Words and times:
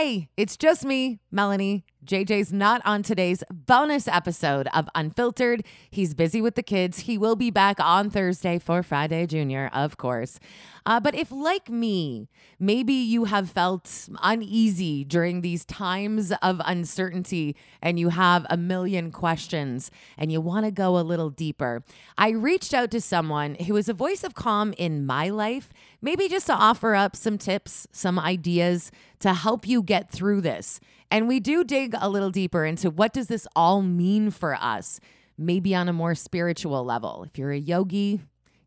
Hey, 0.00 0.30
it's 0.38 0.56
just 0.56 0.82
me, 0.82 1.20
Melanie. 1.30 1.84
JJ's 2.04 2.50
not 2.50 2.80
on 2.86 3.02
today's 3.02 3.44
bonus 3.50 4.08
episode 4.08 4.68
of 4.72 4.88
Unfiltered. 4.94 5.62
He's 5.90 6.14
busy 6.14 6.40
with 6.40 6.54
the 6.54 6.62
kids. 6.62 7.00
He 7.00 7.18
will 7.18 7.36
be 7.36 7.50
back 7.50 7.78
on 7.78 8.08
Thursday 8.08 8.58
for 8.58 8.82
Friday 8.82 9.26
Junior, 9.26 9.70
of 9.74 9.98
course. 9.98 10.40
Uh, 10.86 10.98
but 10.98 11.14
if, 11.14 11.30
like 11.30 11.68
me, 11.68 12.30
maybe 12.58 12.94
you 12.94 13.24
have 13.24 13.50
felt 13.50 14.08
uneasy 14.22 15.04
during 15.04 15.42
these 15.42 15.66
times 15.66 16.32
of 16.42 16.60
uncertainty 16.64 17.54
and 17.82 18.00
you 18.00 18.08
have 18.08 18.46
a 18.48 18.56
million 18.56 19.10
questions 19.10 19.90
and 20.16 20.32
you 20.32 20.40
want 20.40 20.64
to 20.64 20.70
go 20.70 20.98
a 20.98 21.00
little 21.00 21.28
deeper, 21.28 21.84
I 22.16 22.30
reached 22.30 22.72
out 22.72 22.90
to 22.92 23.00
someone 23.02 23.56
who 23.56 23.76
is 23.76 23.90
a 23.90 23.94
voice 23.94 24.24
of 24.24 24.34
calm 24.34 24.72
in 24.78 25.04
my 25.04 25.28
life, 25.28 25.68
maybe 26.00 26.28
just 26.28 26.46
to 26.46 26.54
offer 26.54 26.94
up 26.94 27.14
some 27.14 27.36
tips, 27.36 27.86
some 27.92 28.18
ideas 28.18 28.90
to 29.20 29.34
help 29.34 29.68
you 29.68 29.82
get 29.82 30.10
through 30.10 30.40
this. 30.40 30.80
And 31.10 31.26
we 31.26 31.40
do 31.40 31.64
dig 31.64 31.94
a 32.00 32.08
little 32.08 32.30
deeper 32.30 32.64
into 32.64 32.90
what 32.90 33.12
does 33.12 33.26
this 33.26 33.46
all 33.56 33.82
mean 33.82 34.30
for 34.30 34.54
us? 34.54 35.00
Maybe 35.36 35.74
on 35.74 35.88
a 35.88 35.92
more 35.92 36.14
spiritual 36.14 36.84
level. 36.84 37.24
If 37.24 37.38
you're 37.38 37.52
a 37.52 37.58
yogi, 37.58 38.20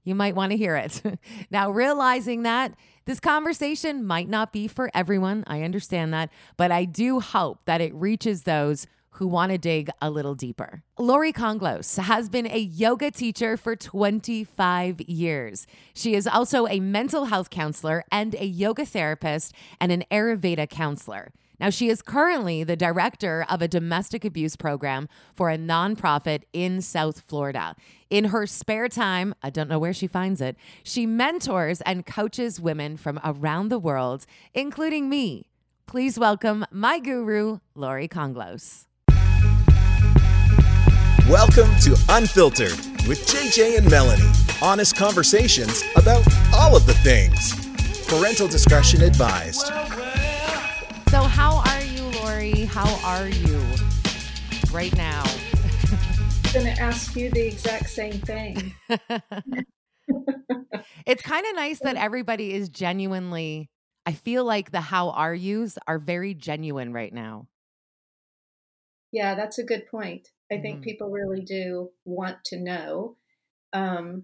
you 0.03 0.15
might 0.15 0.35
want 0.35 0.51
to 0.51 0.57
hear 0.57 0.75
it. 0.75 1.01
now, 1.51 1.70
realizing 1.70 2.43
that 2.43 2.73
this 3.05 3.20
conversation 3.20 4.05
might 4.05 4.27
not 4.27 4.51
be 4.51 4.67
for 4.67 4.89
everyone, 4.93 5.43
I 5.48 5.61
understand 5.61 6.13
that, 6.13 6.29
but 6.57 6.71
I 6.71 6.85
do 6.85 7.20
hope 7.20 7.59
that 7.65 7.81
it 7.81 7.93
reaches 7.93 8.43
those 8.43 8.87
who 9.17 9.27
want 9.27 9.51
to 9.51 9.57
dig 9.57 9.89
a 10.01 10.09
little 10.09 10.34
deeper. 10.34 10.81
Lorrie 10.98 11.31
Conglose 11.31 11.98
has 11.98 12.29
been 12.29 12.48
a 12.48 12.57
yoga 12.57 13.12
teacher 13.12 13.57
for 13.57 13.75
25 13.75 15.01
years. 15.01 15.67
She 15.93 16.15
is 16.15 16.25
also 16.25 16.67
a 16.67 16.79
mental 16.79 17.25
health 17.25 17.51
counselor 17.51 18.03
and 18.12 18.34
a 18.35 18.45
yoga 18.45 18.85
therapist 18.85 19.53
and 19.79 19.91
an 19.91 20.03
Ayurveda 20.12 20.67
counselor. 20.67 21.31
Now, 21.59 21.70
she 21.70 21.89
is 21.89 22.02
currently 22.02 22.63
the 22.63 22.75
director 22.75 23.45
of 23.48 23.62
a 23.62 23.67
domestic 23.67 24.25
abuse 24.25 24.55
program 24.55 25.07
for 25.35 25.49
a 25.49 25.57
nonprofit 25.57 26.43
in 26.51 26.82
South 26.82 27.21
Florida. 27.27 27.76
In 28.09 28.26
her 28.26 28.48
spare 28.48 28.90
time, 28.90 29.35
I 29.43 29.49
don't 29.49 29.70
know 29.70 29.79
where 29.79 29.93
she 29.93 30.07
finds 30.07 30.41
it, 30.41 30.57
she 30.84 31.05
mentors 31.05 31.81
and 31.81 32.05
coaches 32.05 32.59
women 32.59 32.98
from 32.98 33.20
around 33.24 33.70
the 33.70 33.79
world, 33.79 34.26
including 34.54 35.09
me. 35.09 35.49
Please 35.85 36.18
welcome 36.18 36.65
my 36.71 36.99
guru, 36.99 37.59
Lorrie 37.76 38.07
Conglose. 38.07 38.87
Welcome 41.29 41.74
to 41.81 41.96
Unfiltered 42.09 42.77
with 43.07 43.26
JJ 43.27 43.77
and 43.77 43.90
Melanie. 43.90 44.29
Honest 44.62 44.96
conversations 44.96 45.84
about 45.96 46.26
all 46.54 46.76
of 46.76 46.85
the 46.85 46.93
things. 46.96 47.54
Parental 48.07 48.48
discretion 48.48 49.01
advised. 49.01 49.71
So, 51.13 51.21
how 51.21 51.61
are 51.67 51.83
you, 51.83 52.01
Lorrie? 52.19 52.65
How 52.65 52.91
are 53.05 53.27
you 53.27 53.61
right 54.71 54.91
now? 54.97 55.21
I'm 55.23 56.53
going 56.53 56.65
to 56.65 56.81
ask 56.81 57.15
you 57.15 57.29
the 57.29 57.45
exact 57.45 57.91
same 57.91 58.13
thing. 58.13 58.73
it's 61.05 61.21
kind 61.21 61.45
of 61.45 61.55
nice 61.55 61.77
that 61.81 61.97
everybody 61.97 62.55
is 62.55 62.67
genuinely, 62.69 63.69
I 64.07 64.13
feel 64.13 64.44
like 64.44 64.72
the 64.72 64.81
how 64.81 65.11
are 65.11 65.35
yous 65.35 65.78
are 65.85 66.00
very 66.00 66.34
genuine 66.34 66.94
right 66.94 67.13
now. 67.13 67.45
Yeah, 69.11 69.35
that's 69.35 69.59
a 69.59 69.63
good 69.63 69.85
point. 69.91 70.29
I 70.51 70.57
think 70.61 70.79
mm. 70.79 70.84
people 70.84 71.11
really 71.11 71.41
do 71.41 71.91
want 72.06 72.44
to 72.45 72.57
know. 72.57 73.17
Um, 73.72 74.23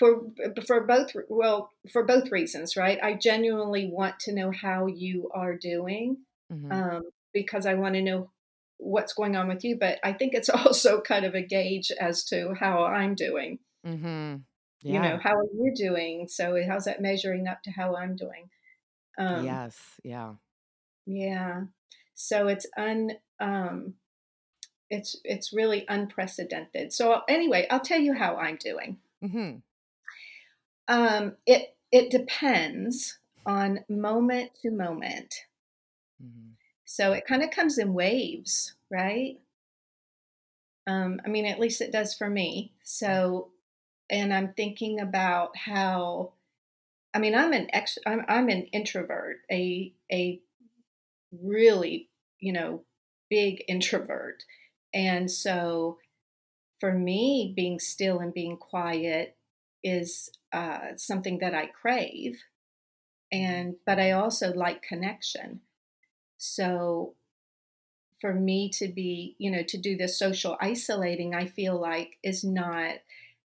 for 0.00 0.22
for 0.66 0.80
both 0.80 1.12
well 1.28 1.70
for 1.92 2.02
both 2.02 2.32
reasons, 2.32 2.74
right? 2.74 2.98
I 3.02 3.14
genuinely 3.14 3.86
want 3.86 4.18
to 4.20 4.34
know 4.34 4.50
how 4.50 4.86
you 4.86 5.30
are 5.34 5.54
doing 5.54 6.16
mm-hmm. 6.50 6.72
um, 6.72 7.02
because 7.34 7.66
I 7.66 7.74
want 7.74 7.94
to 7.96 8.02
know 8.02 8.30
what's 8.78 9.12
going 9.12 9.36
on 9.36 9.46
with 9.46 9.62
you. 9.62 9.76
But 9.78 10.00
I 10.02 10.14
think 10.14 10.32
it's 10.32 10.48
also 10.48 11.02
kind 11.02 11.26
of 11.26 11.34
a 11.34 11.42
gauge 11.42 11.92
as 12.00 12.24
to 12.24 12.54
how 12.58 12.84
I'm 12.84 13.14
doing. 13.14 13.58
Mm-hmm. 13.86 14.36
Yeah. 14.82 14.92
You 14.94 15.00
know, 15.00 15.18
how 15.22 15.36
are 15.36 15.44
you 15.44 15.74
doing? 15.76 16.26
So 16.28 16.58
how's 16.66 16.86
that 16.86 17.02
measuring 17.02 17.46
up 17.46 17.62
to 17.64 17.70
how 17.70 17.94
I'm 17.94 18.16
doing? 18.16 18.48
Um, 19.18 19.44
yes. 19.44 19.78
Yeah. 20.02 20.32
Yeah. 21.04 21.64
So 22.14 22.48
it's 22.48 22.66
un 22.78 23.12
um, 23.38 23.94
it's 24.88 25.16
it's 25.24 25.52
really 25.52 25.84
unprecedented. 25.90 26.94
So 26.94 27.20
anyway, 27.28 27.66
I'll 27.70 27.80
tell 27.80 28.00
you 28.00 28.14
how 28.14 28.36
I'm 28.36 28.56
doing. 28.56 28.96
Mm-hmm. 29.22 29.58
Um, 30.90 31.36
it 31.46 31.76
it 31.92 32.10
depends 32.10 33.18
on 33.46 33.84
moment 33.88 34.50
to 34.60 34.70
moment. 34.70 35.46
Mm-hmm. 36.22 36.50
So 36.84 37.12
it 37.12 37.24
kind 37.26 37.42
of 37.42 37.52
comes 37.52 37.78
in 37.78 37.94
waves, 37.94 38.74
right? 38.90 39.36
Um, 40.88 41.20
I 41.24 41.28
mean, 41.28 41.46
at 41.46 41.60
least 41.60 41.80
it 41.80 41.92
does 41.92 42.14
for 42.14 42.28
me. 42.28 42.72
So, 42.82 43.50
and 44.10 44.34
I'm 44.34 44.52
thinking 44.54 45.00
about 45.00 45.56
how. 45.56 46.32
I 47.14 47.18
mean, 47.18 47.34
I'm 47.34 47.52
an 47.52 47.68
ex. 47.72 47.96
I'm, 48.04 48.24
I'm 48.28 48.48
an 48.48 48.64
introvert. 48.72 49.38
A 49.50 49.92
a 50.12 50.40
really, 51.30 52.08
you 52.40 52.52
know, 52.52 52.82
big 53.28 53.62
introvert. 53.68 54.42
And 54.92 55.30
so 55.30 55.98
for 56.80 56.92
me, 56.92 57.52
being 57.54 57.78
still 57.78 58.18
and 58.18 58.34
being 58.34 58.56
quiet 58.56 59.36
is 59.82 60.30
uh, 60.52 60.96
something 60.96 61.38
that 61.38 61.54
I 61.54 61.66
crave. 61.66 62.38
And, 63.32 63.76
but 63.86 63.98
I 63.98 64.12
also 64.12 64.52
like 64.52 64.82
connection. 64.82 65.60
So 66.36 67.14
for 68.20 68.34
me 68.34 68.70
to 68.70 68.88
be, 68.88 69.36
you 69.38 69.50
know, 69.50 69.62
to 69.62 69.78
do 69.78 69.96
the 69.96 70.08
social 70.08 70.56
isolating, 70.60 71.34
I 71.34 71.46
feel 71.46 71.80
like 71.80 72.18
is 72.22 72.44
not 72.44 72.96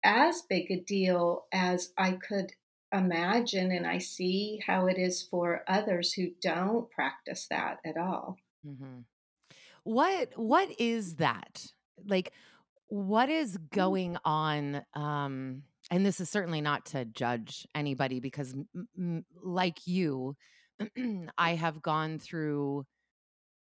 as 0.04 0.44
big 0.44 0.72
a 0.72 0.80
deal 0.80 1.46
as 1.52 1.92
I 1.98 2.12
could 2.14 2.54
imagine. 2.94 3.72
And 3.72 3.88
I 3.88 3.98
see 3.98 4.60
how 4.66 4.88
it 4.88 4.98
is 4.98 5.24
for 5.24 5.64
others 5.68 6.14
who 6.14 6.32
don't 6.42 6.90
practice 6.92 7.48
that 7.50 7.78
at 7.86 7.98
all. 7.98 8.38
Mm-hmm. 8.66 9.02
What 9.84 10.34
what 10.36 10.70
is 10.80 11.16
that? 11.16 11.66
Like 12.06 12.32
what 12.88 13.30
is 13.30 13.58
mm. 13.58 13.70
going 13.72 14.18
on 14.26 14.84
um 14.94 15.64
and 15.90 16.06
this 16.06 16.20
is 16.20 16.30
certainly 16.30 16.62
not 16.62 16.86
to 16.88 17.06
judge 17.06 17.68
anybody 17.74 18.20
because 18.20 18.54
m- 18.54 18.88
m- 18.98 19.26
like 19.44 19.86
you 19.86 20.36
I 21.38 21.56
have 21.56 21.82
gone 21.82 22.20
through 22.20 22.86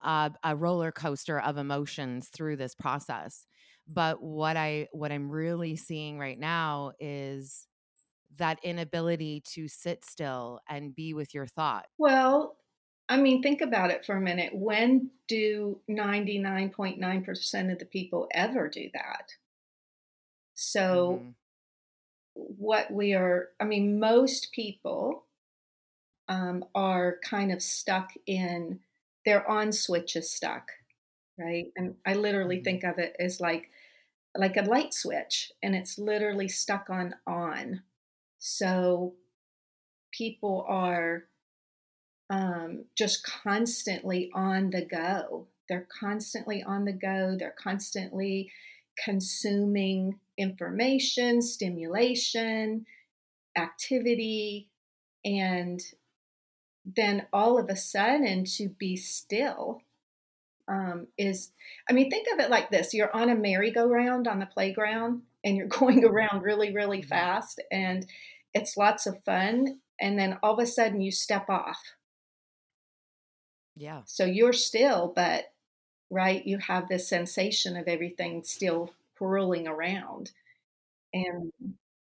a, 0.03 0.33
a 0.43 0.57
roller 0.57 0.93
coaster 0.93 1.41
of 1.41 1.57
emotions 1.57 2.29
through 2.29 2.57
this 2.57 2.75
process. 2.75 3.47
But 3.89 4.23
what 4.23 4.57
I 4.57 4.89
what 4.93 5.13
I'm 5.13 5.31
really 5.31 5.77
seeing 5.77 6.19
right 6.19 6.39
now 6.39 6.93
is 6.99 7.67
that 8.39 8.59
inability 8.63 9.43
to 9.55 9.69
sit 9.69 10.05
still 10.05 10.61
and 10.69 10.95
be 10.95 11.15
with 11.15 11.33
your 11.33 11.47
thought. 11.47 11.87
Well, 11.99 12.57
I 13.09 13.17
mean, 13.17 13.43
think 13.43 13.61
about 13.61 13.91
it 13.91 14.05
for 14.05 14.17
a 14.17 14.21
minute. 14.21 14.53
When 14.55 15.11
do 15.29 15.81
99.9% 15.89 17.73
of 17.73 17.79
the 17.79 17.85
people 17.85 18.27
ever 18.35 18.69
do 18.69 18.91
that? 18.93 19.31
So, 20.55 21.21
mm-hmm. 21.21 21.31
What 22.37 22.91
we 22.91 23.15
are, 23.15 23.49
I 23.59 23.65
mean, 23.65 23.99
most 23.99 24.53
people 24.53 25.25
um, 26.29 26.65
are 26.75 27.19
kind 27.25 27.51
of 27.53 27.63
stuck 27.63 28.11
in, 28.27 28.81
their 29.25 29.49
on 29.51 29.73
switch 29.73 30.17
is 30.17 30.31
stuck, 30.31 30.71
right? 31.39 31.67
And 31.77 31.95
I 32.07 32.15
literally 32.15 32.57
mm-hmm. 32.57 32.65
think 32.65 32.85
of 32.85 32.99
it 32.99 33.17
as 33.19 33.41
like, 33.41 33.71
like 34.37 34.57
a 34.57 34.63
light 34.63 34.93
switch, 34.93 35.51
and 35.63 35.75
it's 35.75 35.99
literally 35.99 36.49
stuck 36.49 36.91
on 36.91 37.15
on. 37.27 37.83
So, 38.39 39.15
people 40.13 40.65
are 40.69 41.25
um, 42.29 42.85
just 42.97 43.25
constantly 43.25 44.31
on 44.35 44.71
the 44.71 44.85
go. 44.85 45.47
They're 45.69 45.89
constantly 46.01 46.63
on 46.63 46.85
the 46.85 46.93
go. 46.93 47.37
They're 47.39 47.55
constantly 47.59 48.51
consuming 49.03 50.19
information, 50.39 51.43
stimulation, 51.43 52.87
activity, 53.57 54.69
and 55.25 55.81
then 56.85 57.27
all 57.33 57.59
of 57.59 57.69
a 57.69 57.77
sudden 57.77 58.45
to 58.45 58.69
be 58.69 58.97
still 58.97 59.83
um, 60.69 61.07
is, 61.17 61.53
I 61.89 61.93
mean, 61.93 62.11
think 62.11 62.29
of 62.33 62.41
it 62.41 62.51
like 62.51 62.71
this 62.71 62.93
you're 62.95 63.15
on 63.15 63.31
a 63.31 63.35
merry-go-round 63.35 64.27
on 64.29 64.41
the 64.41 64.47
playground 64.47 65.23
and 65.45 65.57
you're 65.57 65.67
going 65.69 66.05
around 66.05 66.43
really, 66.43 66.73
really 66.73 67.01
mm-hmm. 67.01 67.09
fast, 67.09 67.61
and 67.71 68.07
it's 68.55 68.77
lots 68.77 69.07
of 69.07 69.23
fun. 69.25 69.79
And 70.01 70.19
then 70.19 70.39
all 70.43 70.55
of 70.55 70.59
a 70.59 70.67
sudden 70.67 71.01
you 71.01 71.11
step 71.11 71.49
off 71.49 71.81
yeah. 73.77 74.03
So 74.07 74.25
you're 74.25 74.55
still, 74.55 75.13
but 75.15 75.53
right, 76.11 76.45
you 76.47 76.59
have 76.59 76.89
this 76.89 77.09
sensation 77.09 77.77
of 77.77 77.87
everything 77.87 78.43
still 78.43 78.91
whirling 79.19 79.67
around. 79.67 80.31
And 81.13 81.53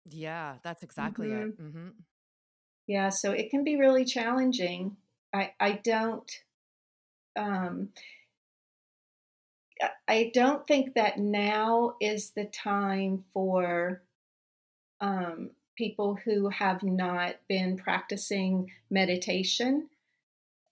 yeah, 0.10 0.56
that's 0.64 0.84
exactly 0.84 1.28
mm-hmm. 1.30 1.50
it. 1.50 1.62
Mm-hmm. 1.62 1.88
Yeah, 2.88 3.10
so 3.10 3.32
it 3.32 3.50
can 3.50 3.64
be 3.64 3.78
really 3.78 4.06
challenging. 4.06 4.98
I 5.34 5.52
I 5.60 5.74
don't 5.84 6.30
um, 7.36 7.90
I 10.08 10.32
don't 10.34 10.66
think 10.68 10.96
that 10.96 11.18
now 11.18 11.96
is 12.00 12.32
the 12.32 12.46
time 12.46 13.24
for 13.34 14.04
um, 15.00 15.52
people 15.78 16.18
who 16.26 16.50
have 16.50 16.84
not 16.84 17.36
been 17.48 17.78
practicing 17.78 18.72
meditation 18.90 19.90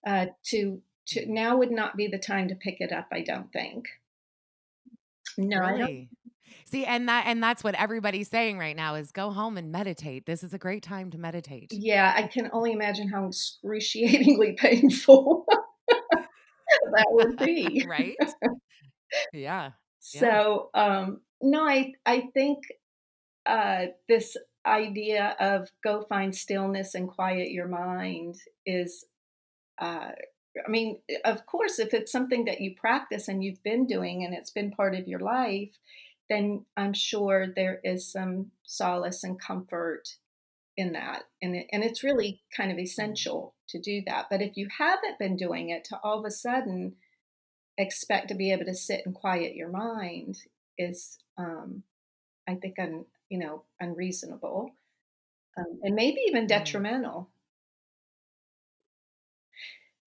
uh, 0.06 0.26
to 0.44 0.80
to 1.06 1.26
now 1.26 1.56
would 1.56 1.72
not 1.72 1.96
be 1.96 2.06
the 2.06 2.18
time 2.18 2.48
to 2.48 2.54
pick 2.54 2.80
it 2.80 2.92
up. 2.92 3.08
I 3.10 3.22
don't 3.22 3.52
think. 3.52 3.88
No, 5.36 5.60
really? 5.60 6.08
See, 6.64 6.84
and 6.84 7.08
that 7.08 7.24
and 7.26 7.42
that's 7.42 7.64
what 7.64 7.74
everybody's 7.74 8.28
saying 8.28 8.58
right 8.58 8.76
now 8.76 8.94
is 8.94 9.12
go 9.12 9.30
home 9.30 9.56
and 9.58 9.72
meditate. 9.72 10.26
This 10.26 10.42
is 10.42 10.54
a 10.54 10.58
great 10.58 10.82
time 10.82 11.10
to 11.10 11.18
meditate. 11.18 11.72
Yeah, 11.72 12.12
I 12.16 12.22
can 12.24 12.50
only 12.52 12.72
imagine 12.72 13.08
how 13.08 13.26
excruciatingly 13.26 14.52
painful 14.58 15.46
that 15.88 17.06
would 17.10 17.36
be. 17.44 17.84
right? 17.88 18.16
Yeah. 19.32 19.70
So, 19.98 20.70
um 20.74 21.20
no, 21.42 21.64
I 21.64 21.92
I 22.06 22.28
think 22.34 22.58
uh 23.46 23.86
this 24.08 24.36
idea 24.66 25.36
of 25.40 25.68
go 25.82 26.02
find 26.08 26.34
stillness 26.34 26.94
and 26.94 27.08
quiet 27.08 27.50
your 27.50 27.66
mind 27.68 28.36
is 28.66 29.04
uh 29.80 30.10
I 30.66 30.68
mean, 30.68 31.00
of 31.24 31.46
course, 31.46 31.78
if 31.78 31.94
it's 31.94 32.10
something 32.10 32.44
that 32.46 32.60
you 32.60 32.74
practice 32.74 33.28
and 33.28 33.42
you've 33.42 33.62
been 33.62 33.86
doing 33.86 34.24
and 34.24 34.34
it's 34.34 34.50
been 34.50 34.72
part 34.72 34.96
of 34.96 35.06
your 35.06 35.20
life, 35.20 35.70
then 36.30 36.64
I'm 36.76 36.94
sure 36.94 37.48
there 37.54 37.80
is 37.84 38.10
some 38.10 38.52
solace 38.64 39.22
and 39.24 39.38
comfort 39.38 40.16
in 40.76 40.92
that. 40.92 41.24
And, 41.42 41.56
it, 41.56 41.66
and 41.72 41.84
it's 41.84 42.02
really 42.02 42.40
kind 42.56 42.72
of 42.72 42.78
essential 42.78 43.54
to 43.68 43.78
do 43.78 44.02
that. 44.06 44.28
But 44.30 44.40
if 44.40 44.56
you 44.56 44.68
haven't 44.78 45.18
been 45.18 45.36
doing 45.36 45.68
it, 45.68 45.84
to 45.84 45.98
all 46.02 46.18
of 46.18 46.24
a 46.24 46.30
sudden 46.30 46.94
expect 47.76 48.28
to 48.28 48.34
be 48.34 48.52
able 48.52 48.64
to 48.64 48.74
sit 48.74 49.02
and 49.04 49.14
quiet 49.14 49.54
your 49.54 49.70
mind 49.70 50.38
is, 50.78 51.18
um, 51.36 51.82
I 52.48 52.54
think, 52.54 52.78
un, 52.78 53.04
you 53.28 53.38
know, 53.38 53.64
unreasonable 53.80 54.72
um, 55.58 55.80
and 55.82 55.94
maybe 55.94 56.20
even 56.28 56.44
mm. 56.44 56.48
detrimental. 56.48 57.28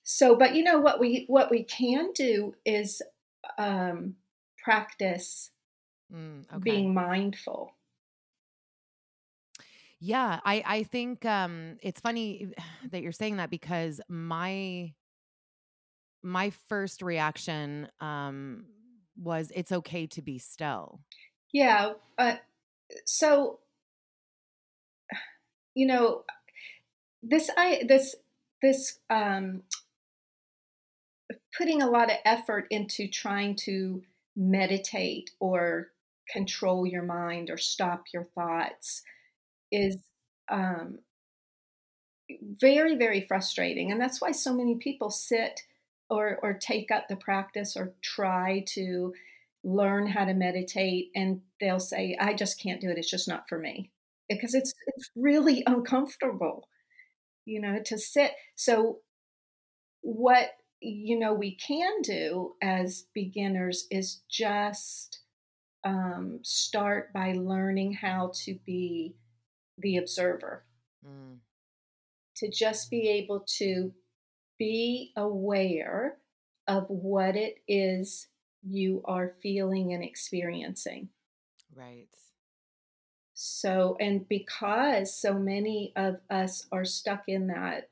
So, 0.03 0.35
but 0.35 0.55
you 0.55 0.63
know 0.63 0.79
what 0.79 0.99
we 0.99 1.25
what 1.27 1.49
we 1.49 1.63
can 1.63 2.11
do 2.13 2.55
is 2.65 3.01
um, 3.57 4.15
practice 4.61 5.51
mm, 6.13 6.45
okay. 6.51 6.59
being 6.59 6.93
mindful. 6.93 7.73
Yeah, 9.99 10.39
I 10.43 10.63
I 10.65 10.83
think 10.83 11.25
um, 11.25 11.77
it's 11.81 12.01
funny 12.01 12.49
that 12.91 13.01
you're 13.01 13.11
saying 13.11 13.37
that 13.37 13.49
because 13.49 14.01
my 14.09 14.93
my 16.21 16.51
first 16.67 17.01
reaction 17.01 17.87
um, 17.99 18.65
was 19.17 19.51
it's 19.55 19.71
okay 19.71 20.07
to 20.07 20.21
be 20.21 20.39
still. 20.39 20.99
Yeah. 21.53 21.93
Uh, 22.17 22.35
so 23.05 23.59
you 25.73 25.87
know 25.87 26.23
this 27.21 27.49
I 27.57 27.83
this 27.87 28.15
this 28.61 28.99
um, 29.09 29.63
putting 31.57 31.81
a 31.81 31.89
lot 31.89 32.11
of 32.11 32.17
effort 32.25 32.67
into 32.69 33.07
trying 33.07 33.55
to 33.55 34.03
meditate 34.35 35.31
or 35.39 35.92
control 36.29 36.85
your 36.85 37.03
mind 37.03 37.49
or 37.49 37.57
stop 37.57 38.03
your 38.13 38.23
thoughts 38.23 39.01
is 39.71 39.97
um, 40.49 40.99
very 42.59 42.95
very 42.95 43.21
frustrating 43.21 43.91
and 43.91 43.99
that's 44.01 44.21
why 44.21 44.31
so 44.31 44.53
many 44.53 44.75
people 44.75 45.09
sit 45.09 45.61
or 46.09 46.39
or 46.41 46.53
take 46.53 46.91
up 46.91 47.07
the 47.07 47.15
practice 47.15 47.75
or 47.75 47.93
try 48.01 48.63
to 48.67 49.13
learn 49.63 50.07
how 50.07 50.25
to 50.25 50.33
meditate 50.33 51.09
and 51.15 51.41
they'll 51.59 51.79
say 51.79 52.17
i 52.19 52.33
just 52.33 52.61
can't 52.61 52.81
do 52.81 52.89
it 52.89 52.97
it's 52.97 53.09
just 53.09 53.27
not 53.27 53.47
for 53.47 53.57
me 53.57 53.91
because 54.29 54.53
it's 54.53 54.73
it's 54.87 55.09
really 55.15 55.63
uncomfortable 55.67 56.67
you 57.45 57.59
know 57.59 57.79
to 57.85 57.97
sit. 57.97 58.31
So 58.55 58.99
what 60.01 60.49
you 60.79 61.17
know 61.17 61.33
we 61.33 61.55
can 61.55 62.01
do 62.01 62.53
as 62.61 63.05
beginners 63.13 63.87
is 63.89 64.21
just 64.29 65.19
um, 65.83 66.39
start 66.43 67.11
by 67.13 67.33
learning 67.33 67.93
how 67.93 68.31
to 68.33 68.57
be 68.65 69.15
the 69.77 69.97
observer 69.97 70.63
mm. 71.05 71.37
to 72.35 72.49
just 72.49 72.89
be 72.89 73.09
able 73.09 73.45
to 73.57 73.91
be 74.57 75.11
aware 75.17 76.17
of 76.67 76.85
what 76.87 77.35
it 77.35 77.55
is 77.67 78.27
you 78.61 79.01
are 79.05 79.33
feeling 79.41 79.93
and 79.93 80.03
experiencing 80.03 81.09
right 81.75 82.07
so 83.33 83.97
and 83.99 84.27
because 84.29 85.13
so 85.13 85.33
many 85.33 85.91
of 85.95 86.21
us 86.29 86.65
are 86.71 86.85
stuck 86.85 87.23
in 87.27 87.47
that 87.47 87.89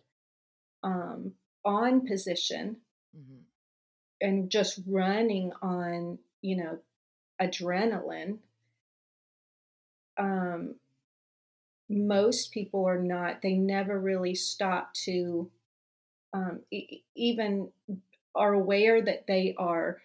um, 0.83 1.33
on 1.63 2.05
position 2.05 2.77
mm-hmm. 3.15 3.41
and 4.19 4.49
just 4.49 4.79
running 4.87 5.51
on, 5.61 6.19
you 6.41 6.57
know, 6.57 6.79
adrenaline, 7.41 8.37
um, 10.17 10.75
most 11.89 12.51
people 12.51 12.85
are 12.85 13.01
not, 13.01 13.41
they 13.41 13.53
never 13.53 13.99
really 13.99 14.35
stop 14.35 14.93
to 14.93 15.49
um, 16.33 16.61
e- 16.71 17.03
even 17.15 17.69
are 18.33 18.53
aware 18.53 19.01
that 19.01 19.27
they 19.27 19.55
are, 19.57 20.01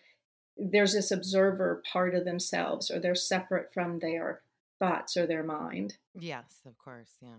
there's 0.56 0.94
this 0.94 1.11
observer 1.11 1.83
part 1.93 2.15
of 2.15 2.25
themselves 2.25 2.91
or 2.91 2.99
they're 2.99 3.15
separate 3.15 3.73
from 3.73 4.00
their 4.00 4.41
thoughts 4.79 5.17
or 5.17 5.27
their 5.27 5.44
mind. 5.44 5.97
Yes, 6.19 6.61
of 6.67 6.77
course. 6.79 7.17
Yeah. 7.23 7.39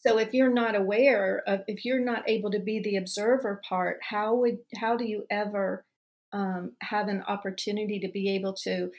So 0.00 0.18
if 0.18 0.32
you're 0.32 0.52
not 0.52 0.74
aware 0.76 1.42
of, 1.46 1.62
if 1.66 1.84
you're 1.84 2.04
not 2.04 2.28
able 2.28 2.50
to 2.52 2.58
be 2.58 2.80
the 2.80 2.96
observer 2.96 3.60
part, 3.68 4.00
how 4.08 4.34
would, 4.36 4.58
how 4.76 4.96
do 4.96 5.04
you 5.04 5.26
ever 5.30 5.84
um, 6.32 6.72
have 6.80 7.08
an 7.08 7.22
opportunity 7.22 8.00
to 8.00 8.08
be 8.08 8.34
able 8.34 8.54
to 8.64 8.90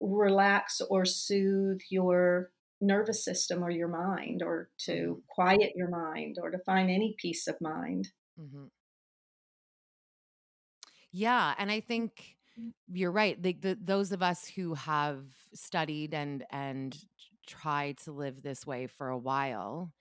relax 0.00 0.80
or 0.90 1.04
soothe 1.04 1.80
your 1.90 2.50
nervous 2.80 3.24
system 3.24 3.64
or 3.64 3.70
your 3.70 3.88
mind 3.88 4.42
or 4.42 4.68
to 4.78 4.92
mm-hmm. 4.92 5.20
quiet 5.28 5.72
your 5.74 5.88
mind 5.88 6.36
or 6.40 6.50
to 6.50 6.58
find 6.58 6.90
any 6.90 7.14
peace 7.18 7.46
of 7.46 7.60
mind? 7.60 8.08
Mm-hmm. 8.40 8.64
Yeah. 11.12 11.54
And 11.58 11.70
I 11.70 11.80
think 11.80 12.36
mm. 12.60 12.72
you're 12.92 13.12
right. 13.12 13.40
The, 13.40 13.52
the, 13.52 13.78
those 13.80 14.12
of 14.12 14.22
us 14.22 14.46
who 14.46 14.74
have 14.74 15.24
studied 15.54 16.12
and, 16.12 16.44
and 16.50 16.96
tried 17.46 17.98
to 17.98 18.12
live 18.12 18.42
this 18.42 18.66
way 18.66 18.86
for 18.88 19.08
a 19.08 19.18
while 19.18 19.92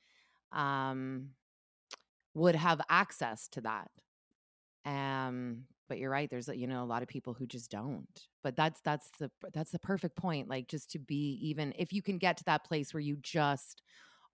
um, 0.52 1.30
would 2.34 2.56
have 2.56 2.82
access 2.90 3.48
to 3.50 3.62
that. 3.62 3.92
Um, 4.86 5.66
but 5.90 5.98
you're 5.98 6.10
right. 6.10 6.30
There's 6.30 6.48
you 6.48 6.68
know 6.68 6.84
a 6.84 6.86
lot 6.86 7.02
of 7.02 7.08
people 7.08 7.34
who 7.34 7.46
just 7.46 7.72
don't. 7.72 8.08
But 8.44 8.56
that's 8.56 8.82
that's 8.82 9.10
the 9.20 9.32
that's 9.54 9.72
the 9.72 9.80
perfect 9.80 10.16
point. 10.16 10.50
Like 10.50 10.68
just 10.68 10.92
to 10.92 11.00
be 11.00 11.40
even 11.42 11.74
if 11.78 11.94
you 11.94 12.02
can 12.02 12.18
get 12.18 12.38
to 12.38 12.44
that 12.46 12.66
place 12.66 12.94
where 12.94 13.02
you 13.02 13.18
just 13.22 13.82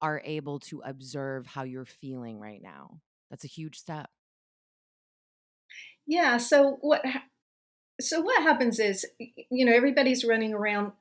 are 0.02 0.22
able 0.24 0.60
to 0.60 0.82
observe 0.86 1.46
how 1.46 1.64
you're 1.64 1.86
feeling 1.86 2.40
right 2.40 2.62
now. 2.62 3.00
That's 3.30 3.44
a 3.44 3.48
huge 3.48 3.78
step. 3.78 4.10
Yeah. 6.08 6.38
So 6.38 6.78
what? 6.82 7.04
So 8.02 8.22
what 8.22 8.42
happens 8.42 8.80
is, 8.80 9.06
you 9.20 9.66
know, 9.66 9.74
everybody's 9.74 10.24
running 10.24 10.54
around 10.54 10.94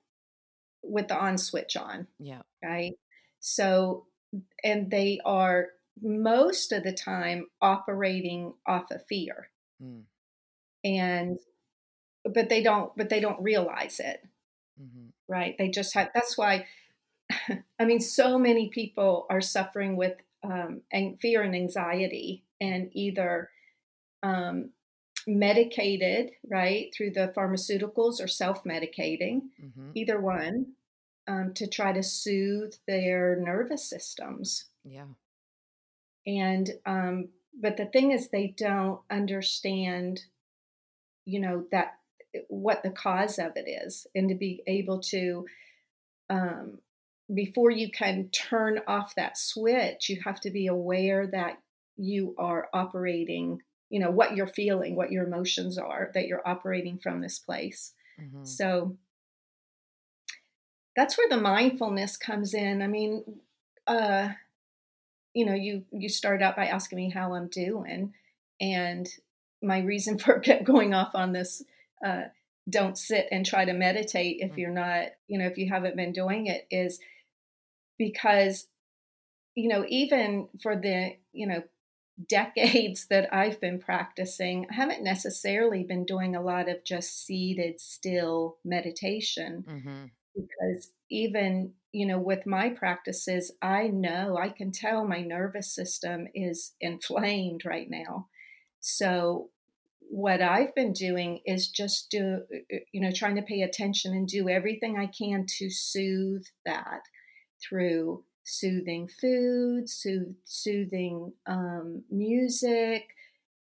with 0.82 1.08
the 1.08 1.16
on 1.16 1.38
switch 1.38 1.76
on. 1.76 2.08
Yeah. 2.18 2.42
Right. 2.62 2.94
So 3.40 4.06
and 4.64 4.90
they 4.90 5.20
are 5.24 5.68
most 6.02 6.72
of 6.72 6.82
the 6.82 6.92
time 6.92 7.46
operating 7.60 8.54
off 8.66 8.90
of 8.90 9.04
fear. 9.08 9.50
Mm. 9.82 10.02
And 10.84 11.38
but 12.24 12.48
they 12.48 12.62
don't 12.62 12.94
but 12.96 13.08
they 13.08 13.20
don't 13.20 13.42
realize 13.42 14.00
it. 14.00 14.20
Mm-hmm. 14.80 15.08
Right? 15.28 15.56
They 15.58 15.68
just 15.68 15.94
have 15.94 16.10
that's 16.14 16.36
why 16.38 16.66
I 17.78 17.84
mean 17.84 18.00
so 18.00 18.38
many 18.38 18.68
people 18.68 19.26
are 19.30 19.40
suffering 19.40 19.96
with 19.96 20.14
um, 20.42 20.82
and 20.92 21.20
fear 21.20 21.42
and 21.42 21.54
anxiety 21.54 22.44
and 22.60 22.90
either 22.92 23.50
um, 24.22 24.70
medicated 25.26 26.30
right 26.48 26.92
through 26.94 27.10
the 27.10 27.32
pharmaceuticals 27.36 28.22
or 28.22 28.28
self-medicating 28.28 29.42
mm-hmm. 29.60 29.90
either 29.94 30.20
one 30.20 30.74
um, 31.28 31.52
to 31.54 31.66
try 31.66 31.92
to 31.92 32.02
soothe 32.02 32.74
their 32.86 33.36
nervous 33.36 33.88
systems. 33.88 34.64
Yeah. 34.82 35.04
And, 36.26 36.70
um, 36.86 37.28
but 37.58 37.76
the 37.76 37.86
thing 37.86 38.10
is, 38.12 38.28
they 38.28 38.54
don't 38.56 39.00
understand, 39.10 40.22
you 41.28 41.40
know, 41.40 41.64
that 41.70 41.94
what 42.48 42.82
the 42.82 42.90
cause 42.90 43.38
of 43.38 43.52
it 43.56 43.68
is, 43.68 44.06
and 44.14 44.28
to 44.28 44.34
be 44.34 44.62
able 44.66 45.00
to, 45.00 45.46
um, 46.30 46.78
before 47.32 47.70
you 47.70 47.90
can 47.90 48.28
turn 48.30 48.80
off 48.86 49.14
that 49.14 49.36
switch, 49.36 50.08
you 50.08 50.20
have 50.24 50.40
to 50.40 50.50
be 50.50 50.66
aware 50.66 51.26
that 51.26 51.58
you 51.96 52.34
are 52.38 52.68
operating 52.72 53.60
you 53.90 53.98
know 53.98 54.10
what 54.10 54.36
you're 54.36 54.46
feeling 54.46 54.94
what 54.94 55.10
your 55.10 55.26
emotions 55.26 55.78
are 55.78 56.10
that 56.14 56.26
you're 56.26 56.46
operating 56.46 56.98
from 56.98 57.20
this 57.20 57.38
place 57.38 57.92
mm-hmm. 58.20 58.44
so 58.44 58.96
that's 60.94 61.16
where 61.16 61.28
the 61.28 61.36
mindfulness 61.36 62.16
comes 62.16 62.54
in 62.54 62.82
i 62.82 62.86
mean 62.86 63.24
uh 63.86 64.28
you 65.34 65.44
know 65.44 65.54
you 65.54 65.84
you 65.90 66.08
start 66.08 66.42
out 66.42 66.56
by 66.56 66.66
asking 66.66 66.96
me 66.96 67.10
how 67.10 67.34
i'm 67.34 67.48
doing 67.48 68.12
and 68.60 69.08
my 69.62 69.80
reason 69.80 70.18
for 70.18 70.42
going 70.64 70.94
off 70.94 71.14
on 71.14 71.32
this 71.32 71.62
uh 72.04 72.22
don't 72.68 72.98
sit 72.98 73.26
and 73.30 73.46
try 73.46 73.64
to 73.64 73.72
meditate 73.72 74.38
if 74.40 74.52
mm. 74.52 74.58
you're 74.58 74.70
not 74.70 75.06
you 75.26 75.38
know 75.38 75.46
if 75.46 75.56
you 75.56 75.68
haven't 75.68 75.96
been 75.96 76.12
doing 76.12 76.46
it 76.46 76.66
is 76.70 77.00
because 77.98 78.66
you 79.54 79.68
know 79.68 79.84
even 79.88 80.48
for 80.60 80.76
the 80.76 81.16
you 81.32 81.46
know 81.46 81.62
decades 82.26 83.06
that 83.08 83.32
I've 83.32 83.60
been 83.60 83.78
practicing, 83.78 84.66
I 84.70 84.74
haven't 84.74 85.04
necessarily 85.04 85.84
been 85.84 86.04
doing 86.04 86.34
a 86.34 86.42
lot 86.42 86.68
of 86.68 86.84
just 86.84 87.24
seated, 87.24 87.80
still 87.80 88.56
meditation. 88.64 89.64
Mm-hmm. 89.68 90.04
Because 90.34 90.92
even, 91.10 91.72
you 91.92 92.06
know, 92.06 92.18
with 92.18 92.46
my 92.46 92.70
practices, 92.70 93.52
I 93.62 93.88
know 93.88 94.36
I 94.36 94.48
can 94.48 94.72
tell 94.72 95.06
my 95.06 95.20
nervous 95.20 95.72
system 95.72 96.26
is 96.34 96.72
inflamed 96.80 97.64
right 97.64 97.88
now. 97.88 98.28
So, 98.80 99.50
what 100.10 100.40
I've 100.40 100.74
been 100.74 100.92
doing 100.92 101.40
is 101.44 101.68
just 101.68 102.10
do, 102.10 102.42
you 102.92 103.00
know, 103.00 103.10
trying 103.12 103.36
to 103.36 103.42
pay 103.42 103.60
attention 103.60 104.14
and 104.14 104.26
do 104.26 104.48
everything 104.48 104.98
I 104.98 105.06
can 105.06 105.44
to 105.58 105.68
soothe 105.68 106.46
that 106.64 107.02
through 107.62 108.24
soothing 108.42 109.08
food, 109.20 109.88
sooth, 109.88 110.34
soothing 110.44 111.32
um, 111.46 112.04
music, 112.10 113.08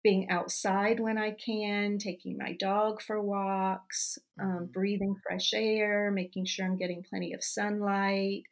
being 0.07 0.31
outside 0.31 1.01
when 1.01 1.19
I 1.19 1.33
can, 1.33 1.99
taking 1.99 2.39
my 2.39 2.53
dog 2.53 3.03
for 3.03 3.21
walks, 3.21 4.21
um, 4.41 4.49
mm-hmm. 4.49 4.65
breathing 4.67 5.17
fresh 5.27 5.53
air, 5.53 6.13
making 6.13 6.45
sure 6.45 6.65
I'm 6.65 6.77
getting 6.77 7.03
plenty 7.03 7.33
of 7.33 7.43
sunlight, 7.43 8.45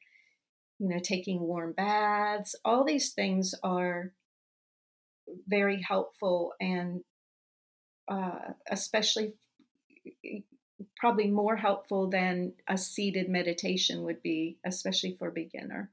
you 0.80 0.88
know, 0.88 0.98
taking 1.00 1.38
warm 1.38 1.72
baths. 1.72 2.56
All 2.64 2.84
these 2.84 3.12
things 3.12 3.54
are 3.62 4.12
very 5.46 5.80
helpful 5.82 6.52
and 6.60 7.02
uh, 8.08 8.52
especially 8.70 9.32
probably 10.96 11.28
more 11.28 11.56
helpful 11.56 12.08
than 12.08 12.52
a 12.68 12.76
seated 12.76 13.28
meditation 13.28 14.02
would 14.04 14.22
be, 14.22 14.58
especially 14.64 15.14
for 15.18 15.30
beginner. 15.30 15.90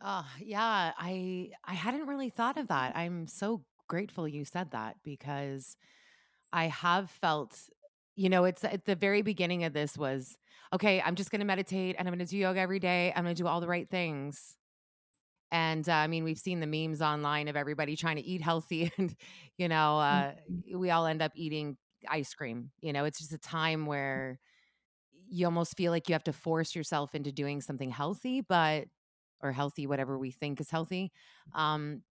Oh, 0.00 0.26
yeah, 0.40 0.92
I 0.98 1.50
I 1.64 1.74
hadn't 1.74 2.06
really 2.06 2.30
thought 2.30 2.58
of 2.58 2.68
that. 2.68 2.96
I'm 2.96 3.26
so 3.28 3.62
grateful 3.88 4.26
you 4.26 4.44
said 4.44 4.70
that 4.72 4.96
because 5.04 5.76
I 6.52 6.66
have 6.66 7.10
felt, 7.10 7.58
you 8.16 8.28
know, 8.28 8.44
it's 8.44 8.64
at 8.64 8.84
the 8.84 8.96
very 8.96 9.22
beginning 9.22 9.64
of 9.64 9.72
this 9.72 9.96
was, 9.96 10.36
okay, 10.72 11.00
I'm 11.00 11.14
just 11.14 11.30
going 11.30 11.40
to 11.40 11.46
meditate 11.46 11.96
and 11.98 12.08
I'm 12.08 12.14
going 12.14 12.26
to 12.26 12.30
do 12.30 12.38
yoga 12.38 12.60
every 12.60 12.78
day. 12.78 13.12
I'm 13.14 13.24
going 13.24 13.34
to 13.34 13.42
do 13.42 13.46
all 13.46 13.60
the 13.60 13.68
right 13.68 13.88
things. 13.88 14.56
And 15.52 15.86
uh, 15.86 15.92
I 15.92 16.06
mean, 16.06 16.24
we've 16.24 16.38
seen 16.38 16.60
the 16.60 16.66
memes 16.66 17.02
online 17.02 17.46
of 17.46 17.56
everybody 17.56 17.94
trying 17.94 18.16
to 18.16 18.24
eat 18.24 18.40
healthy, 18.40 18.90
and 18.98 19.14
you 19.58 19.68
know, 19.68 19.98
uh, 20.00 20.32
mm-hmm. 20.50 20.78
we 20.78 20.90
all 20.90 21.06
end 21.06 21.22
up 21.22 21.32
eating 21.36 21.76
ice 22.08 22.34
cream. 22.34 22.70
You 22.80 22.92
know, 22.92 23.04
it's 23.04 23.18
just 23.18 23.32
a 23.32 23.38
time 23.38 23.84
where 23.86 24.40
you 25.28 25.46
almost 25.46 25.76
feel 25.76 25.92
like 25.92 26.08
you 26.08 26.14
have 26.14 26.24
to 26.24 26.32
force 26.32 26.74
yourself 26.74 27.14
into 27.14 27.30
doing 27.30 27.60
something 27.60 27.90
healthy, 27.90 28.40
but 28.40 28.86
or 29.42 29.52
healthy, 29.52 29.86
whatever 29.86 30.18
we 30.18 30.30
think 30.30 30.60
is 30.60 30.70
healthy. 30.70 31.12
Um, 31.54 32.02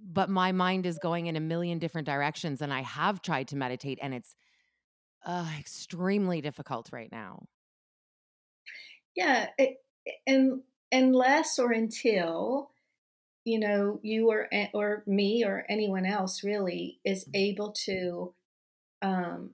but 0.00 0.30
my 0.30 0.52
mind 0.52 0.86
is 0.86 0.98
going 0.98 1.26
in 1.26 1.34
a 1.34 1.40
million 1.40 1.80
different 1.80 2.06
directions, 2.06 2.62
and 2.62 2.72
I 2.72 2.82
have 2.82 3.22
tried 3.22 3.48
to 3.48 3.56
meditate, 3.56 3.98
and 4.00 4.14
it's 4.14 4.36
uh, 5.26 5.50
extremely 5.58 6.40
difficult 6.40 6.90
right 6.92 7.10
now. 7.10 7.46
Yeah, 9.16 9.48
it, 9.58 9.78
and 10.28 10.62
unless 10.92 11.58
or 11.58 11.72
until 11.72 12.70
you 13.44 13.58
know 13.58 13.98
you 14.02 14.30
or 14.30 14.48
or 14.74 15.02
me 15.06 15.44
or 15.44 15.64
anyone 15.68 16.06
else 16.06 16.44
really 16.44 16.98
is 17.04 17.24
mm-hmm. 17.24 17.36
able 17.36 17.72
to 17.72 18.34
um, 19.02 19.50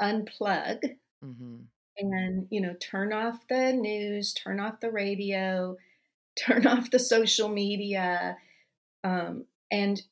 unplug 0.00 0.80
mm-hmm. 1.24 1.56
and 1.98 2.46
you 2.50 2.60
know 2.60 2.74
turn 2.80 3.12
off 3.12 3.46
the 3.48 3.72
news 3.72 4.32
turn 4.32 4.60
off 4.60 4.80
the 4.80 4.90
radio 4.90 5.76
turn 6.38 6.66
off 6.66 6.90
the 6.90 6.98
social 6.98 7.48
media 7.48 8.36
um, 9.04 9.44
and 9.70 10.02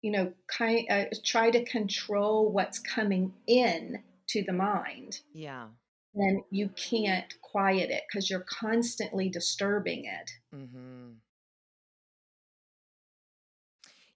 you 0.00 0.10
know 0.10 0.32
kind 0.46 0.86
uh, 0.90 1.04
try 1.24 1.50
to 1.50 1.64
control 1.64 2.50
what's 2.50 2.78
coming 2.78 3.32
in 3.46 4.02
to 4.28 4.42
the 4.44 4.52
mind. 4.52 5.20
Yeah 5.34 5.66
then 6.14 6.42
you 6.50 6.68
can't 6.70 7.34
quiet 7.40 7.90
it 7.90 8.02
because 8.08 8.28
you're 8.28 8.44
constantly 8.48 9.28
disturbing 9.28 10.04
it 10.04 10.30
mm-hmm. 10.54 11.10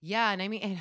yeah 0.01 0.31
and 0.31 0.43
i 0.43 0.49
mean 0.49 0.79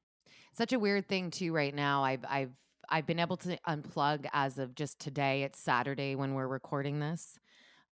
such 0.54 0.72
a 0.72 0.78
weird 0.78 1.08
thing 1.08 1.30
too 1.30 1.52
right 1.52 1.74
now 1.74 2.04
i've 2.04 2.24
i've 2.28 2.50
I've 2.92 3.06
been 3.06 3.20
able 3.20 3.38
to 3.38 3.56
unplug 3.66 4.26
as 4.34 4.58
of 4.58 4.74
just 4.74 4.98
today. 4.98 5.44
It's 5.44 5.58
Saturday 5.58 6.14
when 6.14 6.34
we're 6.34 6.46
recording 6.46 7.00
this. 7.00 7.38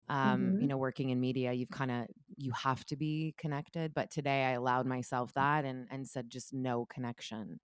Um, 0.08 0.40
mm-hmm. 0.40 0.60
you 0.62 0.66
know, 0.66 0.76
working 0.76 1.10
in 1.10 1.20
media, 1.20 1.52
you've 1.52 1.70
kind 1.70 1.90
of 1.90 2.06
you 2.37 2.50
have 2.52 2.84
to 2.87 2.96
be 2.96 3.34
connected. 3.38 3.94
But 3.94 4.10
today 4.10 4.44
I 4.44 4.52
allowed 4.52 4.87
myself 4.87 5.32
that 5.34 5.64
and 5.64 5.87
and 5.90 6.08
said 6.08 6.30
just 6.30 6.52
no 6.52 6.84
connection. 6.87 7.60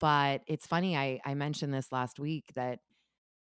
But 0.00 0.40
it's 0.46 0.66
funny, 0.66 0.96
I, 0.96 1.20
I 1.24 1.34
mentioned 1.34 1.72
this 1.74 1.92
last 1.92 2.18
week 2.18 2.46
that 2.54 2.80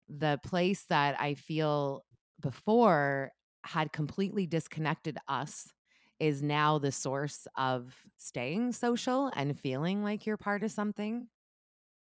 the 0.10 0.40
place 0.46 0.86
that 0.90 1.20
I 1.22 1.36
feel 1.36 2.06
before 2.42 3.32
had 3.64 3.94
completely 3.94 4.48
disconnected 4.48 5.18
us 5.28 5.74
is 6.20 6.44
now 6.44 6.80
the 6.80 6.92
source 6.92 7.48
of 7.58 7.96
staying 8.18 8.74
social 8.74 9.32
and 9.36 9.58
feeling 9.60 10.04
like 10.04 10.26
you're 10.26 10.38
part 10.38 10.64
of 10.64 10.72
something. 10.72 11.28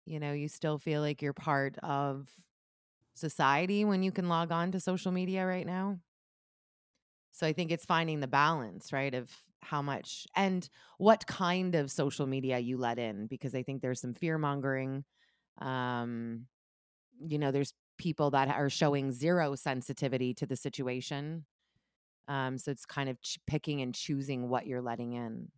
You 0.06 0.20
know, 0.20 0.32
you 0.32 0.48
still 0.48 0.78
feel 0.78 1.00
like 1.02 1.22
you're 1.22 1.32
part 1.34 1.78
of 1.78 2.28
society 3.14 3.84
when 3.84 4.02
you 4.02 4.12
can 4.12 4.28
log 4.28 4.52
on 4.52 4.72
to 4.72 4.80
social 4.80 5.12
media 5.12 5.46
right 5.46 5.66
now. 5.66 6.00
So 7.32 7.46
I 7.46 7.52
think 7.52 7.70
it's 7.70 7.84
finding 7.84 8.20
the 8.20 8.26
balance, 8.26 8.92
right, 8.92 9.14
of 9.14 9.30
how 9.62 9.82
much 9.82 10.26
and 10.34 10.68
what 10.98 11.26
kind 11.26 11.74
of 11.74 11.90
social 11.90 12.26
media 12.26 12.58
you 12.58 12.78
let 12.78 12.98
in 12.98 13.26
because 13.26 13.54
I 13.54 13.62
think 13.62 13.82
there's 13.82 14.00
some 14.00 14.14
fear 14.14 14.38
mongering. 14.38 15.04
Um, 15.58 16.46
you 17.26 17.38
know, 17.38 17.52
there's 17.52 17.74
people 18.00 18.30
that 18.30 18.48
are 18.48 18.70
showing 18.70 19.12
zero 19.12 19.54
sensitivity 19.54 20.32
to 20.34 20.46
the 20.46 20.56
situation. 20.56 21.44
Um, 22.26 22.58
so 22.58 22.70
it's 22.70 22.86
kind 22.86 23.08
of 23.08 23.20
ch- 23.20 23.38
picking 23.46 23.82
and 23.82 23.94
choosing 23.94 24.48
what 24.48 24.66
you're 24.66 24.80
letting 24.80 25.12
in. 25.12 25.48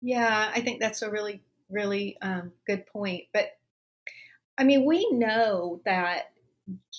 Yeah, 0.00 0.50
I 0.54 0.60
think 0.60 0.80
that's 0.80 1.02
a 1.02 1.10
really 1.10 1.42
really 1.70 2.16
um, 2.22 2.52
good 2.66 2.86
point. 2.86 3.24
But 3.32 3.50
I 4.58 4.64
mean, 4.64 4.84
we 4.84 5.08
know 5.12 5.80
that 5.84 6.32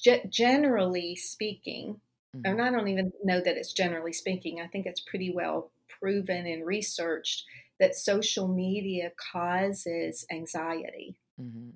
g- 0.03 0.23
generally 0.29 1.15
speaking, 1.15 1.99
mm-hmm. 2.35 2.45
and 2.45 2.61
I 2.61 2.71
don't 2.71 2.87
even 2.87 3.11
know 3.23 3.39
that 3.39 3.57
it's 3.57 3.73
generally 3.73 4.13
speaking, 4.13 4.61
I 4.61 4.67
think 4.67 4.85
it's 4.85 5.01
pretty 5.01 5.31
well 5.33 5.71
proven 5.99 6.47
and 6.47 6.65
researched 6.65 7.45
that 7.79 7.95
social 7.95 8.47
media 8.47 9.11
causes 9.31 10.25
anxiety. 10.31 11.17
Mm-hmm. 11.39 11.71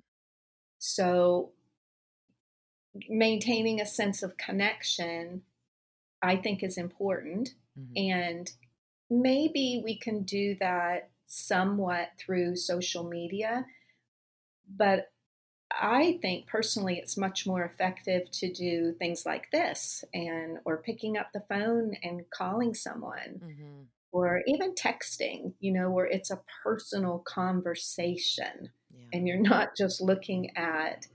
So, 0.78 1.52
maintaining 3.08 3.80
a 3.80 3.86
sense 3.86 4.22
of 4.22 4.36
connection, 4.36 5.42
I 6.22 6.36
think, 6.36 6.62
is 6.62 6.78
important. 6.78 7.54
Mm-hmm. 7.78 8.12
And 8.12 8.50
maybe 9.10 9.82
we 9.84 9.98
can 9.98 10.22
do 10.22 10.56
that 10.60 11.10
somewhat 11.26 12.10
through 12.18 12.56
social 12.56 13.04
media. 13.04 13.66
But 14.68 15.10
I 15.70 16.18
think 16.22 16.46
personally 16.46 16.98
it's 16.98 17.16
much 17.16 17.46
more 17.46 17.64
effective 17.64 18.30
to 18.32 18.52
do 18.52 18.92
things 18.92 19.26
like 19.26 19.50
this 19.50 20.04
and 20.14 20.58
or 20.64 20.78
picking 20.78 21.16
up 21.16 21.28
the 21.32 21.42
phone 21.48 21.96
and 22.02 22.24
calling 22.30 22.72
someone 22.72 23.40
mm-hmm. 23.44 23.82
or 24.12 24.42
even 24.46 24.74
texting, 24.74 25.54
you 25.60 25.72
know, 25.72 25.90
where 25.90 26.06
it's 26.06 26.30
a 26.30 26.40
personal 26.62 27.18
conversation 27.26 28.70
yeah. 28.94 29.06
and 29.12 29.26
you're 29.26 29.40
not 29.40 29.76
just 29.76 30.00
looking 30.00 30.56
at 30.56 31.06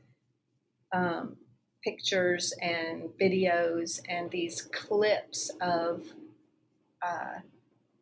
um, 0.94 1.38
pictures 1.84 2.54
and 2.62 3.10
videos 3.20 4.00
and 4.08 4.30
these 4.32 4.62
clips 4.62 5.52
of 5.62 6.02
uh, 7.02 7.40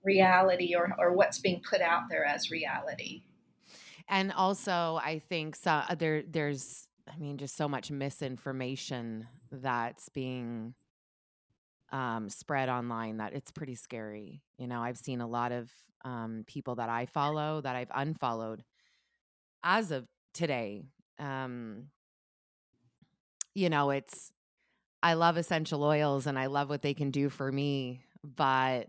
reality 0.03 0.75
or, 0.75 0.93
or 0.98 1.13
what's 1.13 1.39
being 1.39 1.62
put 1.67 1.81
out 1.81 2.03
there 2.09 2.25
as 2.25 2.51
reality. 2.51 3.24
And 4.07 4.31
also, 4.31 5.00
I 5.03 5.19
think 5.19 5.55
so, 5.55 5.71
uh, 5.71 5.95
there 5.95 6.24
there's 6.24 6.88
I 7.07 7.17
mean 7.17 7.38
just 7.38 7.55
so 7.55 7.67
much 7.67 7.91
misinformation 7.91 9.27
that's 9.51 10.09
being 10.09 10.74
um, 11.91 12.29
spread 12.29 12.69
online 12.69 13.17
that 13.17 13.33
it's 13.33 13.51
pretty 13.51 13.75
scary. 13.75 14.41
You 14.57 14.67
know, 14.67 14.81
I've 14.81 14.98
seen 14.98 15.21
a 15.21 15.27
lot 15.27 15.51
of 15.51 15.71
um, 16.03 16.43
people 16.48 16.75
that 16.75 16.89
I 16.89 17.05
follow 17.05 17.62
that 17.62 17.75
I've 17.75 17.91
unfollowed 17.93 18.63
as 19.63 19.91
of 19.91 20.07
today. 20.33 20.83
Um, 21.19 21.88
you 23.59 23.69
know, 23.69 23.89
it's, 23.89 24.31
I 25.03 25.13
love 25.13 25.37
essential 25.37 25.83
oils 25.83 26.25
and 26.25 26.39
I 26.39 26.47
love 26.47 26.69
what 26.69 26.81
they 26.81 26.93
can 26.93 27.11
do 27.11 27.29
for 27.29 27.51
me, 27.51 28.01
but 28.23 28.87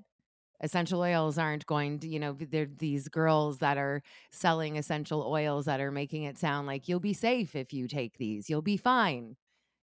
essential 0.60 1.00
oils 1.00 1.38
aren't 1.38 1.66
going 1.66 1.98
to, 2.00 2.08
you 2.08 2.18
know, 2.18 2.36
there 2.38 2.64
are 2.64 2.78
these 2.78 3.08
girls 3.08 3.58
that 3.58 3.78
are 3.78 4.02
selling 4.30 4.76
essential 4.76 5.22
oils 5.22 5.66
that 5.66 5.80
are 5.80 5.90
making 5.90 6.24
it 6.24 6.38
sound 6.38 6.66
like 6.66 6.88
you'll 6.88 7.00
be 7.00 7.12
safe 7.12 7.56
if 7.56 7.72
you 7.72 7.88
take 7.88 8.18
these, 8.18 8.48
you'll 8.48 8.62
be 8.62 8.76
fine, 8.76 9.36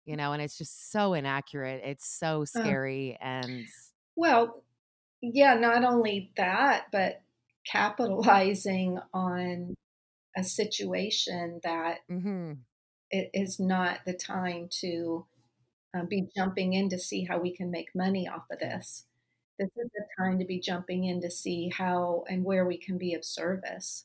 you 0.05 0.17
know, 0.17 0.33
and 0.33 0.43
it's 0.43 0.59
just 0.59 0.93
so 0.93 1.15
inaccurate. 1.15 1.83
It's 1.85 2.07
so 2.07 2.45
scary. 2.45 3.19
And 3.21 3.67
well, 4.17 4.63
yeah, 5.21 5.55
not 5.55 5.85
only 5.85 6.31
that, 6.37 6.87
but 6.93 7.23
capitalizing 7.67 8.99
on 9.13 9.75
a 10.37 10.45
situation 10.45 11.61
that 11.65 11.99
mm-hmm. 12.11 12.53
It 13.11 13.31
is 13.35 13.59
not 13.61 14.01
the 14.07 14.15
time 14.15 14.69
to 14.81 15.27
uh, 15.97 16.05
be 16.05 16.29
jumping 16.37 16.75
in 16.75 16.89
to 16.91 16.99
see 16.99 17.25
how 17.25 17.39
we 17.39 17.55
can 17.55 17.71
make 17.71 17.95
money 17.95 18.29
off 18.29 18.45
of 18.51 18.59
this 18.59 19.05
this 19.59 19.71
is 19.77 19.91
the 19.95 20.05
time 20.19 20.39
to 20.39 20.45
be 20.45 20.61
jumping 20.61 21.05
in 21.05 21.21
to 21.23 21.31
see 21.31 21.71
how 21.71 22.25
and 22.29 22.45
where 22.45 22.67
we 22.67 22.77
can 22.77 22.99
be 22.99 23.15
of 23.15 23.25
service. 23.25 24.05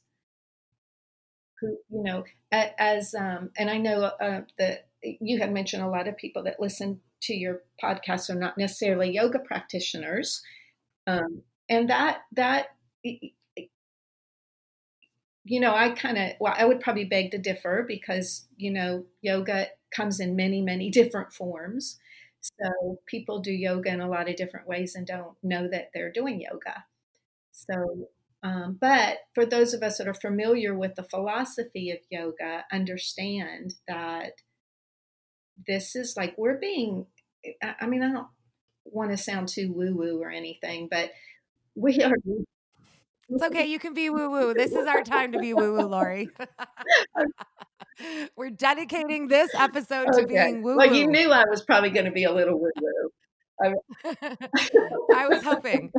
Who, 1.59 1.77
you 1.89 2.03
know, 2.03 2.23
as 2.51 3.13
um, 3.13 3.51
and 3.57 3.69
I 3.69 3.77
know 3.77 4.03
uh, 4.03 4.41
that 4.57 4.87
you 5.03 5.39
had 5.39 5.53
mentioned 5.53 5.83
a 5.83 5.89
lot 5.89 6.07
of 6.07 6.17
people 6.17 6.43
that 6.43 6.59
listen 6.59 7.01
to 7.23 7.35
your 7.35 7.61
podcast 7.83 8.29
are 8.29 8.39
not 8.39 8.57
necessarily 8.57 9.11
yoga 9.11 9.39
practitioners, 9.39 10.41
um, 11.05 11.43
and 11.69 11.89
that 11.89 12.21
that 12.31 12.67
you 15.51 15.59
know, 15.59 15.75
I 15.75 15.89
kind 15.91 16.17
of 16.17 16.31
well, 16.39 16.55
I 16.57 16.65
would 16.65 16.79
probably 16.79 17.05
beg 17.05 17.31
to 17.31 17.37
differ 17.37 17.85
because 17.87 18.47
you 18.57 18.71
know, 18.71 19.05
yoga 19.21 19.67
comes 19.95 20.19
in 20.19 20.35
many 20.35 20.61
many 20.61 20.89
different 20.99 21.33
forms. 21.33 21.99
So 22.41 22.99
people 23.07 23.39
do 23.41 23.51
yoga 23.53 23.89
in 23.93 24.01
a 24.01 24.09
lot 24.09 24.29
of 24.29 24.35
different 24.37 24.67
ways 24.67 24.95
and 24.95 25.05
don't 25.07 25.35
know 25.43 25.67
that 25.69 25.91
they're 25.93 26.11
doing 26.11 26.41
yoga. 26.41 26.85
So, 27.51 28.09
um, 28.43 28.77
but 28.81 29.19
for 29.35 29.45
those 29.45 29.73
of 29.73 29.83
us 29.83 29.97
that 29.99 30.07
are 30.07 30.13
familiar 30.15 30.75
with 30.77 30.95
the 30.95 31.03
philosophy 31.03 31.91
of 31.91 31.99
yoga, 32.11 32.65
understand 32.71 33.75
that 33.87 34.33
this 35.67 35.95
is 35.95 36.15
like 36.17 36.33
we're 36.37 36.57
being, 36.57 37.05
I 37.61 37.87
mean, 37.87 38.01
I 38.03 38.11
don't 38.11 38.27
want 38.85 39.11
to 39.11 39.17
sound 39.17 39.47
too 39.47 39.71
woo 39.73 39.95
woo 39.95 40.21
or 40.21 40.31
anything, 40.31 40.87
but 40.89 41.11
we 41.75 42.01
are 42.03 42.15
it's 43.31 43.43
okay. 43.43 43.65
You 43.65 43.79
can 43.79 43.93
be 43.93 44.09
woo 44.09 44.29
woo. 44.29 44.53
This 44.53 44.71
is 44.71 44.87
our 44.87 45.03
time 45.03 45.31
to 45.31 45.39
be 45.39 45.53
woo 45.53 45.73
woo, 45.73 45.87
Lorrie. 45.87 46.29
We're 48.35 48.49
dedicating 48.49 49.27
this 49.27 49.51
episode 49.55 50.09
okay. 50.09 50.21
to 50.21 50.27
being 50.27 50.63
woo 50.63 50.71
woo. 50.71 50.77
Well, 50.77 50.93
you 50.93 51.07
knew 51.07 51.31
I 51.31 51.45
was 51.49 51.61
probably 51.61 51.91
going 51.91 52.05
to 52.05 52.11
be 52.11 52.23
a 52.23 52.31
little 52.31 52.59
woo 52.59 52.71
woo. 52.79 53.09
I 53.63 53.73
was 55.29 55.43
hoping. 55.43 55.91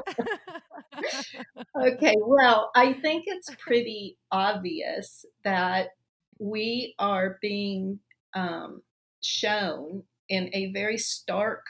okay, 1.80 2.14
well, 2.18 2.70
I 2.74 2.94
think 2.94 3.24
it's 3.26 3.54
pretty 3.58 4.18
obvious 4.30 5.24
that 5.44 5.90
we 6.38 6.94
are 6.98 7.38
being 7.40 8.00
um, 8.34 8.82
shown 9.20 10.02
in 10.28 10.50
a 10.52 10.72
very 10.72 10.98
stark 10.98 11.64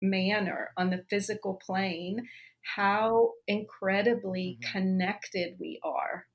manner 0.00 0.70
on 0.76 0.90
the 0.90 1.04
physical 1.08 1.54
plane 1.54 2.28
how 2.64 3.32
incredibly 3.46 4.58
mm-hmm. 4.60 4.72
connected 4.72 5.54
we 5.58 5.80
are 5.84 6.26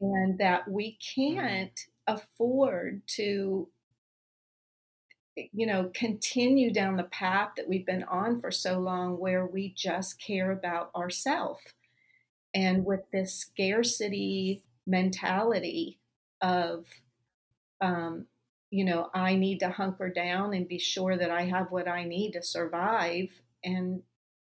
and 0.00 0.38
that 0.38 0.68
we 0.68 0.98
mm-hmm. 1.16 1.38
can't 1.38 1.80
afford 2.06 3.02
to 3.06 3.68
you 5.52 5.66
know 5.66 5.90
continue 5.94 6.72
down 6.72 6.96
the 6.96 7.04
path 7.04 7.50
that 7.56 7.68
we've 7.68 7.86
been 7.86 8.02
on 8.04 8.40
for 8.40 8.50
so 8.50 8.78
long 8.78 9.18
where 9.18 9.46
we 9.46 9.72
just 9.76 10.20
care 10.20 10.50
about 10.50 10.90
ourselves 10.94 11.60
and 12.54 12.84
with 12.84 13.00
this 13.12 13.34
scarcity 13.34 14.62
mentality 14.86 15.98
of 16.42 16.84
um, 17.80 18.26
you 18.70 18.84
know 18.84 19.08
i 19.14 19.36
need 19.36 19.60
to 19.60 19.70
hunker 19.70 20.10
down 20.10 20.52
and 20.52 20.68
be 20.68 20.78
sure 20.78 21.16
that 21.16 21.30
i 21.30 21.42
have 21.42 21.70
what 21.70 21.88
i 21.88 22.04
need 22.04 22.32
to 22.32 22.42
survive 22.42 23.28
and 23.62 24.02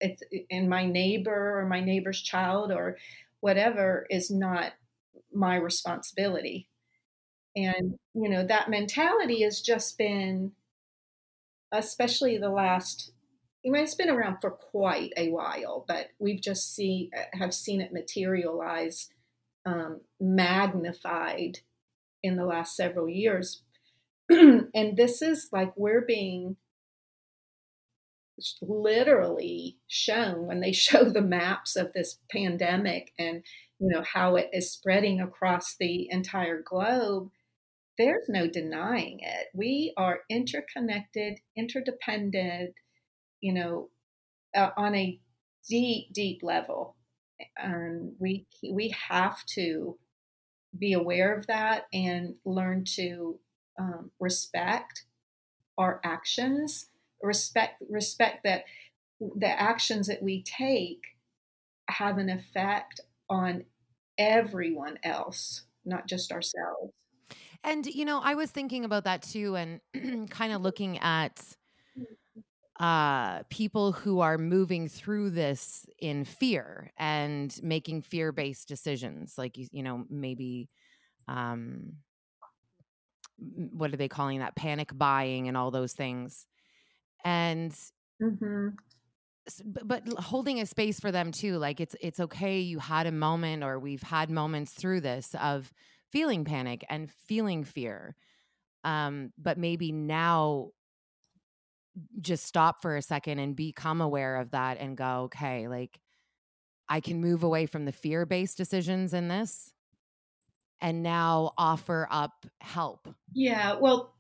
it's 0.01 0.23
and 0.49 0.69
my 0.69 0.85
neighbor 0.85 1.59
or 1.59 1.65
my 1.65 1.79
neighbor's 1.79 2.21
child 2.21 2.71
or 2.71 2.97
whatever 3.39 4.05
is 4.09 4.29
not 4.29 4.73
my 5.33 5.55
responsibility 5.55 6.67
and 7.55 7.97
you 8.13 8.29
know 8.29 8.45
that 8.45 8.69
mentality 8.69 9.43
has 9.43 9.61
just 9.61 9.97
been 9.97 10.51
especially 11.71 12.37
the 12.37 12.49
last 12.49 13.11
I 13.65 13.69
mean, 13.69 13.83
it's 13.83 13.95
been 13.95 14.09
around 14.09 14.37
for 14.41 14.49
quite 14.49 15.13
a 15.15 15.29
while, 15.29 15.85
but 15.87 16.07
we've 16.17 16.41
just 16.41 16.73
see 16.73 17.11
have 17.33 17.53
seen 17.53 17.79
it 17.79 17.93
materialize, 17.93 19.09
um, 19.65 20.01
magnified 20.19 21.59
in 22.23 22.37
the 22.37 22.45
last 22.45 22.75
several 22.75 23.07
years. 23.07 23.61
and 24.29 24.97
this 24.97 25.21
is 25.21 25.49
like 25.51 25.73
we're 25.75 26.01
being 26.01 26.55
literally 28.62 29.77
shown 29.88 30.47
when 30.47 30.60
they 30.62 30.71
show 30.73 31.06
the 31.06 31.21
maps 31.21 31.75
of 31.75 31.93
this 31.93 32.19
pandemic 32.32 33.12
and 33.17 33.43
you 33.80 33.89
know 33.89 34.04
how 34.13 34.36
it 34.36 34.49
is 34.54 34.71
spreading 34.71 35.19
across 35.19 35.75
the 35.75 36.08
entire 36.12 36.62
globe 36.62 37.30
there's 37.97 38.30
no 38.30 38.47
denying 38.47 39.19
it. 39.21 39.47
We 39.54 39.93
are 39.97 40.21
interconnected 40.30 41.39
interdependent 41.56 42.73
you 43.41 43.54
know 43.54 43.89
uh, 44.56 44.71
on 44.77 44.95
a 44.95 45.19
deep 45.67 46.13
deep 46.13 46.41
level. 46.41 46.95
And 47.58 48.13
we 48.19 48.47
we 48.69 48.93
have 49.10 49.45
to 49.56 49.97
be 50.77 50.93
aware 50.93 51.36
of 51.36 51.47
that 51.47 51.86
and 51.93 52.36
learn 52.45 52.86
to 52.95 53.39
um, 53.80 54.12
respect 54.19 55.06
our 55.77 55.99
actions 56.04 56.88
respect 57.23 57.81
respect 57.89 58.43
that 58.43 58.65
the 59.19 59.47
actions 59.47 60.07
that 60.07 60.21
we 60.21 60.43
take 60.43 61.01
have 61.89 62.17
an 62.17 62.29
effect 62.29 63.01
on 63.29 63.65
everyone 64.17 64.97
else, 65.03 65.63
not 65.86 66.07
just 66.07 66.31
ourselves. 66.31 66.93
And 67.63 67.86
you 67.86 68.05
know, 68.05 68.19
I 68.23 68.36
was 68.36 68.49
thinking 68.51 68.86
about 68.86 69.03
that 69.03 69.21
too 69.21 69.55
and 69.55 70.29
kind 70.29 70.53
of 70.53 70.62
looking 70.62 70.97
at 70.99 71.41
uh, 72.79 73.43
people 73.49 73.91
who 73.91 74.21
are 74.21 74.39
moving 74.39 74.88
through 74.88 75.29
this 75.29 75.86
in 75.99 76.25
fear 76.25 76.91
and 76.97 77.55
making 77.62 78.01
fear-based 78.01 78.67
decisions 78.67 79.36
like 79.38 79.57
you, 79.57 79.67
you 79.71 79.84
know, 79.84 80.05
maybe 80.10 80.69
um 81.27 81.93
what 83.38 83.93
are 83.93 83.97
they 83.97 84.07
calling 84.07 84.39
that 84.39 84.55
panic 84.55 84.89
buying 84.95 85.47
and 85.47 85.57
all 85.57 85.71
those 85.71 85.93
things 85.93 86.45
and 87.23 87.71
mm-hmm. 88.21 88.69
but, 89.65 89.88
but 89.88 90.07
holding 90.19 90.60
a 90.60 90.65
space 90.65 90.99
for 90.99 91.12
them 91.12 91.31
too 91.31 91.57
like 91.57 91.79
it's 91.79 91.95
it's 92.01 92.19
okay 92.19 92.60
you 92.60 92.79
had 92.79 93.07
a 93.07 93.12
moment 93.12 93.63
or 93.63 93.79
we've 93.79 94.03
had 94.03 94.29
moments 94.29 94.71
through 94.71 95.01
this 95.01 95.36
of 95.41 95.71
feeling 96.12 96.45
panic 96.45 96.86
and 96.89 97.10
feeling 97.10 97.63
fear 97.63 98.15
um 98.84 99.31
but 99.38 99.57
maybe 99.57 99.91
now 99.91 100.69
just 102.21 102.45
stop 102.45 102.81
for 102.81 102.95
a 102.95 103.01
second 103.01 103.39
and 103.39 103.55
become 103.55 104.01
aware 104.01 104.38
of 104.38 104.51
that 104.51 104.79
and 104.79 104.97
go 104.97 105.23
okay 105.23 105.67
like 105.67 105.99
i 106.89 106.99
can 106.99 107.19
move 107.21 107.43
away 107.43 107.65
from 107.65 107.86
the 107.86 107.91
fear 107.91 108.25
based 108.25 108.57
decisions 108.57 109.13
in 109.13 109.27
this 109.27 109.73
and 110.79 111.03
now 111.03 111.51
offer 111.57 112.07
up 112.10 112.45
help 112.60 113.07
yeah 113.34 113.75
well 113.79 114.13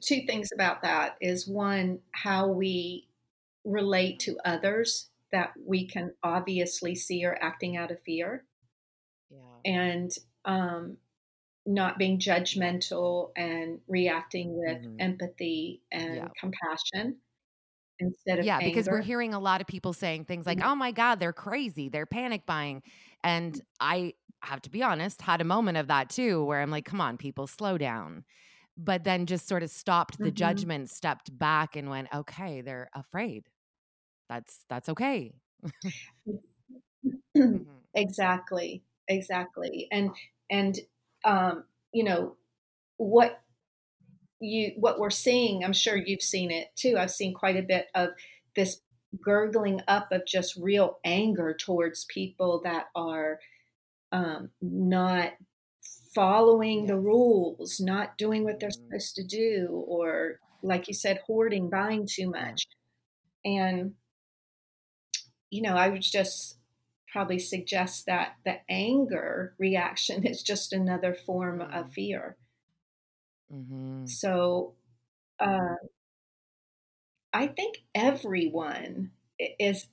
two 0.00 0.22
things 0.26 0.50
about 0.54 0.82
that 0.82 1.16
is 1.20 1.46
one, 1.46 2.00
how 2.12 2.48
we 2.48 3.08
relate 3.64 4.20
to 4.20 4.38
others 4.44 5.08
that 5.32 5.52
we 5.64 5.86
can 5.86 6.12
obviously 6.22 6.94
see 6.94 7.24
are 7.24 7.38
acting 7.40 7.76
out 7.76 7.90
of 7.90 8.00
fear. 8.02 8.44
Yeah. 9.30 9.38
And 9.64 10.10
um, 10.44 10.96
not 11.66 11.98
being 11.98 12.18
judgmental 12.18 13.30
and 13.36 13.80
reacting 13.88 14.58
with 14.58 14.78
mm-hmm. 14.78 14.96
empathy 14.98 15.80
and 15.92 16.16
yeah. 16.16 16.28
compassion 16.38 17.16
instead 18.00 18.40
of 18.40 18.44
yeah 18.44 18.56
anger. 18.56 18.68
because 18.68 18.88
we're 18.88 19.00
hearing 19.00 19.32
a 19.32 19.38
lot 19.38 19.60
of 19.60 19.66
people 19.66 19.92
saying 19.92 20.24
things 20.24 20.44
like 20.44 20.58
mm-hmm. 20.58 20.68
oh 20.68 20.74
my 20.74 20.90
god 20.90 21.20
they're 21.20 21.32
crazy 21.32 21.88
they're 21.88 22.06
panic 22.06 22.44
buying 22.46 22.82
and 23.22 23.60
i 23.78 24.12
have 24.40 24.60
to 24.60 24.70
be 24.70 24.82
honest 24.82 25.22
had 25.22 25.40
a 25.40 25.44
moment 25.44 25.78
of 25.78 25.86
that 25.86 26.10
too 26.10 26.44
where 26.44 26.60
i'm 26.60 26.70
like 26.70 26.84
come 26.84 27.00
on 27.00 27.16
people 27.16 27.46
slow 27.46 27.78
down 27.78 28.24
but 28.76 29.04
then 29.04 29.26
just 29.26 29.46
sort 29.46 29.62
of 29.62 29.70
stopped 29.70 30.18
the 30.18 30.24
mm-hmm. 30.24 30.34
judgment, 30.34 30.90
stepped 30.90 31.36
back 31.36 31.76
and 31.76 31.90
went, 31.90 32.08
okay, 32.14 32.60
they're 32.60 32.88
afraid. 32.94 33.44
that's 34.28 34.64
that's 34.68 34.88
okay. 34.88 35.34
mm-hmm. 37.36 37.56
Exactly. 37.94 38.82
Exactly. 39.08 39.88
And 39.92 40.10
and 40.50 40.78
um, 41.24 41.64
you 41.92 42.04
know, 42.04 42.36
what 42.96 43.42
you 44.40 44.72
what 44.76 44.98
we're 44.98 45.10
seeing, 45.10 45.64
I'm 45.64 45.72
sure 45.72 45.96
you've 45.96 46.22
seen 46.22 46.50
it 46.50 46.68
too. 46.74 46.96
I've 46.98 47.10
seen 47.10 47.34
quite 47.34 47.56
a 47.56 47.62
bit 47.62 47.88
of 47.94 48.10
this 48.56 48.80
gurgling 49.20 49.80
up 49.88 50.10
of 50.10 50.26
just 50.26 50.56
real 50.56 50.98
anger 51.04 51.54
towards 51.54 52.06
people 52.06 52.62
that 52.64 52.86
are 52.94 53.38
um, 54.10 54.50
not 54.60 55.32
following 56.14 56.86
the 56.86 56.98
rules, 56.98 57.80
not 57.80 58.18
doing 58.18 58.44
what 58.44 58.60
they're 58.60 58.68
mm-hmm. 58.68 58.86
supposed 58.86 59.14
to 59.16 59.24
do, 59.24 59.84
or 59.86 60.40
like 60.62 60.88
you 60.88 60.94
said, 60.94 61.20
hoarding, 61.26 61.70
buying 61.70 62.06
too 62.10 62.30
much. 62.30 62.66
And, 63.44 63.92
you 65.50 65.62
know, 65.62 65.74
I 65.74 65.88
would 65.88 66.02
just 66.02 66.58
probably 67.10 67.38
suggest 67.38 68.06
that 68.06 68.36
the 68.44 68.56
anger 68.70 69.54
reaction 69.58 70.26
is 70.26 70.42
just 70.42 70.72
another 70.72 71.14
form 71.14 71.60
of 71.60 71.68
mm-hmm. 71.68 71.90
fear. 71.90 72.36
Mm-hmm. 73.52 74.06
So, 74.06 74.74
uh, 75.40 75.76
I 77.34 77.46
think 77.46 77.78
everyone 77.94 79.10
is 79.58 79.86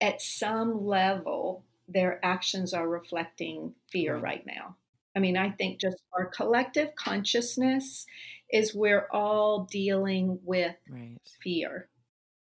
at 0.00 0.20
some 0.20 0.84
level, 0.84 1.64
their 1.88 2.24
actions 2.24 2.74
are 2.74 2.88
reflecting 2.88 3.74
fear 3.90 4.16
right 4.16 4.44
now. 4.44 4.76
I 5.16 5.20
mean, 5.20 5.36
I 5.36 5.50
think 5.50 5.80
just 5.80 5.98
our 6.12 6.26
collective 6.26 6.94
consciousness 6.96 8.06
is 8.52 8.74
we're 8.74 9.08
all 9.12 9.68
dealing 9.70 10.38
with 10.42 10.76
right. 10.88 11.18
fear 11.42 11.88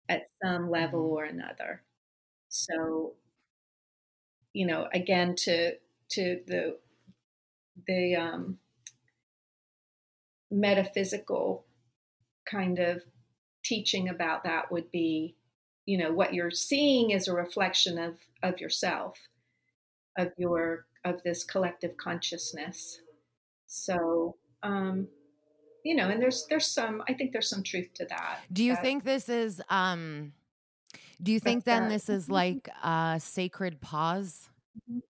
at 0.08 0.28
some 0.42 0.70
level 0.70 1.00
mm-hmm. 1.00 1.16
or 1.16 1.24
another. 1.24 1.82
So, 2.48 3.14
you 4.52 4.66
know, 4.66 4.88
again, 4.92 5.34
to 5.44 5.72
to 6.10 6.40
the 6.46 6.78
the 7.86 8.16
um, 8.16 8.58
metaphysical 10.50 11.64
kind 12.50 12.78
of 12.78 13.02
teaching 13.64 14.08
about 14.08 14.44
that 14.44 14.72
would 14.72 14.90
be, 14.90 15.36
you 15.84 15.98
know, 15.98 16.12
what 16.12 16.34
you're 16.34 16.50
seeing 16.50 17.10
is 17.10 17.28
a 17.28 17.34
reflection 17.34 17.98
of 17.98 18.16
of 18.42 18.60
yourself, 18.60 19.18
of 20.16 20.32
your 20.38 20.86
of 21.04 21.22
this 21.22 21.44
collective 21.44 21.96
consciousness. 21.96 23.00
So, 23.66 24.36
um, 24.62 25.08
you 25.84 25.94
know, 25.94 26.08
and 26.08 26.20
there's 26.20 26.46
there's 26.48 26.66
some 26.66 27.02
I 27.08 27.14
think 27.14 27.32
there's 27.32 27.48
some 27.48 27.62
truth 27.62 27.88
to 27.94 28.06
that. 28.06 28.40
Do 28.52 28.64
you 28.64 28.74
that, 28.74 28.82
think 28.82 29.04
this 29.04 29.28
is 29.28 29.62
um 29.68 30.32
do 31.22 31.32
you 31.32 31.40
think 31.40 31.64
then 31.64 31.84
that. 31.84 31.90
this 31.90 32.08
is 32.08 32.30
like 32.30 32.68
a 32.82 33.18
sacred 33.20 33.80
pause 33.80 34.48
mm-hmm. 34.88 35.00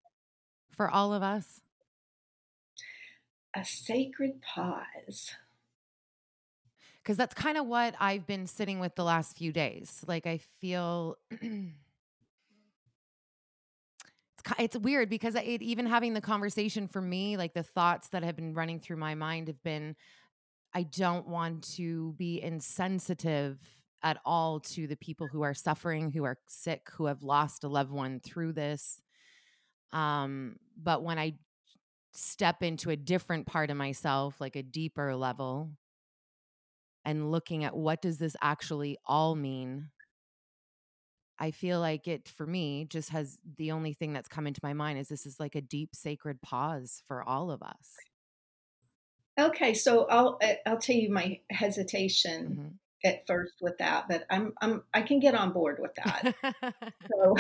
for 0.74 0.90
all 0.90 1.12
of 1.12 1.22
us? 1.22 1.61
A 3.55 3.64
sacred 3.64 4.40
pause. 4.42 5.35
Because 7.03 7.16
that's 7.16 7.35
kind 7.35 7.57
of 7.57 7.66
what 7.66 7.94
I've 7.98 8.27
been 8.27 8.46
sitting 8.46 8.81
with 8.81 8.94
the 8.94 9.05
last 9.05 9.37
few 9.37 9.53
days. 9.53 10.05
Like, 10.07 10.27
I 10.27 10.40
feel 10.61 11.16
it's 14.59 14.77
weird 14.77 15.09
because 15.09 15.35
it, 15.35 15.62
even 15.62 15.87
having 15.87 16.14
the 16.14 16.20
conversation 16.20 16.88
for 16.88 17.01
me, 17.01 17.37
like 17.37 17.55
the 17.55 17.62
thoughts 17.62 18.09
that 18.09 18.22
have 18.22 18.37
been 18.37 18.55
running 18.55 18.81
through 18.81 18.96
my 18.96 19.14
mind 19.14 19.48
have 19.48 19.62
been, 19.62 19.96
I 20.74 20.83
don't 20.83 21.27
want 21.27 21.64
to 21.77 22.14
be 22.18 22.42
insensitive 22.42 23.59
at 24.03 24.18
all 24.24 24.61
to 24.61 24.87
the 24.87 24.96
people 24.96 25.27
who 25.27 25.42
are 25.42 25.55
suffering, 25.55 26.12
who 26.12 26.24
are 26.24 26.38
sick, 26.46 26.88
who 26.92 27.07
have 27.07 27.22
lost 27.22 27.64
a 27.64 27.68
loved 27.68 27.90
one 27.90 28.20
through 28.20 28.53
this. 28.53 29.01
Um, 29.92 30.57
but 30.81 31.03
when 31.03 31.18
I 31.18 31.35
step 32.12 32.62
into 32.62 32.90
a 32.90 32.96
different 32.96 33.46
part 33.46 33.70
of 33.70 33.77
myself, 33.77 34.40
like 34.40 34.57
a 34.57 34.62
deeper 34.62 35.16
level, 35.16 35.70
and 37.05 37.31
looking 37.31 37.64
at 37.64 37.77
what 37.77 38.03
does 38.03 38.18
this 38.18 38.37
actually 38.42 38.98
all 39.07 39.35
mean 39.35 39.90
I 41.38 41.51
feel 41.51 41.81
like 41.81 42.09
it 42.09 42.29
for 42.29 42.46
me 42.46 42.87
just 42.88 43.11
has 43.11 43.38
the 43.57 43.70
only 43.70 43.92
thing 43.92 44.12
that's 44.12 44.29
come 44.29 44.46
into 44.46 44.61
my 44.62 44.72
mind 44.72 44.98
is 44.98 45.09
this 45.09 45.27
is 45.27 45.38
like 45.38 45.55
a 45.55 45.61
deep 45.61 45.94
sacred 45.94 46.42
pause 46.42 47.03
for 47.07 47.22
all 47.22 47.51
of 47.51 47.62
us. 47.62 47.96
Okay, 49.38 49.72
so 49.74 50.07
I'll 50.07 50.38
eh, 50.40 50.57
I'll 50.66 50.79
tell 50.79 50.96
you 50.96 51.12
my 51.12 51.38
hesitation 51.51 52.48
mm-hmm. 52.51 52.68
at 53.09 53.24
first 53.27 53.55
with 53.61 53.79
that, 53.79 54.09
but 54.09 54.24
I'm 54.31 54.53
I'm 54.61 54.83
I 54.92 55.03
can 55.03 55.20
get 55.20 55.37
on 55.37 55.53
board 55.53 55.79
with 55.81 55.94
that. 55.96 56.35
so 57.09 57.37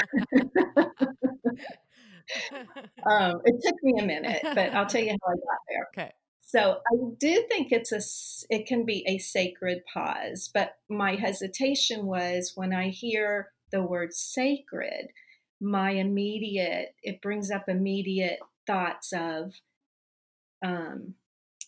um, 3.10 3.40
it 3.44 3.60
took 3.64 3.82
me 3.82 4.00
a 4.00 4.04
minute, 4.04 4.42
but 4.42 4.72
I'll 4.74 4.86
tell 4.86 5.02
you 5.02 5.10
how 5.10 5.32
I 5.32 5.34
got 5.34 5.58
there. 5.68 5.88
Okay. 5.98 6.12
So 6.42 6.78
I 6.90 6.96
do 7.18 7.44
think 7.46 7.72
it's 7.72 7.92
a 7.92 8.00
it 8.48 8.66
can 8.66 8.86
be 8.86 9.04
a 9.06 9.18
sacred 9.18 9.82
pause, 9.92 10.48
but 10.54 10.76
my 10.88 11.16
hesitation 11.16 12.06
was 12.06 12.52
when 12.54 12.72
I 12.72 12.88
hear 12.88 13.48
the 13.70 13.82
word 13.82 14.14
sacred, 14.14 15.08
my 15.60 15.90
immediate, 15.90 16.94
it 17.02 17.20
brings 17.20 17.50
up 17.50 17.68
immediate 17.68 18.38
thoughts 18.66 19.12
of 19.12 19.54
um, 20.62 21.14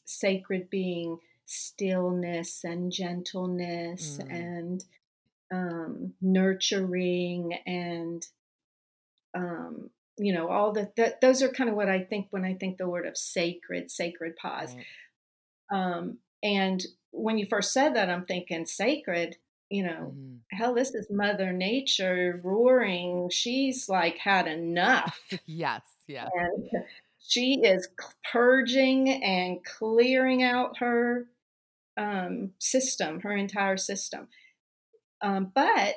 sacred 0.04 0.70
being 0.70 1.18
stillness 1.46 2.62
and 2.64 2.92
gentleness 2.92 4.18
mm. 4.22 4.30
and 4.32 4.84
um, 5.52 6.12
nurturing 6.20 7.58
and 7.66 8.26
um, 9.34 9.90
you 10.16 10.32
know 10.32 10.48
all 10.48 10.72
the 10.72 10.92
that, 10.96 11.20
those 11.20 11.42
are 11.42 11.48
kind 11.48 11.70
of 11.70 11.76
what 11.76 11.88
I 11.88 12.02
think 12.04 12.28
when 12.30 12.44
I 12.44 12.54
think 12.54 12.78
the 12.78 12.88
word 12.88 13.06
of 13.06 13.16
sacred, 13.16 13.90
sacred 13.90 14.36
pause. 14.36 14.74
Right. 14.74 14.84
Um, 15.72 16.18
and 16.42 16.84
when 17.10 17.38
you 17.38 17.46
first 17.46 17.72
said 17.72 17.94
that, 17.96 18.08
I'm 18.08 18.24
thinking 18.24 18.66
sacred 18.66 19.36
you 19.70 19.85
know, 19.85 20.12
mm-hmm. 20.12 20.37
hell, 20.50 20.74
this 20.74 20.94
is 20.94 21.06
Mother 21.11 21.52
Nature 21.52 22.40
roaring. 22.42 23.30
She's 23.30 23.88
like 23.88 24.18
had 24.18 24.46
enough. 24.46 25.18
yes, 25.46 25.83
yeah. 26.06 26.28
And 26.35 26.68
she 27.20 27.61
is 27.62 27.88
purging 28.30 29.22
and 29.22 29.64
clearing 29.64 30.42
out 30.42 30.78
her 30.78 31.28
um, 31.96 32.50
system, 32.59 33.20
her 33.20 33.37
entire 33.37 33.76
system. 33.76 34.28
Um, 35.22 35.52
but 35.54 35.94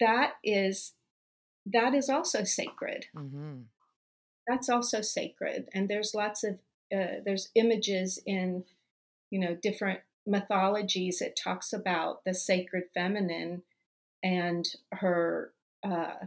that 0.00 0.34
is 0.42 0.92
that 1.66 1.94
is 1.94 2.10
also 2.10 2.44
sacred. 2.44 3.06
Mm-hmm. 3.16 3.62
That's 4.46 4.68
also 4.68 5.00
sacred, 5.00 5.68
and 5.72 5.88
there's 5.88 6.12
lots 6.14 6.44
of 6.44 6.58
uh, 6.94 7.20
there's 7.24 7.50
images 7.54 8.20
in 8.26 8.64
you 9.30 9.38
know 9.38 9.54
different 9.54 10.00
mythologies, 10.26 11.20
it 11.20 11.38
talks 11.42 11.72
about 11.72 12.24
the 12.24 12.34
sacred 12.34 12.84
feminine 12.94 13.62
and 14.22 14.66
her, 14.92 15.52
uh, 15.82 16.26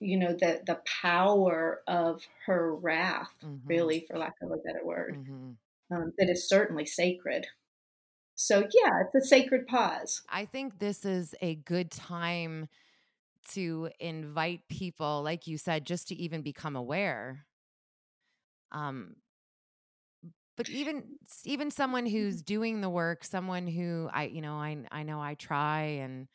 you 0.00 0.18
know, 0.18 0.32
the 0.32 0.62
the 0.66 0.80
power 1.02 1.80
of 1.86 2.22
her 2.46 2.74
wrath, 2.74 3.32
mm-hmm. 3.44 3.66
really, 3.66 4.06
for 4.08 4.18
lack 4.18 4.34
of 4.42 4.50
a 4.50 4.56
better 4.56 4.84
word, 4.84 5.16
mm-hmm. 5.16 5.94
um, 5.94 6.12
that 6.18 6.28
is 6.28 6.48
certainly 6.48 6.84
sacred. 6.84 7.46
So 8.34 8.60
yeah, 8.60 9.02
it's 9.02 9.14
a 9.14 9.26
sacred 9.26 9.66
pause. 9.66 10.22
I 10.28 10.44
think 10.44 10.78
this 10.78 11.04
is 11.04 11.34
a 11.40 11.54
good 11.54 11.90
time 11.90 12.68
to 13.52 13.90
invite 14.00 14.68
people, 14.68 15.22
like 15.22 15.46
you 15.46 15.56
said, 15.56 15.86
just 15.86 16.08
to 16.08 16.14
even 16.16 16.42
become 16.42 16.76
aware. 16.76 17.46
Um, 18.72 19.16
but 20.56 20.68
even 20.68 21.04
even 21.44 21.70
someone 21.70 22.04
mm-hmm. 22.04 22.16
who's 22.16 22.42
doing 22.42 22.80
the 22.80 22.90
work 22.90 23.24
someone 23.24 23.66
who 23.66 24.08
i 24.12 24.24
you 24.24 24.40
know 24.40 24.54
i 24.54 24.76
i 24.90 25.02
know 25.02 25.20
i 25.20 25.34
try 25.34 25.82
and 25.82 26.26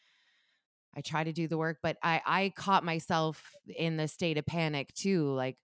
i 0.96 1.02
try 1.02 1.24
to 1.24 1.32
do 1.32 1.48
the 1.48 1.58
work 1.58 1.78
but 1.82 1.98
i 2.04 2.22
i 2.26 2.54
caught 2.56 2.84
myself 2.84 3.44
in 3.76 3.98
the 3.98 4.08
state 4.08 4.38
of 4.38 4.46
panic 4.46 4.94
too 4.94 5.32
like 5.34 5.58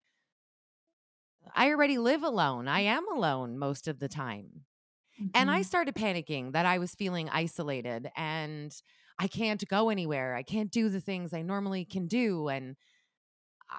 i 1.56 1.70
already 1.70 1.98
live 1.98 2.24
alone 2.24 2.68
i 2.68 2.82
am 2.82 3.08
alone 3.12 3.58
most 3.58 3.88
of 3.88 4.00
the 4.00 4.10
time 4.10 4.62
mm-hmm. 5.20 5.28
and 5.34 5.50
i 5.50 5.56
mm-hmm. 5.56 5.64
started 5.64 5.96
panicking 5.96 6.54
that 6.54 6.66
i 6.66 6.78
was 6.78 6.96
feeling 6.96 7.30
isolated 7.30 8.10
and 8.16 8.76
i 9.20 9.28
can't 9.28 9.68
go 9.68 9.90
anywhere 9.90 10.36
i 10.36 10.44
can't 10.44 10.72
do 10.72 10.90
the 10.90 11.02
things 11.02 11.34
i 11.34 11.42
normally 11.42 11.86
can 11.86 12.08
do 12.08 12.48
and 12.48 12.76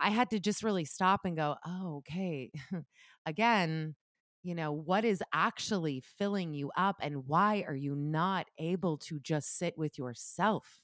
i 0.01 0.11
had 0.11 0.31
to 0.31 0.41
just 0.41 0.63
really 0.63 0.85
stop 0.85 1.21
and 1.25 1.37
go 1.37 1.57
oh 1.65 1.99
okay 1.99 2.51
again 3.27 3.95
you 4.47 4.55
know, 4.55 4.73
what 4.73 5.05
is 5.05 5.23
actually 5.33 6.01
filling 6.01 6.55
you 6.55 6.71
up 6.77 6.97
and 7.03 7.27
why 7.27 7.65
are 7.67 7.75
you 7.75 7.97
not 7.97 8.47
able 8.59 8.97
to 8.99 9.19
just 9.21 9.59
sit 9.59 9.77
with 9.77 9.99
yourself 9.99 10.83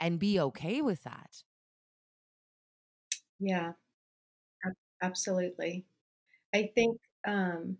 and 0.00 0.18
be 0.18 0.38
okay 0.40 0.82
with 0.82 1.02
that? 1.04 1.44
Yeah, 3.38 3.72
absolutely. 5.02 5.86
I 6.54 6.72
think, 6.74 7.00
um, 7.26 7.78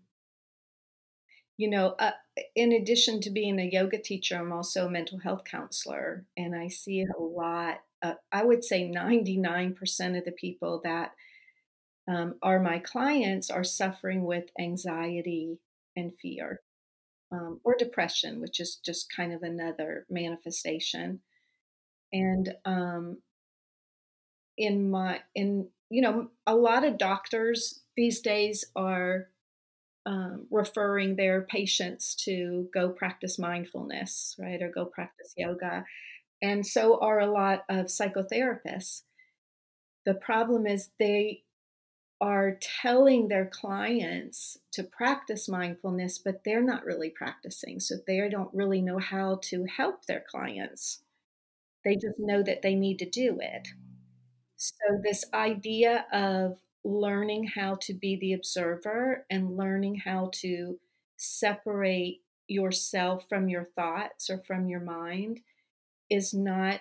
you 1.57 1.69
know, 1.69 1.89
uh, 1.99 2.11
in 2.55 2.71
addition 2.71 3.21
to 3.21 3.29
being 3.29 3.59
a 3.59 3.69
yoga 3.71 3.99
teacher, 4.01 4.35
I'm 4.37 4.51
also 4.51 4.87
a 4.87 4.91
mental 4.91 5.19
health 5.19 5.43
counselor, 5.43 6.25
and 6.35 6.55
I 6.55 6.67
see 6.67 7.03
a 7.03 7.21
lot. 7.21 7.81
Uh, 8.01 8.15
I 8.31 8.43
would 8.43 8.63
say 8.63 8.87
99% 8.87 10.17
of 10.17 10.25
the 10.25 10.31
people 10.31 10.81
that 10.83 11.13
um, 12.07 12.35
are 12.41 12.59
my 12.59 12.79
clients 12.79 13.49
are 13.49 13.63
suffering 13.63 14.23
with 14.25 14.45
anxiety 14.59 15.59
and 15.95 16.11
fear 16.21 16.61
um, 17.31 17.59
or 17.63 17.75
depression, 17.77 18.41
which 18.41 18.59
is 18.59 18.75
just 18.75 19.13
kind 19.15 19.33
of 19.33 19.43
another 19.43 20.05
manifestation. 20.09 21.21
And 22.11 22.53
um, 22.65 23.17
in 24.57 24.91
my 24.91 25.21
in 25.33 25.67
you 25.89 26.01
know 26.01 26.29
a 26.45 26.55
lot 26.55 26.85
of 26.85 26.97
doctors 26.97 27.81
these 27.95 28.21
days 28.21 28.65
are 28.75 29.29
um, 30.05 30.47
referring 30.51 31.15
their 31.15 31.41
patients 31.41 32.15
to 32.15 32.67
go 32.73 32.89
practice 32.89 33.39
mindfulness, 33.39 34.35
right, 34.37 34.61
or 34.61 34.69
go 34.69 34.85
practice 34.85 35.33
yoga. 35.37 35.85
And 36.41 36.65
so 36.67 36.99
are 36.99 37.19
a 37.19 37.31
lot 37.31 37.63
of 37.69 37.85
psychotherapists. 37.85 39.03
The 40.05 40.13
problem 40.13 40.67
is 40.67 40.89
they 40.99 41.43
are 42.23 42.57
telling 42.81 43.27
their 43.27 43.45
clients 43.45 44.57
to 44.71 44.81
practice 44.81 45.49
mindfulness, 45.49 46.17
but 46.17 46.41
they're 46.45 46.63
not 46.63 46.85
really 46.85 47.09
practicing. 47.09 47.81
So 47.81 47.95
they 48.07 48.29
don't 48.29 48.53
really 48.53 48.81
know 48.81 48.97
how 48.97 49.41
to 49.49 49.65
help 49.65 50.05
their 50.05 50.23
clients. 50.31 51.03
They 51.83 51.95
just 51.95 52.17
know 52.17 52.41
that 52.41 52.61
they 52.61 52.75
need 52.75 52.99
to 52.99 53.09
do 53.09 53.39
it. 53.41 53.67
So, 54.55 55.01
this 55.03 55.25
idea 55.33 56.05
of 56.13 56.59
learning 56.85 57.47
how 57.55 57.75
to 57.81 57.93
be 57.93 58.15
the 58.15 58.31
observer 58.31 59.25
and 59.29 59.57
learning 59.57 59.95
how 60.05 60.31
to 60.35 60.79
separate 61.17 62.21
yourself 62.47 63.25
from 63.27 63.49
your 63.49 63.65
thoughts 63.75 64.29
or 64.29 64.41
from 64.47 64.69
your 64.69 64.79
mind 64.79 65.41
is 66.09 66.33
not 66.33 66.79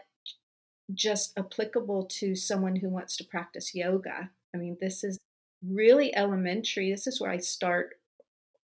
just 0.94 1.36
applicable 1.36 2.04
to 2.04 2.36
someone 2.36 2.76
who 2.76 2.88
wants 2.88 3.16
to 3.16 3.24
practice 3.24 3.74
yoga. 3.74 4.30
I 4.54 4.58
mean, 4.58 4.76
this 4.80 5.02
is 5.02 5.18
really 5.66 6.14
elementary. 6.14 6.90
This 6.90 7.06
is 7.06 7.20
where 7.20 7.30
I 7.30 7.38
start 7.38 7.94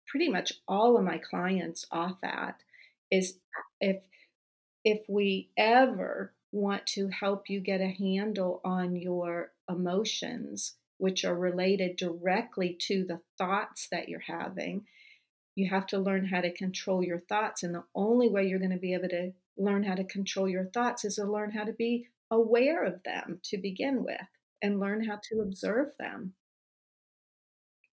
pretty 0.07 0.29
much 0.29 0.53
all 0.67 0.97
of 0.97 1.03
my 1.03 1.17
clients 1.17 1.85
off 1.91 2.17
at 2.23 2.55
is 3.11 3.37
if 3.79 4.03
if 4.83 4.99
we 5.07 5.49
ever 5.57 6.33
want 6.51 6.85
to 6.85 7.07
help 7.07 7.49
you 7.49 7.59
get 7.59 7.81
a 7.81 7.87
handle 7.87 8.61
on 8.63 8.95
your 8.95 9.51
emotions 9.69 10.75
which 10.97 11.25
are 11.25 11.35
related 11.35 11.97
directly 11.97 12.77
to 12.79 13.03
the 13.03 13.19
thoughts 13.37 13.87
that 13.91 14.07
you're 14.07 14.21
having. 14.21 14.85
You 15.55 15.69
have 15.69 15.85
to 15.87 15.99
learn 15.99 16.25
how 16.25 16.41
to 16.41 16.53
control 16.53 17.03
your 17.03 17.19
thoughts. 17.19 17.63
And 17.63 17.75
the 17.75 17.83
only 17.93 18.29
way 18.29 18.47
you're 18.47 18.59
going 18.59 18.71
to 18.71 18.77
be 18.77 18.93
able 18.93 19.09
to 19.09 19.33
learn 19.57 19.83
how 19.83 19.95
to 19.95 20.05
control 20.05 20.47
your 20.47 20.65
thoughts 20.65 21.03
is 21.03 21.15
to 21.15 21.25
learn 21.25 21.51
how 21.51 21.63
to 21.63 21.73
be 21.73 22.07
aware 22.31 22.83
of 22.83 23.03
them 23.03 23.39
to 23.43 23.57
begin 23.57 24.03
with 24.03 24.21
and 24.61 24.79
learn 24.79 25.05
how 25.05 25.19
to 25.29 25.41
observe 25.41 25.89
them. 25.99 26.33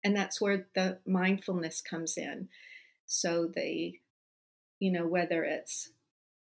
And 0.04 0.16
that's 0.16 0.40
where 0.40 0.68
the 0.76 1.00
mindfulness 1.06 1.82
comes 1.82 2.18
in. 2.18 2.50
So, 3.06 3.48
the, 3.54 3.94
you 4.80 4.92
know, 4.92 5.08
whether 5.08 5.44
it's 5.44 5.90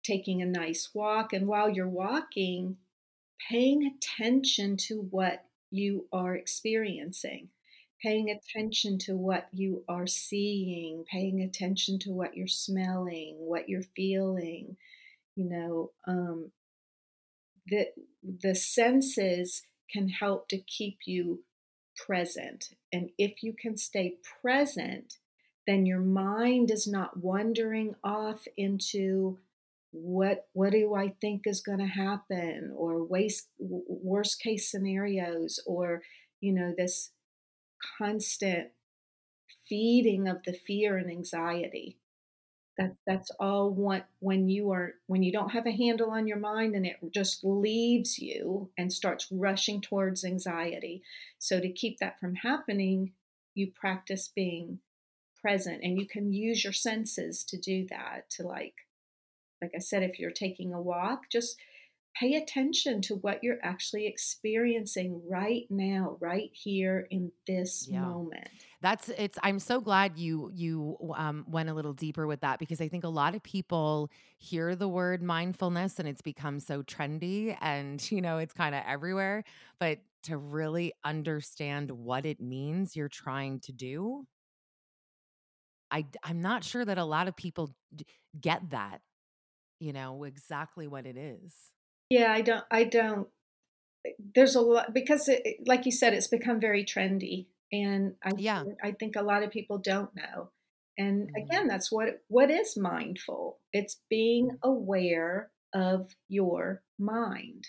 taking 0.05 0.43
a 0.43 0.47
nice 0.47 0.91
walk, 0.95 1.33
and 1.33 1.47
while 1.47 1.69
you're 1.69 1.89
walking, 1.89 2.77
paying 3.49 3.87
attention 3.97 4.77
to 4.77 5.01
what 5.11 5.45
you 5.71 6.07
are 6.13 6.35
experiencing, 6.37 7.49
paying 8.03 8.31
attention 8.31 8.99
to 8.99 9.17
what 9.17 9.49
you 9.53 9.85
are 9.89 10.07
seeing, 10.07 11.05
paying 11.11 11.41
attention 11.41 11.99
to 12.01 12.11
what 12.11 12.37
you're 12.37 12.47
smelling, 12.47 13.37
what 13.39 13.69
you're 13.69 13.83
feeling. 13.97 14.77
You 15.37 15.49
know, 15.49 15.91
um, 16.07 16.51
the 17.67 17.87
the 18.23 18.55
senses 18.55 19.63
can 19.91 20.09
help 20.09 20.49
to 20.49 20.59
keep 20.59 20.99
you 21.07 21.43
present, 21.97 22.71
and 22.93 23.11
if 23.19 23.43
you 23.43 23.55
can 23.55 23.77
stay 23.77 24.17
present, 24.43 25.17
then 25.67 25.87
your 25.87 26.01
mind 26.01 26.71
is 26.71 26.87
not 26.87 27.17
wandering 27.17 27.95
off 28.03 28.47
into 28.57 29.39
what 29.93 30.47
what 30.55 30.73
do 30.73 30.95
I 30.95 31.15
think 31.21 31.43
is 31.47 31.61
going 31.61 31.79
to 31.79 31.87
happen 31.87 32.73
or 32.75 33.05
waste, 33.05 33.49
worst 33.59 34.41
case 34.41 34.71
scenarios 34.71 35.61
or 35.67 36.03
you 36.41 36.53
know 36.53 36.75
this 36.77 37.11
constant 37.99 38.69
feeding 39.69 40.29
of 40.29 40.43
the 40.45 40.53
fear 40.53 40.97
and 40.97 41.11
anxiety 41.11 41.99
that 42.79 42.95
that's 43.07 43.31
all 43.39 43.71
what 43.71 44.07
when 44.21 44.49
you 44.49 44.71
are 44.71 44.95
when 45.07 45.23
you 45.23 45.31
don't 45.31 45.51
have 45.51 45.67
a 45.67 45.73
handle 45.73 46.11
on 46.11 46.27
your 46.27 46.39
mind 46.39 46.75
and 46.75 46.87
it 46.87 46.97
just 47.11 47.45
leaves 47.45 48.19
you 48.19 48.71
and 48.79 48.93
starts 48.93 49.29
rushing 49.31 49.81
towards 49.81 50.25
anxiety 50.25 51.03
so 51.39 51.61
to 51.61 51.71
keep 51.71 51.99
that 51.99 52.19
from 52.19 52.35
happening 52.37 53.13
you 53.55 53.71
practice 53.79 54.29
being 54.35 54.79
present 55.41 55.81
and 55.83 55.99
you 56.01 56.07
can 56.07 56.33
use 56.33 56.65
your 56.65 56.73
senses 56.73 57.45
to 57.45 57.59
do 57.59 57.87
that 57.91 58.31
to 58.31 58.43
like 58.43 58.75
like 59.63 59.73
I 59.77 59.79
said, 59.79 60.03
if 60.03 60.19
you're 60.19 60.33
taking 60.33 60.75
a 60.75 60.83
walk, 60.83 61.31
just 61.31 61.57
pay 62.15 62.35
attention 62.35 63.01
to 63.01 63.15
what 63.15 63.43
you're 63.43 63.61
actually 63.63 64.07
experiencing 64.07 65.23
right 65.27 65.67
now 65.71 66.19
right 66.21 66.51
here 66.53 67.07
in 67.11 67.33
this 67.47 67.89
yeah. 67.91 68.01
moment 68.01 68.49
that's 68.83 69.09
it's 69.17 69.39
i'm 69.43 69.59
so 69.59 69.81
glad 69.81 70.19
you 70.19 70.51
you 70.53 70.97
um, 71.17 71.47
went 71.49 71.71
a 71.71 71.75
little 71.75 71.95
deeper 71.95 72.27
with 72.27 72.41
that 72.41 72.59
because 72.59 72.81
i 72.81 72.89
think 72.89 73.05
a 73.05 73.09
lot 73.09 73.35
of 73.35 73.43
people 73.43 74.11
hear 74.37 74.75
the 74.75 74.89
word 74.89 75.23
mindfulness 75.23 75.99
and 75.99 76.09
it's 76.09 76.21
become 76.21 76.61
so 76.61 76.83
trendy 76.83 77.57
and 77.63 78.11
you 78.11 78.21
know 78.21 78.39
it's 78.39 78.53
kind 78.53 78.75
of 78.75 78.83
everywhere 78.87 79.45
but 79.79 79.99
to 80.25 80.37
really 80.37 80.93
understand 81.05 81.91
what 81.91 82.27
it 82.27 82.41
means 82.41 82.95
you're 82.95 83.09
trying 83.09 83.61
to 83.61 83.73
do 83.73 84.27
i 85.91 86.05
i'm 86.25 86.43
not 86.43 86.63
sure 86.65 86.85
that 86.85 86.99
a 86.99 87.05
lot 87.05 87.29
of 87.29 87.37
people 87.37 87.75
d- 87.95 88.05
get 88.39 88.71
that 88.71 89.01
you 89.79 89.93
know 89.93 90.25
exactly 90.25 90.87
what 90.87 91.07
it 91.07 91.17
is. 91.17 91.55
Yeah 92.09 92.33
i 92.33 92.41
don't 92.41 92.65
i 92.71 92.85
don't 92.85 93.29
eh, 94.07 94.11
there's 94.35 94.55
a 94.55 94.61
lot 94.61 94.95
because 94.95 95.29
it, 95.29 95.43
like 95.67 95.87
you 95.87 95.93
said 95.93 96.15
it's 96.15 96.29
become 96.29 96.61
very 96.61 96.85
trendy 96.85 97.47
and 97.73 98.15
i 98.23 98.31
yeah 98.37 98.63
i 98.83 98.93
think 98.93 99.17
a 99.17 99.23
lot 99.23 99.43
of 99.43 99.51
people 99.51 99.79
don't 99.79 100.15
know 100.15 100.51
and 100.99 101.29
mm-hmm. 101.29 101.43
again 101.43 101.67
that's 101.67 101.91
what 101.91 102.23
what 102.29 102.51
is 102.51 102.77
mindful 102.77 103.59
it's 103.73 103.99
being 104.09 104.49
mm-hmm. 104.49 104.69
aware 104.69 105.51
of 105.75 106.15
your 106.29 106.83
mind 106.99 107.69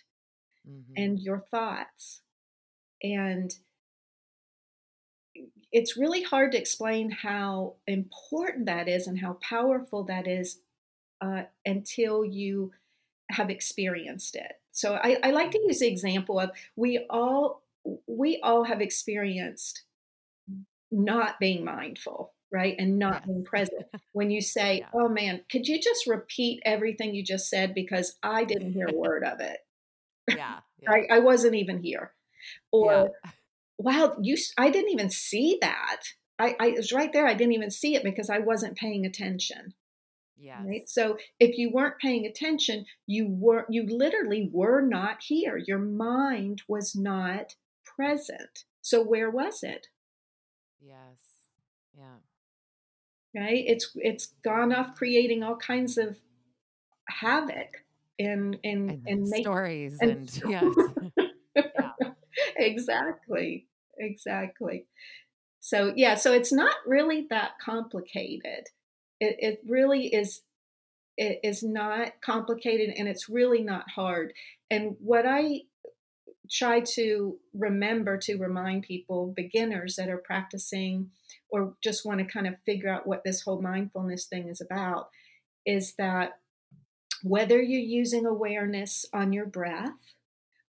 mm-hmm. 0.67 0.93
and 0.97 1.19
your 1.19 1.39
thoughts 1.39 2.21
and 3.01 3.55
it's 5.71 5.97
really 5.97 6.21
hard 6.21 6.51
to 6.51 6.57
explain 6.57 7.09
how 7.09 7.73
important 7.87 8.67
that 8.67 8.87
is 8.87 9.07
and 9.07 9.19
how 9.19 9.33
powerful 9.41 10.03
that 10.03 10.27
is 10.27 10.59
uh, 11.19 11.43
until 11.65 12.23
you 12.23 12.71
have 13.31 13.49
experienced 13.49 14.35
it. 14.35 14.53
So 14.71 14.99
I, 15.01 15.17
I 15.23 15.31
like 15.31 15.51
to 15.51 15.59
use 15.59 15.79
the 15.79 15.87
example 15.87 16.39
of 16.39 16.51
we 16.75 17.05
all 17.09 17.63
we 18.07 18.39
all 18.43 18.63
have 18.63 18.81
experienced 18.81 19.83
not 20.93 21.39
being 21.39 21.65
mindful, 21.65 22.33
right? 22.51 22.75
And 22.77 22.99
not 22.99 23.21
yes. 23.21 23.25
being 23.27 23.45
present. 23.45 23.85
When 24.13 24.29
you 24.29 24.41
say, 24.41 24.79
yeah. 24.79 24.89
oh 24.93 25.09
man, 25.09 25.41
could 25.51 25.67
you 25.67 25.81
just 25.81 26.05
repeat 26.05 26.61
everything 26.65 27.15
you 27.15 27.23
just 27.23 27.49
said 27.49 27.73
because 27.73 28.15
I 28.21 28.43
didn't 28.43 28.73
hear 28.73 28.87
a 28.87 28.93
word 28.97 29.23
of 29.23 29.39
it? 29.39 29.57
Yeah. 30.29 30.59
yeah. 30.79 30.91
I, 30.91 31.15
I 31.15 31.19
wasn't 31.19 31.55
even 31.55 31.81
here. 31.81 32.13
Or, 32.71 33.09
yeah. 33.23 33.31
wow, 33.79 34.15
you, 34.21 34.37
I 34.57 34.69
didn't 34.69 34.91
even 34.91 35.09
see 35.09 35.57
that. 35.61 36.01
I, 36.37 36.55
I 36.59 36.69
was 36.71 36.91
right 36.91 37.11
there. 37.11 37.25
I 37.25 37.33
didn't 37.33 37.53
even 37.53 37.71
see 37.71 37.95
it 37.95 38.03
because 38.03 38.29
I 38.29 38.39
wasn't 38.39 38.77
paying 38.77 39.05
attention. 39.05 39.73
Yeah. 40.37 40.61
Right. 40.65 40.89
So 40.89 41.17
if 41.39 41.57
you 41.57 41.71
weren't 41.71 41.99
paying 42.01 42.25
attention, 42.25 42.85
you 43.07 43.27
were 43.29 43.65
you 43.69 43.85
literally 43.87 44.49
were 44.51 44.81
not 44.81 45.23
here. 45.23 45.57
Your 45.57 45.79
mind 45.79 46.63
was 46.67 46.95
not 46.95 47.55
present. 47.85 48.65
So 48.81 49.01
where 49.01 49.29
was 49.29 49.63
it? 49.63 49.87
Yes. 50.85 51.19
Yeah. 51.97 53.41
Right? 53.41 53.63
It's 53.67 53.91
it's 53.95 54.33
gone 54.43 54.73
off 54.73 54.95
creating 54.95 55.43
all 55.43 55.55
kinds 55.55 55.97
of 55.97 56.17
havoc 57.09 57.83
in 58.19 58.59
in 58.63 58.89
and, 58.89 59.01
and 59.07 59.29
make, 59.29 59.43
stories 59.43 59.97
and, 60.01 60.11
and 60.11 60.41
yes. 60.47 60.75
yeah. 61.55 61.61
Exactly. 62.55 63.67
Exactly. 63.99 64.85
So 65.59 65.93
yeah, 65.95 66.15
so 66.15 66.33
it's 66.33 66.51
not 66.51 66.75
really 66.85 67.27
that 67.29 67.51
complicated. 67.63 68.67
It, 69.19 69.35
it 69.39 69.61
really 69.67 70.07
is 70.07 70.41
it 71.17 71.39
is 71.43 71.63
not 71.63 72.13
complicated 72.21 72.95
and 72.97 73.07
it's 73.07 73.29
really 73.29 73.63
not 73.63 73.89
hard. 73.89 74.33
And 74.71 74.95
what 74.99 75.25
I 75.25 75.61
try 76.51 76.81
to 76.81 77.37
remember 77.53 78.17
to 78.17 78.37
remind 78.37 78.83
people, 78.83 79.33
beginners 79.35 79.95
that 79.95 80.09
are 80.09 80.17
practicing 80.17 81.09
or 81.49 81.73
just 81.81 82.05
want 82.05 82.19
to 82.19 82.25
kind 82.25 82.47
of 82.47 82.55
figure 82.65 82.89
out 82.89 83.07
what 83.07 83.23
this 83.23 83.41
whole 83.41 83.61
mindfulness 83.61 84.25
thing 84.25 84.47
is 84.47 84.59
about, 84.59 85.09
is 85.65 85.93
that 85.93 86.39
whether 87.23 87.61
you're 87.61 87.79
using 87.79 88.25
awareness 88.25 89.05
on 89.13 89.31
your 89.31 89.45
breath 89.45 90.15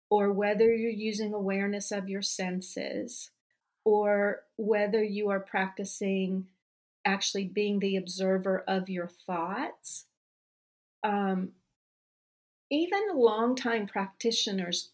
or 0.09 0.31
whether 0.31 0.75
you're 0.75 0.91
using 0.91 1.33
awareness 1.33 1.91
of 1.91 2.09
your 2.09 2.21
senses 2.21 3.31
or 3.85 4.41
whether 4.57 5.01
you 5.03 5.29
are 5.29 5.39
practicing 5.39 6.47
actually 7.05 7.45
being 7.45 7.79
the 7.79 7.95
observer 7.95 8.63
of 8.67 8.89
your 8.89 9.07
thoughts, 9.07 10.05
um, 11.03 11.49
even 12.69 13.01
longtime 13.15 13.87
practitioners 13.87 14.89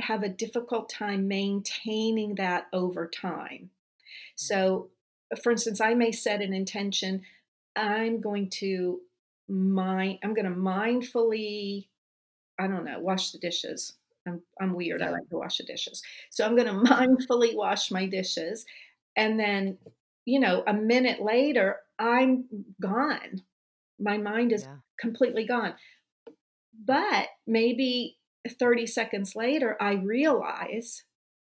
have 0.00 0.22
a 0.22 0.28
difficult 0.28 0.88
time 0.88 1.28
maintaining 1.28 2.34
that 2.36 2.66
over 2.72 3.06
time. 3.06 3.70
Mm-hmm. 3.70 4.36
So, 4.36 4.90
for 5.42 5.52
instance, 5.52 5.80
I 5.80 5.94
may 5.94 6.12
set 6.12 6.42
an 6.42 6.52
intention 6.52 7.22
I'm 7.76 8.20
going 8.20 8.50
to 8.50 9.00
mind, 9.48 10.18
I'm 10.22 10.34
going 10.34 10.46
to 10.46 10.58
mindfully, 10.58 11.86
I 12.58 12.66
don't 12.66 12.84
know, 12.84 12.98
wash 13.00 13.30
the 13.30 13.38
dishes. 13.38 13.94
I'm, 14.26 14.42
I'm 14.60 14.74
weird. 14.74 15.02
I 15.02 15.10
like 15.10 15.28
to 15.30 15.38
wash 15.38 15.58
the 15.58 15.64
dishes. 15.64 16.02
So 16.30 16.44
I'm 16.44 16.56
going 16.56 16.68
to 16.84 16.92
mindfully 16.92 17.54
wash 17.54 17.90
my 17.90 18.06
dishes. 18.06 18.66
And 19.16 19.38
then, 19.38 19.78
you 20.24 20.40
know, 20.40 20.62
a 20.66 20.74
minute 20.74 21.20
later, 21.20 21.76
I'm 21.98 22.44
gone. 22.80 23.42
My 23.98 24.18
mind 24.18 24.52
is 24.52 24.62
yeah. 24.62 24.76
completely 24.98 25.46
gone. 25.46 25.74
But 26.84 27.28
maybe 27.46 28.16
30 28.48 28.86
seconds 28.86 29.36
later, 29.36 29.76
I 29.80 29.94
realize 29.94 31.04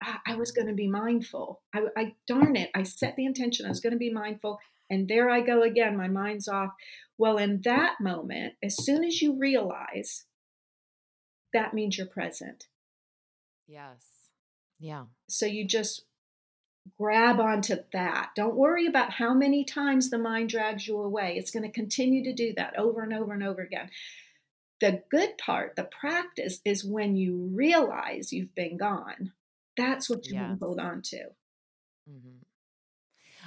I, 0.03 0.19
I 0.27 0.35
was 0.37 0.51
going 0.51 0.67
to 0.67 0.75
be 0.75 0.89
mindful. 0.89 1.63
I, 1.75 1.87
I, 1.97 2.15
darn 2.27 2.57
it, 2.57 2.71
I 2.75 2.83
set 2.83 3.17
the 3.17 3.27
intention 3.27 3.67
I 3.67 3.71
was 3.71 3.81
going 3.81 3.93
to 3.93 3.99
be 3.99 4.13
mindful. 4.13 4.59
And 4.91 5.09
there 5.09 5.31
I 5.31 5.41
go 5.41 5.63
again, 5.63 5.97
my 5.97 6.09
mind's 6.09 6.49
off. 6.49 6.73
Well, 7.17 7.39
in 7.39 7.61
that 7.65 7.95
moment, 8.01 8.55
as 8.63 8.77
soon 8.77 9.05
as 9.05 9.23
you 9.23 9.39
realize, 9.39 10.25
that 11.53 11.75
means 11.75 11.97
you're 11.97 12.07
present. 12.07 12.67
Yes. 13.67 14.05
Yeah. 14.79 15.05
So 15.29 15.47
you 15.47 15.67
just 15.67 16.05
grab 16.99 17.39
onto 17.39 17.77
that. 17.93 18.31
Don't 18.35 18.57
worry 18.57 18.87
about 18.87 19.13
how 19.13 19.33
many 19.35 19.65
times 19.65 20.11
the 20.11 20.19
mind 20.19 20.49
drags 20.49 20.87
you 20.87 20.99
away. 21.01 21.37
It's 21.37 21.51
going 21.51 21.63
to 21.63 21.71
continue 21.71 22.25
to 22.25 22.35
do 22.35 22.53
that 22.57 22.77
over 22.77 23.03
and 23.03 23.15
over 23.15 23.33
and 23.33 23.45
over 23.45 23.63
again. 23.63 23.91
The 24.83 25.03
good 25.11 25.39
part, 25.39 25.77
the 25.77 25.85
practice, 25.85 26.61
is 26.65 26.85
when 26.85 27.17
you 27.17 27.51
realize 27.55 28.33
you've 28.33 28.55
been 28.55 28.77
gone. 28.77 29.33
That's 29.77 30.11
what 30.11 30.27
you 30.27 30.35
yes. 30.35 30.59
to 30.59 30.65
hold 30.65 30.81
on 30.81 31.03
to. 31.03 31.19
Mm-hmm. 32.11 32.43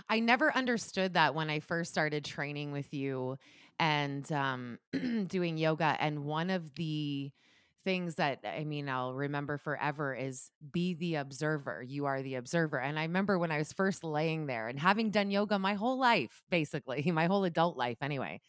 I 0.09 0.21
never 0.21 0.55
understood 0.55 1.15
that 1.15 1.35
when 1.35 1.49
I 1.49 1.59
first 1.59 1.91
started 1.91 2.23
training 2.23 2.71
with 2.71 2.93
you 2.93 3.37
and 3.79 4.29
um, 4.31 4.79
doing 5.27 5.57
yoga. 5.57 5.97
And 5.99 6.23
one 6.23 6.49
of 6.49 6.73
the 6.75 7.31
things 7.83 8.15
that 8.15 8.39
I 8.45 8.63
mean, 8.63 8.87
I'll 8.87 9.13
remember 9.13 9.57
forever 9.57 10.15
is 10.15 10.49
be 10.71 10.93
the 10.93 11.15
observer. 11.15 11.83
You 11.85 12.05
are 12.05 12.21
the 12.21 12.35
observer. 12.35 12.79
And 12.79 12.97
I 12.97 13.03
remember 13.03 13.37
when 13.37 13.51
I 13.51 13.57
was 13.57 13.73
first 13.73 14.05
laying 14.05 14.47
there 14.47 14.69
and 14.69 14.79
having 14.79 15.11
done 15.11 15.31
yoga 15.31 15.59
my 15.59 15.73
whole 15.73 15.99
life, 15.99 16.43
basically, 16.49 17.11
my 17.13 17.27
whole 17.27 17.43
adult 17.43 17.77
life 17.77 17.97
anyway. 18.01 18.39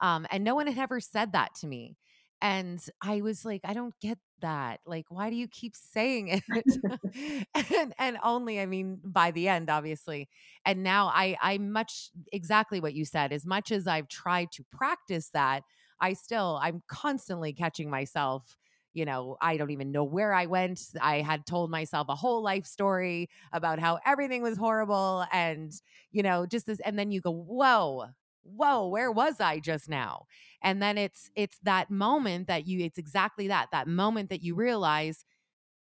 Um, 0.00 0.26
and 0.30 0.44
no 0.44 0.54
one 0.54 0.66
had 0.66 0.78
ever 0.78 1.00
said 1.00 1.32
that 1.32 1.54
to 1.56 1.66
me. 1.66 1.96
And 2.40 2.80
I 3.02 3.22
was 3.22 3.44
like, 3.44 3.62
I 3.64 3.72
don't 3.74 3.94
get 4.00 4.18
that. 4.40 4.80
Like, 4.86 5.06
why 5.08 5.30
do 5.30 5.36
you 5.36 5.48
keep 5.48 5.74
saying 5.74 6.28
it? 6.28 6.78
and, 7.74 7.94
and 7.98 8.18
only, 8.22 8.60
I 8.60 8.66
mean, 8.66 9.00
by 9.04 9.30
the 9.30 9.48
end, 9.48 9.70
obviously. 9.70 10.28
And 10.64 10.82
now 10.82 11.08
I, 11.08 11.36
I 11.40 11.58
much 11.58 12.10
exactly 12.32 12.80
what 12.80 12.94
you 12.94 13.04
said. 13.04 13.32
As 13.32 13.46
much 13.46 13.72
as 13.72 13.86
I've 13.86 14.08
tried 14.08 14.52
to 14.52 14.64
practice 14.70 15.30
that, 15.32 15.62
I 16.00 16.12
still, 16.12 16.58
I'm 16.62 16.82
constantly 16.88 17.52
catching 17.52 17.90
myself 17.90 18.56
you 18.92 19.04
know, 19.04 19.36
I 19.42 19.58
don't 19.58 19.70
even 19.72 19.92
know 19.92 20.04
where 20.04 20.32
I 20.32 20.46
went. 20.46 20.80
I 21.02 21.20
had 21.20 21.44
told 21.44 21.70
myself 21.70 22.08
a 22.08 22.14
whole 22.14 22.42
life 22.42 22.64
story 22.64 23.28
about 23.52 23.78
how 23.78 23.98
everything 24.06 24.40
was 24.40 24.56
horrible 24.56 25.26
and, 25.30 25.70
you 26.12 26.22
know, 26.22 26.46
just 26.46 26.64
this 26.64 26.80
and 26.80 26.98
then 26.98 27.10
you 27.10 27.20
go, 27.20 27.30
"Whoa, 27.30 28.06
whoa 28.54 28.86
where 28.86 29.10
was 29.10 29.40
i 29.40 29.58
just 29.58 29.88
now? 29.88 30.26
And 30.62 30.82
then 30.82 30.98
it's 30.98 31.30
it's 31.36 31.58
that 31.62 31.90
moment 31.90 32.48
that 32.48 32.66
you 32.66 32.84
it's 32.84 32.98
exactly 32.98 33.48
that 33.48 33.68
that 33.72 33.86
moment 33.86 34.30
that 34.30 34.42
you 34.42 34.54
realize 34.54 35.24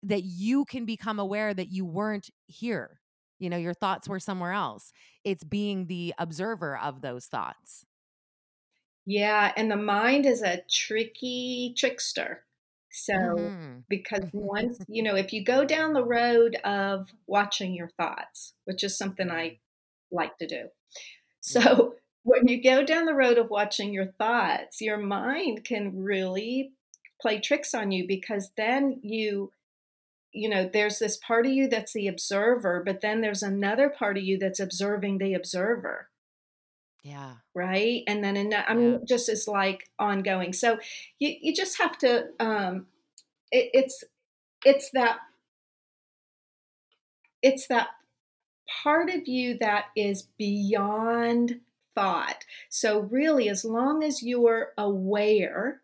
that 0.02 0.22
you 0.22 0.64
can 0.64 0.84
become 0.86 1.18
aware 1.18 1.52
that 1.52 1.70
you 1.70 1.84
weren't 1.84 2.30
here 2.46 3.00
you 3.40 3.50
know 3.50 3.56
your 3.56 3.74
thoughts 3.74 4.08
were 4.08 4.20
somewhere 4.20 4.52
else. 4.52 4.92
It's 5.24 5.42
being 5.42 5.86
the 5.86 6.14
observer 6.18 6.78
of 6.78 7.00
those 7.00 7.26
thoughts. 7.26 7.86
Yeah 9.06 9.52
and 9.56 9.70
the 9.70 9.76
mind 9.76 10.26
is 10.26 10.42
a 10.42 10.62
tricky 10.70 11.74
trickster. 11.76 12.44
So 12.92 13.14
mm-hmm. 13.14 13.78
because 13.88 14.24
once 14.32 14.78
you 14.88 15.02
know 15.02 15.16
if 15.16 15.32
you 15.32 15.42
go 15.42 15.64
down 15.64 15.94
the 15.94 16.04
road 16.04 16.56
of 16.64 17.08
watching 17.26 17.74
your 17.74 17.88
thoughts 17.88 18.52
which 18.64 18.84
is 18.84 18.96
something 18.96 19.30
i 19.30 19.58
like 20.12 20.36
to 20.38 20.46
do. 20.46 20.68
So 21.40 21.94
when 22.22 22.48
you 22.48 22.62
go 22.62 22.85
down 22.85 23.06
the 23.06 23.14
road 23.14 23.38
of 23.38 23.50
watching 23.50 23.92
your 23.92 24.06
thoughts, 24.06 24.80
your 24.80 24.98
mind 24.98 25.64
can 25.64 26.02
really 26.02 26.72
play 27.20 27.40
tricks 27.40 27.74
on 27.74 27.90
you 27.92 28.06
because 28.06 28.50
then 28.56 28.98
you 29.02 29.52
you 30.33 30.48
know 30.48 30.68
there's 30.72 30.98
this 30.98 31.18
part 31.18 31.44
of 31.44 31.52
you 31.52 31.68
that's 31.68 31.92
the 31.92 32.06
observer 32.06 32.83
but 32.87 33.00
then 33.02 33.20
there's 33.20 33.42
another 33.42 33.90
part 33.90 34.16
of 34.16 34.22
you 34.22 34.38
that's 34.38 34.61
observing 34.61 35.18
the 35.18 35.35
observer. 35.35 36.09
Yeah. 37.02 37.35
Right? 37.54 38.02
And 38.06 38.22
then 38.22 38.37
in, 38.37 38.52
i 38.54 38.74
mean 38.74 38.92
yeah. 38.92 38.98
just 39.09 39.28
is 39.30 39.48
like 39.48 39.88
ongoing. 39.98 40.52
So 40.52 40.78
you, 41.18 41.35
you 41.40 41.54
just 41.54 41.78
have 41.78 41.96
to 41.98 42.26
um 42.38 42.87
it, 43.50 43.70
it's 43.72 44.04
it's 44.64 44.90
that 44.92 45.18
it's 47.42 47.66
that 47.68 47.88
part 48.83 49.09
of 49.11 49.26
you 49.26 49.56
that 49.59 49.87
is 49.96 50.28
beyond 50.38 51.61
thought. 51.94 52.44
So, 52.68 53.00
really, 53.00 53.48
as 53.48 53.64
long 53.64 54.03
as 54.03 54.22
you're 54.22 54.72
aware 54.76 55.83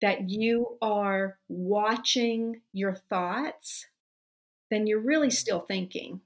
that 0.00 0.28
you 0.28 0.78
are 0.80 1.38
watching 1.48 2.60
your 2.72 2.94
thoughts, 2.94 3.86
then 4.70 4.86
you're 4.86 5.00
really 5.00 5.30
still 5.30 5.60
thinking. 5.60 6.20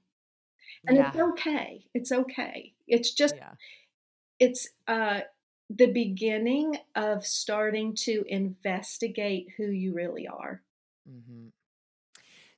And 0.85 0.97
yeah. 0.97 1.09
it's 1.09 1.17
okay. 1.17 1.85
It's 1.93 2.11
okay. 2.11 2.73
It's 2.87 3.13
just, 3.13 3.35
yeah. 3.35 3.53
it's 4.39 4.69
uh, 4.87 5.21
the 5.69 5.87
beginning 5.87 6.77
of 6.95 7.25
starting 7.25 7.95
to 7.95 8.25
investigate 8.27 9.47
who 9.57 9.65
you 9.65 9.93
really 9.93 10.27
are. 10.27 10.61
Mm-hmm. 11.09 11.47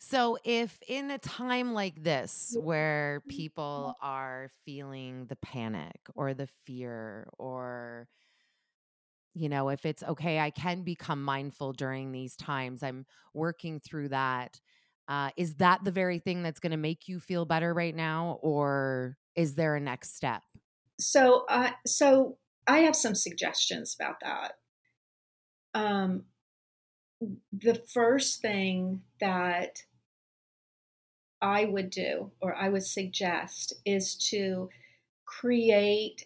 So, 0.07 0.37
if 0.43 0.77
in 0.87 1.09
a 1.09 1.17
time 1.17 1.73
like 1.73 2.03
this 2.03 2.55
where 2.59 3.23
people 3.27 3.95
are 4.03 4.51
feeling 4.63 5.25
the 5.25 5.35
panic 5.37 5.99
or 6.13 6.35
the 6.35 6.47
fear, 6.67 7.27
or, 7.39 8.07
you 9.33 9.49
know, 9.49 9.69
if 9.69 9.83
it's 9.83 10.03
okay, 10.03 10.39
I 10.39 10.51
can 10.51 10.83
become 10.83 11.23
mindful 11.23 11.73
during 11.73 12.11
these 12.11 12.35
times, 12.35 12.83
I'm 12.83 13.07
working 13.33 13.79
through 13.79 14.09
that. 14.09 14.59
Uh, 15.07 15.31
is 15.37 15.55
that 15.55 15.83
the 15.83 15.91
very 15.91 16.19
thing 16.19 16.43
that's 16.43 16.59
going 16.59 16.71
to 16.71 16.77
make 16.77 17.07
you 17.07 17.19
feel 17.19 17.45
better 17.45 17.73
right 17.73 17.95
now, 17.95 18.37
or 18.43 19.17
is 19.35 19.55
there 19.55 19.75
a 19.75 19.79
next 19.79 20.15
step? 20.15 20.43
So, 20.99 21.45
uh, 21.49 21.71
so 21.87 22.37
I 22.67 22.79
have 22.79 22.95
some 22.95 23.15
suggestions 23.15 23.95
about 23.99 24.17
that. 24.21 24.53
Um, 25.73 26.25
the 27.51 27.75
first 27.75 28.41
thing 28.41 29.01
that 29.19 29.79
I 31.45 31.65
would 31.65 31.91
do 31.91 32.31
or 32.41 32.55
I 32.55 32.69
would 32.69 32.85
suggest 32.85 33.75
is 33.85 34.15
to 34.31 34.69
create 35.25 36.25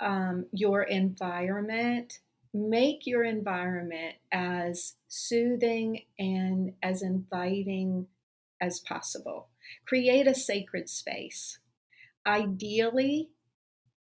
um, 0.00 0.46
your 0.50 0.82
environment, 0.82 2.18
make 2.52 3.06
your 3.06 3.22
environment 3.22 4.16
as 4.32 4.94
soothing 5.06 6.02
and 6.18 6.72
as 6.82 7.02
inviting 7.02 8.08
as 8.60 8.80
possible. 8.80 9.48
Create 9.86 10.26
a 10.26 10.34
sacred 10.34 10.88
space. 10.90 11.60
Ideally, 12.26 13.30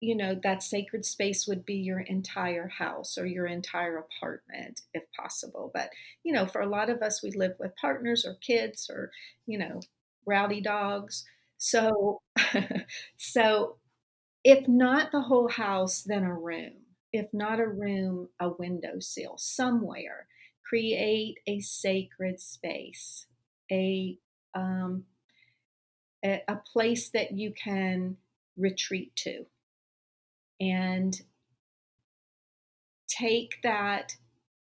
you 0.00 0.14
know, 0.14 0.38
that 0.42 0.62
sacred 0.62 1.06
space 1.06 1.46
would 1.46 1.64
be 1.64 1.76
your 1.76 2.00
entire 2.00 2.68
house 2.68 3.16
or 3.16 3.24
your 3.24 3.46
entire 3.46 3.96
apartment 3.96 4.82
if 4.92 5.04
possible. 5.18 5.70
But, 5.72 5.88
you 6.24 6.34
know, 6.34 6.46
for 6.46 6.60
a 6.60 6.68
lot 6.68 6.90
of 6.90 7.00
us, 7.00 7.22
we 7.22 7.30
live 7.30 7.52
with 7.58 7.76
partners 7.76 8.26
or 8.26 8.34
kids 8.34 8.90
or, 8.90 9.10
you 9.46 9.58
know, 9.58 9.80
rowdy 10.26 10.60
dogs. 10.60 11.24
So, 11.58 12.22
so 13.16 13.76
if 14.44 14.68
not 14.68 15.12
the 15.12 15.22
whole 15.22 15.48
house, 15.48 16.02
then 16.02 16.24
a 16.24 16.34
room. 16.34 16.72
If 17.12 17.32
not 17.32 17.60
a 17.60 17.66
room, 17.68 18.28
a 18.40 18.50
windowsill 18.50 19.36
somewhere. 19.38 20.26
Create 20.68 21.36
a 21.46 21.60
sacred 21.60 22.40
space 22.40 23.26
a 23.70 24.18
um, 24.54 25.04
a, 26.24 26.42
a 26.48 26.56
place 26.56 27.08
that 27.10 27.32
you 27.32 27.52
can 27.52 28.16
retreat 28.56 29.14
to 29.16 29.46
and 30.60 31.22
take 33.08 33.60
that 33.62 34.16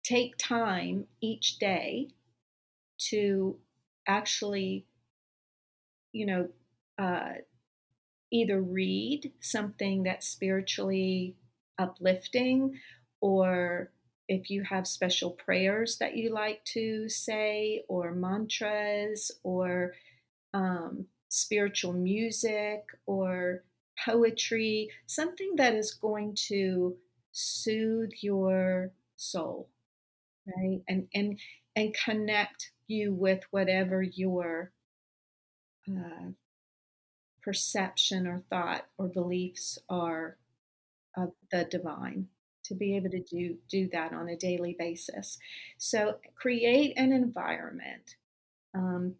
take 0.03 0.35
time 0.37 1.05
each 1.21 1.57
day 1.59 2.09
to 2.97 3.57
actually 4.07 4.85
you 6.13 6.25
know 6.27 6.49
uh, 6.99 7.33
either 8.31 8.61
read 8.61 9.31
something 9.39 10.03
that's 10.03 10.27
spiritually 10.27 11.35
uplifting 11.77 12.79
or 13.21 13.91
if 14.27 14.49
you 14.49 14.63
have 14.63 14.87
special 14.87 15.31
prayers 15.31 15.97
that 15.99 16.15
you 16.15 16.29
like 16.33 16.63
to 16.65 17.07
say 17.09 17.83
or 17.87 18.11
mantras 18.13 19.31
or 19.43 19.93
um, 20.53 21.05
spiritual 21.29 21.93
music 21.93 22.83
or 23.05 23.63
poetry, 24.05 24.89
something 25.07 25.53
that 25.57 25.75
is 25.75 25.93
going 25.93 26.35
to 26.47 26.95
soothe 27.31 28.11
your 28.21 28.91
soul, 29.17 29.69
right? 30.47 30.81
And 30.87 31.07
and 31.13 31.39
and 31.75 31.93
connect 32.05 32.71
you 32.87 33.13
with 33.13 33.43
whatever 33.51 34.01
your 34.03 34.71
uh, 35.89 36.31
perception 37.41 38.27
or 38.27 38.43
thought 38.49 38.85
or 38.97 39.07
beliefs 39.07 39.77
are 39.89 40.37
of 41.17 41.31
the 41.51 41.65
divine 41.65 42.27
to 42.63 42.73
be 42.73 42.95
able 42.95 43.09
to 43.09 43.21
do 43.21 43.57
do 43.69 43.89
that 43.91 44.13
on 44.13 44.29
a 44.29 44.37
daily 44.37 44.75
basis 44.79 45.37
so 45.77 46.15
create 46.35 46.93
an 46.97 47.11
environment 47.11 48.15
um, 48.73 49.15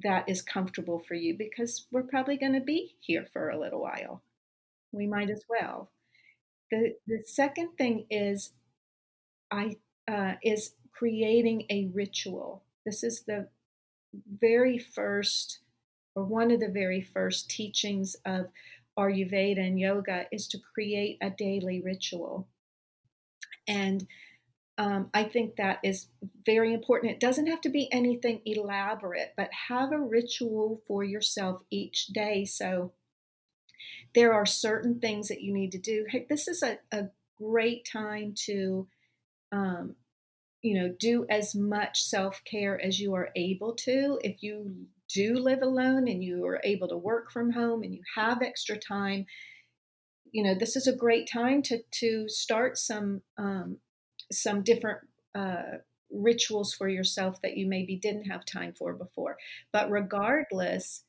that 0.00 0.28
is 0.28 0.40
comfortable 0.40 0.98
for 1.06 1.14
you 1.14 1.36
because 1.36 1.86
we're 1.90 2.02
probably 2.02 2.36
going 2.36 2.54
to 2.54 2.60
be 2.60 2.96
here 3.00 3.26
for 3.32 3.50
a 3.50 3.58
little 3.58 3.80
while. 3.80 4.22
We 4.90 5.06
might 5.06 5.30
as 5.30 5.44
well. 5.48 5.90
The, 6.70 6.94
the 7.06 7.22
second 7.26 7.70
thing 7.76 8.06
is 8.10 8.52
I 9.50 9.76
uh, 10.08 10.34
is 10.42 10.74
creating 10.92 11.66
a 11.70 11.90
ritual. 11.92 12.64
This 12.86 13.04
is 13.04 13.22
the 13.22 13.48
very 14.40 14.78
first 14.78 15.60
or 16.14 16.24
one 16.24 16.50
of 16.50 16.60
the 16.60 16.68
very 16.68 17.00
first 17.00 17.48
teachings 17.48 18.16
of 18.24 18.46
Ayurveda 18.98 19.58
and 19.58 19.80
yoga 19.80 20.26
is 20.30 20.46
to 20.48 20.58
create 20.58 21.18
a 21.22 21.30
daily 21.30 21.80
ritual. 21.80 22.48
And 23.66 24.06
um, 24.78 25.10
I 25.14 25.24
think 25.24 25.56
that 25.56 25.78
is 25.82 26.08
very 26.44 26.74
important. 26.74 27.12
It 27.12 27.20
doesn't 27.20 27.46
have 27.46 27.60
to 27.62 27.68
be 27.68 27.92
anything 27.92 28.40
elaborate, 28.44 29.32
but 29.36 29.50
have 29.68 29.92
a 29.92 29.98
ritual 29.98 30.82
for 30.86 31.04
yourself 31.04 31.62
each 31.70 32.08
day. 32.08 32.44
So 32.44 32.92
there 34.14 34.32
are 34.32 34.46
certain 34.46 34.98
things 35.00 35.28
that 35.28 35.42
you 35.42 35.52
need 35.52 35.72
to 35.72 35.78
do. 35.78 36.06
Hey, 36.08 36.26
this 36.28 36.48
is 36.48 36.62
a, 36.62 36.78
a 36.90 37.08
great 37.38 37.86
time 37.90 38.34
to, 38.46 38.86
um, 39.50 39.96
you 40.62 40.80
know, 40.80 40.94
do 40.98 41.26
as 41.28 41.54
much 41.54 42.02
self 42.02 42.40
care 42.44 42.80
as 42.80 43.00
you 43.00 43.14
are 43.14 43.30
able 43.36 43.74
to. 43.74 44.18
If 44.22 44.42
you 44.42 44.86
do 45.12 45.34
live 45.34 45.60
alone 45.60 46.08
and 46.08 46.22
you 46.22 46.46
are 46.46 46.60
able 46.64 46.88
to 46.88 46.96
work 46.96 47.30
from 47.30 47.50
home 47.50 47.82
and 47.82 47.92
you 47.92 48.02
have 48.14 48.40
extra 48.40 48.78
time, 48.78 49.26
you 50.30 50.42
know, 50.42 50.54
this 50.58 50.76
is 50.76 50.86
a 50.86 50.96
great 50.96 51.28
time 51.30 51.62
to 51.62 51.82
to 52.00 52.28
start 52.28 52.78
some 52.78 53.22
um, 53.36 53.78
some 54.30 54.62
different 54.62 55.00
uh, 55.34 55.78
rituals 56.10 56.72
for 56.72 56.88
yourself 56.88 57.40
that 57.42 57.56
you 57.56 57.66
maybe 57.66 57.96
didn't 57.96 58.24
have 58.24 58.44
time 58.44 58.72
for 58.72 58.92
before. 58.92 59.36
But 59.72 59.90
regardless, 59.90 61.04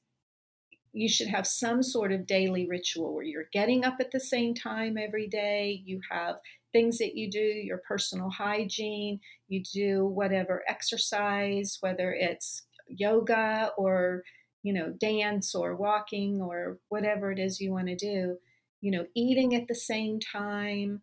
you 0.93 1.09
should 1.09 1.27
have 1.27 1.47
some 1.47 1.83
sort 1.83 2.11
of 2.11 2.27
daily 2.27 2.67
ritual 2.67 3.13
where 3.13 3.23
you're 3.23 3.49
getting 3.51 3.83
up 3.83 3.97
at 3.99 4.11
the 4.11 4.19
same 4.19 4.53
time 4.53 4.97
every 4.97 5.27
day. 5.27 5.81
You 5.85 6.01
have 6.09 6.35
things 6.73 6.97
that 6.97 7.15
you 7.15 7.29
do, 7.29 7.39
your 7.39 7.81
personal 7.87 8.29
hygiene, 8.29 9.19
you 9.47 9.63
do 9.73 10.05
whatever 10.05 10.63
exercise, 10.67 11.77
whether 11.79 12.13
it's 12.13 12.63
yoga 12.87 13.71
or 13.77 14.23
you 14.63 14.73
know 14.73 14.93
dance 14.99 15.55
or 15.55 15.75
walking 15.75 16.41
or 16.41 16.77
whatever 16.89 17.31
it 17.31 17.39
is 17.39 17.61
you 17.61 17.71
want 17.71 17.87
to 17.87 17.95
do 17.95 18.37
you 18.81 18.91
know 18.91 19.05
eating 19.15 19.55
at 19.55 19.67
the 19.67 19.75
same 19.75 20.19
time 20.19 21.01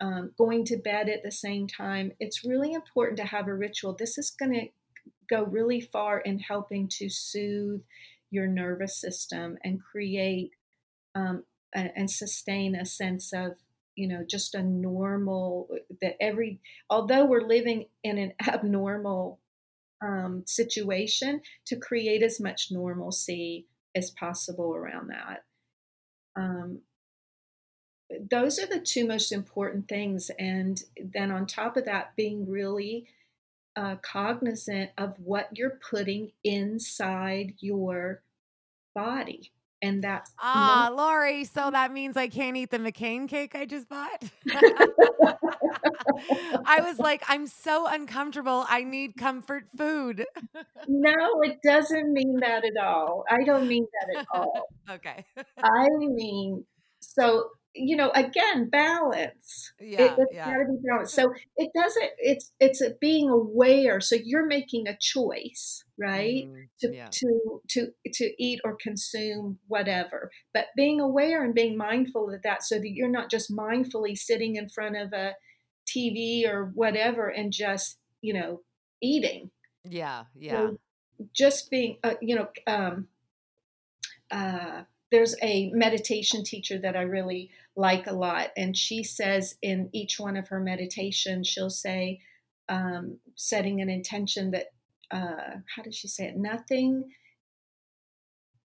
um, 0.00 0.32
going 0.38 0.64
to 0.66 0.76
bed 0.76 1.08
at 1.08 1.22
the 1.22 1.32
same 1.32 1.66
time. 1.66 2.12
It's 2.20 2.44
really 2.44 2.72
important 2.72 3.18
to 3.18 3.24
have 3.24 3.48
a 3.48 3.54
ritual. 3.54 3.94
This 3.94 4.18
is 4.18 4.30
going 4.30 4.52
to 4.54 4.66
go 5.28 5.44
really 5.44 5.80
far 5.80 6.20
in 6.20 6.38
helping 6.38 6.88
to 6.88 7.08
soothe 7.08 7.82
your 8.30 8.46
nervous 8.46 9.00
system 9.00 9.58
and 9.64 9.82
create 9.82 10.52
um, 11.14 11.44
a, 11.74 11.90
and 11.96 12.10
sustain 12.10 12.74
a 12.74 12.86
sense 12.86 13.32
of 13.32 13.52
you 13.98 14.08
know 14.08 14.24
just 14.28 14.54
a 14.54 14.62
normal 14.62 15.68
that 16.00 16.16
every 16.20 16.60
although 16.88 17.24
we're 17.24 17.46
living 17.46 17.86
in 18.02 18.18
an 18.18 18.32
abnormal 18.46 19.40
um, 20.00 20.44
situation 20.46 21.40
to 21.66 21.76
create 21.76 22.22
as 22.22 22.40
much 22.40 22.68
normalcy 22.70 23.66
as 23.96 24.10
possible 24.10 24.74
around 24.74 25.08
that 25.10 25.44
um, 26.36 26.80
those 28.30 28.58
are 28.58 28.66
the 28.66 28.80
two 28.80 29.06
most 29.06 29.32
important 29.32 29.88
things. 29.88 30.30
And 30.38 30.82
then 31.02 31.30
on 31.30 31.46
top 31.46 31.76
of 31.76 31.84
that, 31.84 32.16
being 32.16 32.48
really 32.48 33.06
uh, 33.76 33.96
cognizant 34.02 34.90
of 34.98 35.14
what 35.18 35.48
you're 35.52 35.78
putting 35.90 36.32
inside 36.42 37.54
your 37.60 38.22
body. 38.94 39.52
And 39.80 40.02
that 40.02 40.28
ah, 40.40 40.90
Lorrie. 40.92 41.44
So 41.44 41.70
that 41.70 41.92
means 41.92 42.16
I 42.16 42.26
can't 42.26 42.56
eat 42.56 42.70
the 42.70 42.78
McCain 42.78 43.28
cake 43.28 43.54
I 43.54 43.64
just 43.64 43.88
bought. 43.88 44.24
I 46.66 46.80
was 46.80 46.98
like, 46.98 47.22
I'm 47.28 47.46
so 47.46 47.86
uncomfortable. 47.86 48.64
I 48.68 48.82
need 48.82 49.16
comfort 49.16 49.64
food. 49.76 50.26
no, 50.88 51.42
it 51.42 51.58
doesn't 51.62 52.12
mean 52.12 52.38
that 52.40 52.64
at 52.64 52.76
all. 52.82 53.24
I 53.30 53.44
don't 53.44 53.68
mean 53.68 53.86
that 53.92 54.20
at 54.20 54.26
all. 54.34 54.68
okay. 54.90 55.24
I 55.62 55.86
mean, 55.98 56.64
so 57.00 57.50
you 57.78 57.96
know, 57.96 58.10
again, 58.14 58.68
balance. 58.70 59.72
Yeah, 59.80 60.02
it, 60.02 60.10
has 60.10 60.28
yeah. 60.32 60.44
got 60.46 60.58
to 60.58 60.64
be 60.66 60.78
balanced. 60.88 61.14
So 61.14 61.32
it 61.56 61.70
doesn't. 61.74 62.10
It's 62.18 62.52
it's 62.60 62.80
a 62.80 62.90
being 63.00 63.28
aware. 63.28 64.00
So 64.00 64.16
you're 64.22 64.46
making 64.46 64.88
a 64.88 64.96
choice, 65.00 65.84
right? 65.98 66.46
Mm-hmm. 66.46 66.62
To 66.80 66.94
yeah. 66.94 67.08
to 67.10 67.60
to 67.68 67.86
to 68.14 68.42
eat 68.42 68.60
or 68.64 68.76
consume 68.80 69.58
whatever, 69.68 70.30
but 70.52 70.66
being 70.76 71.00
aware 71.00 71.44
and 71.44 71.54
being 71.54 71.76
mindful 71.76 72.32
of 72.32 72.42
that, 72.42 72.62
so 72.62 72.76
that 72.76 72.90
you're 72.90 73.08
not 73.08 73.30
just 73.30 73.50
mindfully 73.50 74.16
sitting 74.16 74.56
in 74.56 74.68
front 74.68 74.96
of 74.96 75.12
a 75.12 75.34
TV 75.86 76.46
or 76.46 76.70
whatever 76.74 77.28
and 77.28 77.52
just 77.52 77.98
you 78.20 78.34
know 78.34 78.60
eating. 79.00 79.50
Yeah, 79.84 80.24
yeah. 80.34 80.50
So 80.50 80.78
just 81.32 81.70
being, 81.70 81.98
uh, 82.04 82.14
you 82.20 82.36
know, 82.36 82.48
um, 82.66 83.08
uh, 84.30 84.82
there's 85.10 85.34
a 85.42 85.70
meditation 85.70 86.44
teacher 86.44 86.78
that 86.78 86.96
I 86.96 87.02
really 87.02 87.50
like 87.76 88.06
a 88.06 88.12
lot, 88.12 88.50
and 88.56 88.76
she 88.76 89.02
says 89.02 89.56
in 89.62 89.88
each 89.92 90.18
one 90.18 90.36
of 90.36 90.48
her 90.48 90.60
meditations, 90.60 91.46
she'll 91.46 91.70
say, 91.70 92.20
um, 92.68 93.18
setting 93.34 93.80
an 93.80 93.88
intention 93.88 94.50
that, 94.50 94.66
uh, 95.10 95.60
how 95.74 95.82
does 95.82 95.96
she 95.96 96.08
say 96.08 96.26
it? 96.26 96.36
Nothing 96.36 97.12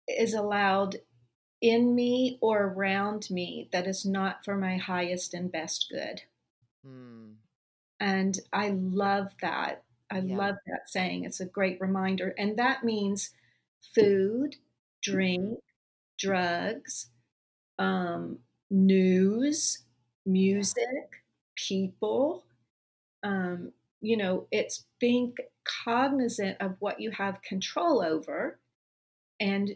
is 0.07 0.33
allowed 0.33 0.97
in 1.61 1.95
me 1.95 2.37
or 2.41 2.63
around 2.63 3.29
me 3.29 3.67
that 3.71 3.87
is 3.87 4.05
not 4.05 4.45
for 4.45 4.55
my 4.55 4.77
highest 4.77 5.33
and 5.33 5.51
best 5.51 5.87
good. 5.91 6.21
Mm. 6.87 7.33
And 7.99 8.39
I 8.53 8.69
love 8.69 9.31
that. 9.41 9.83
I 10.09 10.19
yeah. 10.19 10.37
love 10.37 10.55
that 10.67 10.89
saying. 10.89 11.25
It's 11.25 11.41
a 11.41 11.45
great 11.45 11.81
reminder. 11.81 12.33
And 12.37 12.57
that 12.57 12.83
means 12.83 13.31
food, 13.93 14.55
drink, 15.01 15.59
drugs, 16.19 17.07
um, 17.79 18.39
news, 18.69 19.79
music, 20.25 21.23
people. 21.55 22.45
Um, 23.23 23.71
you 24.01 24.17
know, 24.17 24.47
it's 24.51 24.85
being 24.99 25.33
cognizant 25.85 26.57
of 26.59 26.75
what 26.79 26.99
you 26.99 27.11
have 27.11 27.41
control 27.41 28.01
over 28.01 28.59
and 29.39 29.75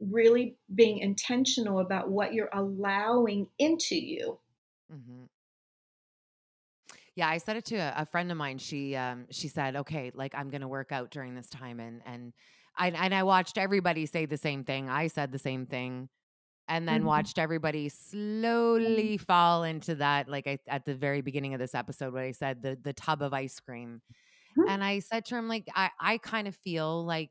really 0.00 0.56
being 0.74 0.98
intentional 0.98 1.80
about 1.80 2.10
what 2.10 2.34
you're 2.34 2.50
allowing 2.52 3.46
into 3.58 3.96
you. 3.96 4.38
Mm-hmm. 4.92 5.24
Yeah, 7.14 7.28
I 7.28 7.38
said 7.38 7.56
it 7.56 7.66
to 7.66 7.76
a, 7.76 7.94
a 7.98 8.06
friend 8.06 8.30
of 8.30 8.38
mine. 8.38 8.58
She 8.58 8.96
um, 8.96 9.26
she 9.30 9.48
said, 9.48 9.76
"Okay, 9.76 10.12
like 10.14 10.34
I'm 10.34 10.48
going 10.48 10.62
to 10.62 10.68
work 10.68 10.92
out 10.92 11.10
during 11.10 11.34
this 11.34 11.48
time," 11.48 11.78
and 11.78 12.00
and 12.06 12.32
I, 12.76 12.88
and 12.88 13.14
I 13.14 13.22
watched 13.22 13.58
everybody 13.58 14.06
say 14.06 14.26
the 14.26 14.36
same 14.36 14.64
thing. 14.64 14.88
I 14.88 15.08
said 15.08 15.32
the 15.32 15.38
same 15.38 15.66
thing 15.66 16.08
and 16.68 16.86
then 16.86 16.98
mm-hmm. 16.98 17.08
watched 17.08 17.38
everybody 17.38 17.88
slowly 17.88 19.16
fall 19.18 19.64
into 19.64 19.96
that 19.96 20.28
like 20.28 20.46
I, 20.46 20.58
at 20.68 20.84
the 20.84 20.94
very 20.94 21.20
beginning 21.20 21.54
of 21.54 21.60
this 21.60 21.74
episode 21.74 22.14
what 22.14 22.22
i 22.22 22.30
said 22.30 22.62
the 22.62 22.78
the 22.80 22.92
tub 22.92 23.20
of 23.20 23.34
ice 23.34 23.58
cream 23.58 24.00
Mm-hmm. 24.58 24.68
And 24.68 24.84
I 24.84 24.98
said 25.00 25.24
to 25.26 25.36
him, 25.36 25.48
like, 25.48 25.66
I, 25.74 25.90
I 26.00 26.18
kind 26.18 26.46
of 26.46 26.54
feel 26.56 27.04
like 27.04 27.30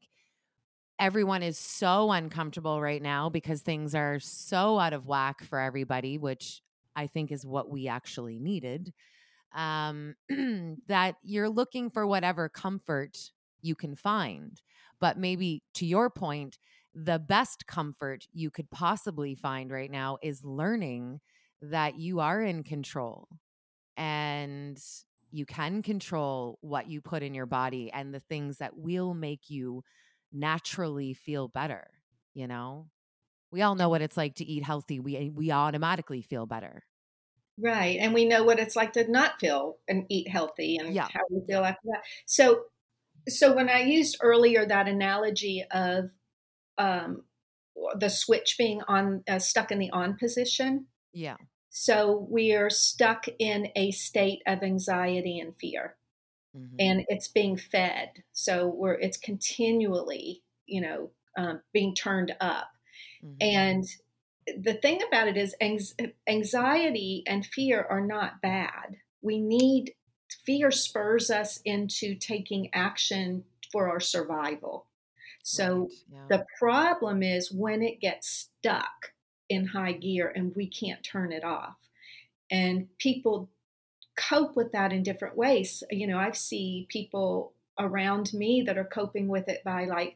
everyone 0.99 1.43
is 1.43 1.57
so 1.57 2.11
uncomfortable 2.11 2.81
right 2.81 3.01
now 3.01 3.29
because 3.29 3.61
things 3.61 3.95
are 3.95 4.19
so 4.19 4.79
out 4.79 4.93
of 4.93 5.05
whack 5.05 5.43
for 5.43 5.59
everybody, 5.59 6.17
which 6.17 6.61
I 6.95 7.07
think 7.07 7.31
is 7.31 7.45
what 7.45 7.69
we 7.69 7.87
actually 7.87 8.39
needed. 8.39 8.93
Um, 9.55 10.15
that 10.87 11.15
you're 11.23 11.49
looking 11.49 11.89
for 11.89 12.07
whatever 12.07 12.49
comfort 12.49 13.17
you 13.61 13.75
can 13.75 13.95
find. 13.95 14.59
But 15.01 15.17
maybe 15.17 15.63
to 15.75 15.85
your 15.85 16.09
point, 16.09 16.57
the 16.95 17.19
best 17.19 17.67
comfort 17.67 18.25
you 18.31 18.49
could 18.49 18.69
possibly 18.71 19.35
find 19.35 19.71
right 19.71 19.91
now 19.91 20.17
is 20.21 20.45
learning 20.45 21.19
that 21.61 21.97
you 21.97 22.21
are 22.21 22.41
in 22.41 22.63
control 22.63 23.27
and 23.97 24.81
you 25.31 25.45
can 25.45 25.81
control 25.81 26.57
what 26.61 26.87
you 26.89 27.01
put 27.01 27.23
in 27.23 27.33
your 27.33 27.45
body 27.45 27.91
and 27.93 28.13
the 28.13 28.19
things 28.19 28.57
that 28.57 28.77
will 28.77 29.13
make 29.13 29.49
you 29.49 29.83
naturally 30.31 31.13
feel 31.13 31.49
better 31.49 31.87
you 32.33 32.47
know? 32.47 32.87
We 33.51 33.61
all 33.61 33.75
know 33.75 33.89
what 33.89 34.01
it's 34.01 34.15
like 34.15 34.35
to 34.35 34.45
eat 34.45 34.63
healthy 34.63 34.99
we 34.99 35.17
eh, 35.17 35.29
we 35.33 35.51
automatically 35.51 36.21
feel 36.21 36.45
better. 36.45 36.83
Right 37.59 37.97
and 37.99 38.13
we 38.13 38.25
know 38.25 38.43
what 38.43 38.59
it's 38.59 38.75
like 38.75 38.93
to 38.93 39.09
not 39.11 39.39
feel 39.39 39.77
and 39.87 40.05
eat 40.09 40.27
healthy 40.27 40.77
and 40.77 40.93
yeah. 40.93 41.09
how 41.13 41.21
we 41.29 41.41
feel 41.45 41.63
after 41.65 41.81
that. 41.85 42.03
So 42.25 42.63
so 43.27 43.55
when 43.55 43.69
i 43.69 43.81
used 43.81 44.17
earlier 44.21 44.65
that 44.65 44.87
analogy 44.87 45.65
of 45.71 46.11
um 46.77 47.23
the 47.97 48.09
switch 48.09 48.55
being 48.57 48.81
on 48.87 49.23
uh, 49.27 49.39
stuck 49.39 49.71
in 49.71 49.79
the 49.79 49.89
on 49.91 50.15
position 50.17 50.85
yeah 51.13 51.35
so 51.73 52.27
we 52.29 52.53
are 52.53 52.69
stuck 52.69 53.27
in 53.39 53.69
a 53.77 53.91
state 53.91 54.41
of 54.45 54.61
anxiety 54.61 55.39
and 55.39 55.55
fear. 55.55 55.95
Mm-hmm. 56.55 56.75
And 56.79 57.05
it's 57.07 57.29
being 57.29 57.55
fed. 57.55 58.23
So 58.33 58.67
we're 58.67 58.95
it's 58.95 59.17
continually, 59.17 60.43
you 60.65 60.81
know, 60.81 61.11
um, 61.37 61.61
being 61.71 61.95
turned 61.95 62.35
up. 62.41 62.71
Mm-hmm. 63.23 63.35
And 63.39 63.85
the 64.61 64.73
thing 64.73 64.99
about 65.07 65.29
it 65.29 65.37
is 65.37 65.55
anxiety 66.27 67.23
and 67.25 67.45
fear 67.45 67.87
are 67.89 68.05
not 68.05 68.41
bad. 68.41 68.97
We 69.21 69.39
need 69.39 69.93
fear 70.45 70.71
spurs 70.71 71.29
us 71.29 71.59
into 71.65 72.15
taking 72.15 72.69
action 72.73 73.43
for 73.71 73.89
our 73.89 73.99
survival. 73.99 74.85
So 75.43 75.79
right. 75.79 75.89
yeah. 76.11 76.37
the 76.37 76.45
problem 76.59 77.23
is 77.23 77.51
when 77.51 77.81
it 77.81 77.99
gets 77.99 78.49
stuck 78.59 79.13
in 79.49 79.67
high 79.67 79.93
gear 79.93 80.31
and 80.33 80.55
we 80.55 80.67
can't 80.67 81.03
turn 81.03 81.31
it 81.31 81.43
off. 81.43 81.75
And 82.49 82.87
people 82.97 83.49
cope 84.15 84.55
with 84.55 84.71
that 84.73 84.91
in 84.91 85.03
different 85.03 85.37
ways. 85.37 85.83
You 85.89 86.07
know, 86.07 86.17
I 86.17 86.31
see 86.31 86.85
people 86.89 87.53
around 87.79 88.33
me 88.33 88.61
that 88.63 88.77
are 88.77 88.85
coping 88.85 89.27
with 89.27 89.47
it 89.47 89.63
by 89.63 89.85
like 89.85 90.15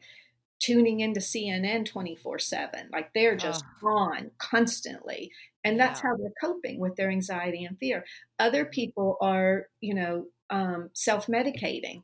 tuning 0.58 1.00
into 1.00 1.20
CNN 1.20 1.86
24 1.86 2.38
7. 2.38 2.88
Like 2.92 3.12
they're 3.14 3.36
just 3.36 3.64
oh. 3.82 3.88
on 3.88 4.30
constantly. 4.38 5.30
And 5.64 5.80
that's 5.80 6.00
yeah. 6.02 6.10
how 6.10 6.16
they're 6.16 6.32
coping 6.40 6.78
with 6.78 6.96
their 6.96 7.10
anxiety 7.10 7.64
and 7.64 7.78
fear. 7.78 8.04
Other 8.38 8.64
people 8.64 9.16
are, 9.20 9.66
you 9.80 9.94
know, 9.94 10.26
um, 10.50 10.90
self 10.92 11.26
medicating, 11.26 12.02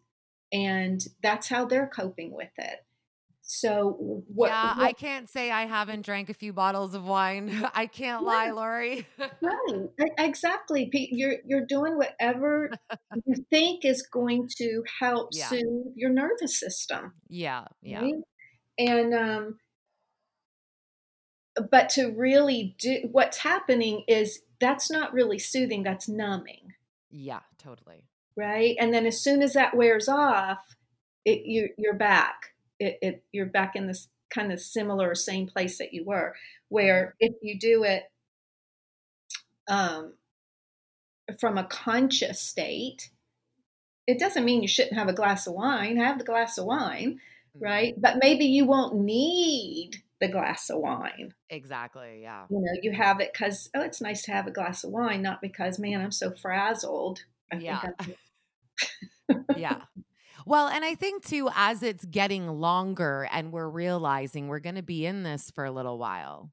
and 0.53 1.01
that's 1.23 1.49
how 1.49 1.65
they're 1.65 1.87
coping 1.87 2.33
with 2.33 2.51
it. 2.59 2.85
So 3.45 4.23
what, 4.29 4.49
Yeah, 4.49 4.77
what, 4.79 4.87
I 4.87 4.93
can't 4.93 5.29
say 5.29 5.51
I 5.51 5.67
haven't 5.67 6.07
drank 6.07 6.31
a 6.31 6.35
few 6.35 6.53
bottles 6.53 6.95
of 6.95 7.05
wine. 7.05 7.51
I 7.75 7.87
can't 7.87 8.23
lie, 8.25 8.51
Lorrie. 8.51 9.07
right, 9.19 9.89
exactly. 10.19 10.89
You're 10.93 11.37
you're 11.45 11.67
doing 11.67 11.97
whatever 11.97 12.71
you 13.27 13.35
think 13.51 13.85
is 13.85 14.07
going 14.11 14.49
to 14.57 14.83
help 15.01 15.31
yeah. 15.33 15.49
soothe 15.49 15.93
your 15.97 16.11
nervous 16.11 16.59
system. 16.59 17.13
Yeah, 17.29 17.65
yeah. 17.83 18.01
Right? 18.01 18.15
And 18.79 19.14
um, 19.14 19.59
but 21.70 21.89
to 21.91 22.09
really 22.09 22.75
do 22.79 23.09
what's 23.11 23.39
happening 23.39 24.05
is 24.09 24.41
that's 24.61 24.91
not 24.91 25.12
really 25.12 25.39
soothing. 25.39 25.83
That's 25.83 26.09
numbing. 26.09 26.75
Yeah, 27.11 27.41
totally. 27.59 28.05
Right, 28.35 28.77
and 28.81 28.95
then 28.95 29.05
as 29.05 29.20
soon 29.20 29.43
as 29.43 29.53
that 29.53 29.77
wears 29.77 30.09
off, 30.09 30.75
it, 31.25 31.45
you 31.45 31.68
you're 31.79 31.95
back 31.95 32.53
it, 32.79 32.99
it 33.03 33.25
you're 33.33 33.47
back 33.47 33.77
in 33.77 33.87
this 33.87 34.09
kind 34.31 34.53
of 34.53 34.61
similar 34.61 35.11
or 35.11 35.14
same 35.14 35.47
place 35.47 35.79
that 35.79 35.93
you 35.93 36.05
were 36.05 36.35
where 36.68 37.14
mm-hmm. 37.23 37.33
if 37.33 37.35
you 37.43 37.59
do 37.59 37.85
it 37.85 38.05
um, 39.68 40.14
from 41.39 41.59
a 41.59 41.64
conscious 41.64 42.41
state 42.41 43.11
it 44.07 44.18
doesn't 44.18 44.45
mean 44.45 44.62
you 44.62 44.68
shouldn't 44.68 44.97
have 44.97 45.09
a 45.09 45.12
glass 45.12 45.47
of 45.47 45.55
wine 45.55 45.97
have 45.97 46.18
the 46.18 46.25
glass 46.25 46.59
of 46.59 46.64
wine. 46.64 47.20
Mm-hmm. 47.57 47.65
right? 47.65 47.95
But 47.97 48.19
maybe 48.21 48.47
you 48.47 48.65
won't 48.65 48.97
need 48.97 50.03
the 50.21 50.29
glass 50.29 50.71
of 50.71 50.79
wine. 50.79 51.35
Exactly 51.51 52.21
yeah. 52.23 52.45
You 52.49 52.61
know 52.61 52.81
you 52.83 52.93
have 52.93 53.21
it 53.21 53.33
because 53.33 53.71
oh 53.75 53.81
it's 53.81 54.01
nice 54.01 54.23
to 54.23 54.33
have 54.33 54.47
a 54.47 54.53
glass 54.53 54.85
of 54.85 54.91
wine 54.91 55.21
not 55.21 55.41
because 55.43 55.81
man 55.81 56.01
i'm 56.01 56.13
so 56.13 56.31
frazzled. 56.31 57.25
I 57.53 57.57
yeah. 57.57 57.83
Yeah. 59.57 59.81
Well, 60.47 60.69
and 60.69 60.85
I 60.85 60.95
think 60.95 61.25
too, 61.25 61.49
as 61.55 61.83
it's 61.83 62.05
getting 62.05 62.49
longer 62.49 63.29
and 63.31 63.53
we're 63.53 63.69
realizing 63.69 64.49
we're 64.49 64.59
going 64.59 64.75
to 64.75 64.83
be 64.83 65.07
in 65.07 65.23
this 65.23 65.51
for 65.51 65.65
a 65.65 65.71
little 65.71 65.99
while, 65.99 66.51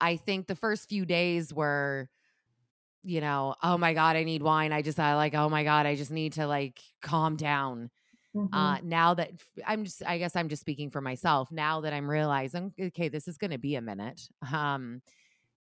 I 0.00 0.16
think 0.16 0.46
the 0.46 0.54
first 0.54 0.88
few 0.88 1.04
days 1.04 1.52
were, 1.52 2.08
you 3.02 3.20
know, 3.20 3.54
oh 3.62 3.76
my 3.76 3.94
God, 3.94 4.16
I 4.16 4.24
need 4.24 4.42
wine. 4.42 4.72
I 4.72 4.82
just, 4.82 4.98
I 4.98 5.16
like, 5.16 5.34
oh 5.34 5.48
my 5.48 5.64
God, 5.64 5.86
I 5.86 5.96
just 5.96 6.10
need 6.10 6.34
to 6.34 6.46
like 6.46 6.80
calm 7.02 7.36
down. 7.36 7.90
Mm-hmm. 8.38 8.54
Uh, 8.54 8.78
now 8.82 9.14
that 9.14 9.32
I'm 9.66 9.84
just, 9.84 10.02
I 10.06 10.18
guess 10.18 10.36
I'm 10.36 10.48
just 10.48 10.60
speaking 10.60 10.90
for 10.90 11.00
myself. 11.00 11.50
Now 11.50 11.80
that 11.80 11.92
I'm 11.92 12.08
realizing, 12.08 12.72
okay, 12.80 13.08
this 13.08 13.26
is 13.26 13.36
going 13.36 13.50
to 13.50 13.58
be 13.58 13.74
a 13.74 13.80
minute. 13.80 14.28
Um, 14.52 15.02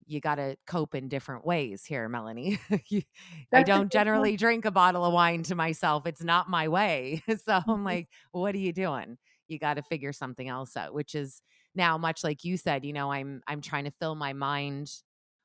you 0.06 0.20
got 0.20 0.36
to 0.36 0.56
cope 0.66 0.94
in 0.94 1.08
different 1.08 1.44
ways 1.44 1.84
here, 1.84 2.08
Melanie. 2.08 2.60
I 3.52 3.62
don't 3.62 3.90
generally 3.90 4.36
drink 4.36 4.64
a 4.64 4.70
bottle 4.70 5.04
of 5.04 5.12
wine 5.12 5.42
to 5.44 5.54
myself. 5.54 6.06
It's 6.06 6.22
not 6.22 6.48
my 6.48 6.68
way. 6.68 7.22
So 7.44 7.60
I'm 7.66 7.84
like, 7.84 8.08
what 8.32 8.54
are 8.54 8.58
you 8.58 8.72
doing? 8.72 9.18
You 9.48 9.58
got 9.58 9.74
to 9.74 9.82
figure 9.82 10.12
something 10.12 10.48
else 10.48 10.76
out, 10.76 10.94
which 10.94 11.14
is 11.14 11.42
now 11.74 11.98
much 11.98 12.24
like 12.24 12.44
you 12.44 12.56
said, 12.56 12.84
you 12.84 12.92
know, 12.92 13.10
I'm 13.12 13.42
I'm 13.46 13.60
trying 13.60 13.84
to 13.84 13.92
fill 14.00 14.14
my 14.14 14.32
mind 14.32 14.90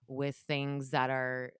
with 0.08 0.36
things 0.48 0.92
that 0.92 1.10
are 1.10 1.52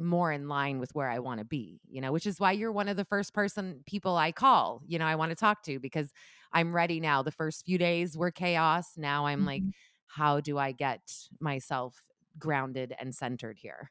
more 0.00 0.32
in 0.32 0.48
line 0.48 0.80
with 0.80 0.94
where 0.94 1.08
I 1.08 1.18
want 1.18 1.38
to 1.38 1.44
be, 1.44 1.80
you 1.88 2.00
know, 2.00 2.12
which 2.12 2.26
is 2.26 2.40
why 2.40 2.52
you're 2.52 2.72
one 2.72 2.88
of 2.88 2.96
the 2.96 3.04
first 3.04 3.34
person 3.34 3.82
people 3.86 4.16
I 4.16 4.32
call, 4.32 4.82
you 4.86 4.98
know, 4.98 5.04
I 5.04 5.16
want 5.16 5.30
to 5.30 5.36
talk 5.36 5.62
to 5.64 5.78
because 5.78 6.12
I'm 6.52 6.74
ready 6.74 7.00
now. 7.00 7.22
The 7.22 7.30
first 7.30 7.64
few 7.64 7.78
days 7.78 8.16
were 8.16 8.30
chaos. 8.30 8.96
Now 8.96 9.26
I'm 9.26 9.40
mm-hmm. 9.40 9.46
like, 9.46 9.62
how 10.06 10.40
do 10.40 10.58
I 10.58 10.72
get 10.72 11.00
myself 11.38 12.02
grounded 12.38 12.94
and 12.98 13.14
centered 13.14 13.58
here 13.60 13.90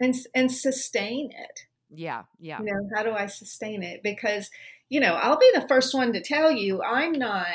and 0.00 0.14
and 0.34 0.50
sustain 0.50 1.30
it 1.30 1.60
yeah 1.90 2.22
yeah 2.38 2.58
you 2.60 2.64
know 2.64 2.88
how 2.94 3.02
do 3.02 3.12
i 3.12 3.26
sustain 3.26 3.82
it 3.82 4.02
because 4.02 4.50
you 4.88 5.00
know 5.00 5.14
i'll 5.14 5.38
be 5.38 5.50
the 5.54 5.66
first 5.68 5.94
one 5.94 6.12
to 6.12 6.22
tell 6.22 6.50
you 6.50 6.82
i'm 6.82 7.12
not 7.12 7.46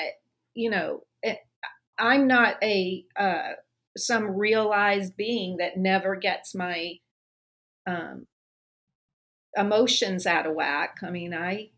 you 0.54 0.70
know 0.70 1.04
eh, 1.24 1.36
i'm 1.98 2.28
not 2.28 2.62
a 2.64 3.04
uh 3.18 3.54
some 3.98 4.36
realized 4.38 5.16
being 5.16 5.58
that 5.58 5.78
never 5.78 6.16
gets 6.16 6.54
my 6.54 6.96
um 7.88 8.26
emotions 9.58 10.26
out 10.26 10.46
of 10.46 10.54
whack 10.54 10.98
i 11.04 11.10
mean 11.10 11.34
i 11.34 11.70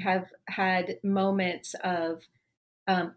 have 0.00 0.26
had 0.48 0.98
moments 1.02 1.74
of 1.82 2.22
um, 2.86 3.14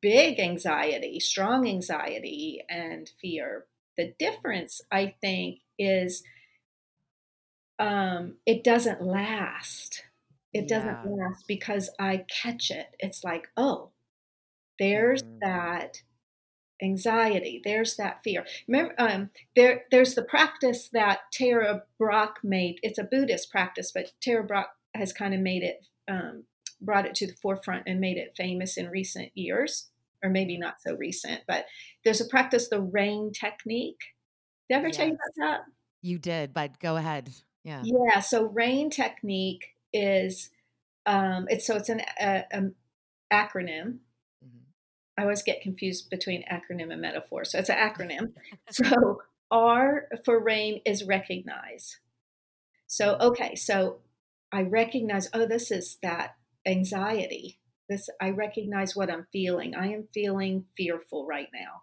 big 0.00 0.38
anxiety, 0.38 1.20
strong 1.20 1.68
anxiety, 1.68 2.62
and 2.68 3.10
fear. 3.20 3.66
The 3.96 4.14
difference, 4.18 4.80
I 4.92 5.14
think, 5.20 5.60
is 5.78 6.22
um, 7.78 8.36
it 8.46 8.62
doesn't 8.62 9.02
last. 9.02 10.04
It 10.52 10.66
yeah. 10.68 10.78
doesn't 10.78 11.16
last 11.16 11.44
because 11.48 11.90
I 11.98 12.24
catch 12.42 12.70
it. 12.70 12.86
It's 12.98 13.24
like, 13.24 13.48
oh, 13.56 13.90
there's 14.78 15.22
mm-hmm. 15.22 15.38
that 15.40 16.02
anxiety. 16.82 17.60
There's 17.64 17.96
that 17.96 18.22
fear. 18.22 18.44
Remember, 18.68 18.94
um, 18.98 19.30
there, 19.54 19.84
there's 19.90 20.14
the 20.14 20.22
practice 20.22 20.88
that 20.92 21.20
Tara 21.32 21.82
Brach 21.98 22.38
made. 22.42 22.78
It's 22.82 22.98
a 22.98 23.04
Buddhist 23.04 23.50
practice, 23.50 23.92
but 23.92 24.12
Tara 24.20 24.44
Brach 24.44 24.68
has 24.94 25.12
kind 25.12 25.34
of 25.34 25.40
made 25.40 25.62
it, 25.62 25.86
um, 26.08 26.44
brought 26.80 27.06
it 27.06 27.14
to 27.16 27.26
the 27.26 27.36
forefront 27.42 27.84
and 27.86 28.00
made 28.00 28.16
it 28.16 28.34
famous 28.36 28.76
in 28.76 28.90
recent 28.90 29.30
years 29.34 29.88
or 30.22 30.30
maybe 30.30 30.58
not 30.58 30.80
so 30.80 30.94
recent, 30.96 31.42
but 31.46 31.66
there's 32.04 32.20
a 32.20 32.24
practice, 32.26 32.68
the 32.68 32.80
rain 32.80 33.32
technique. 33.32 34.00
Did 34.68 34.76
I 34.76 34.78
ever 34.78 34.88
yes. 34.88 34.96
tell 34.96 35.06
you 35.06 35.12
about 35.12 35.34
that? 35.36 35.60
You 36.02 36.18
did, 36.18 36.52
but 36.52 36.78
go 36.80 36.96
ahead. 36.96 37.32
Yeah. 37.64 37.82
Yeah. 37.84 38.20
So 38.20 38.46
rain 38.46 38.90
technique 38.90 39.74
is 39.92 40.50
um, 41.06 41.46
it's 41.48 41.66
so 41.66 41.76
it's 41.76 41.88
an 41.88 42.02
a, 42.20 42.44
a 42.52 42.62
acronym. 43.32 43.98
I 45.18 45.22
always 45.22 45.42
get 45.42 45.62
confused 45.62 46.10
between 46.10 46.44
acronym 46.50 46.92
and 46.92 47.00
metaphor. 47.00 47.44
So 47.44 47.58
it's 47.58 47.70
an 47.70 47.76
acronym. 47.76 48.32
so 48.70 49.22
R 49.50 50.08
for 50.24 50.42
rain 50.42 50.80
is 50.84 51.04
recognize. 51.04 51.98
So 52.86 53.16
okay, 53.20 53.54
so 53.54 53.98
I 54.52 54.62
recognize, 54.62 55.28
oh, 55.32 55.46
this 55.46 55.70
is 55.70 55.98
that 56.02 56.36
anxiety. 56.66 57.58
This 57.88 58.08
I 58.20 58.30
recognize 58.30 58.96
what 58.96 59.10
I'm 59.10 59.26
feeling. 59.32 59.74
I 59.74 59.92
am 59.92 60.08
feeling 60.12 60.64
fearful 60.76 61.26
right 61.26 61.48
now. 61.54 61.82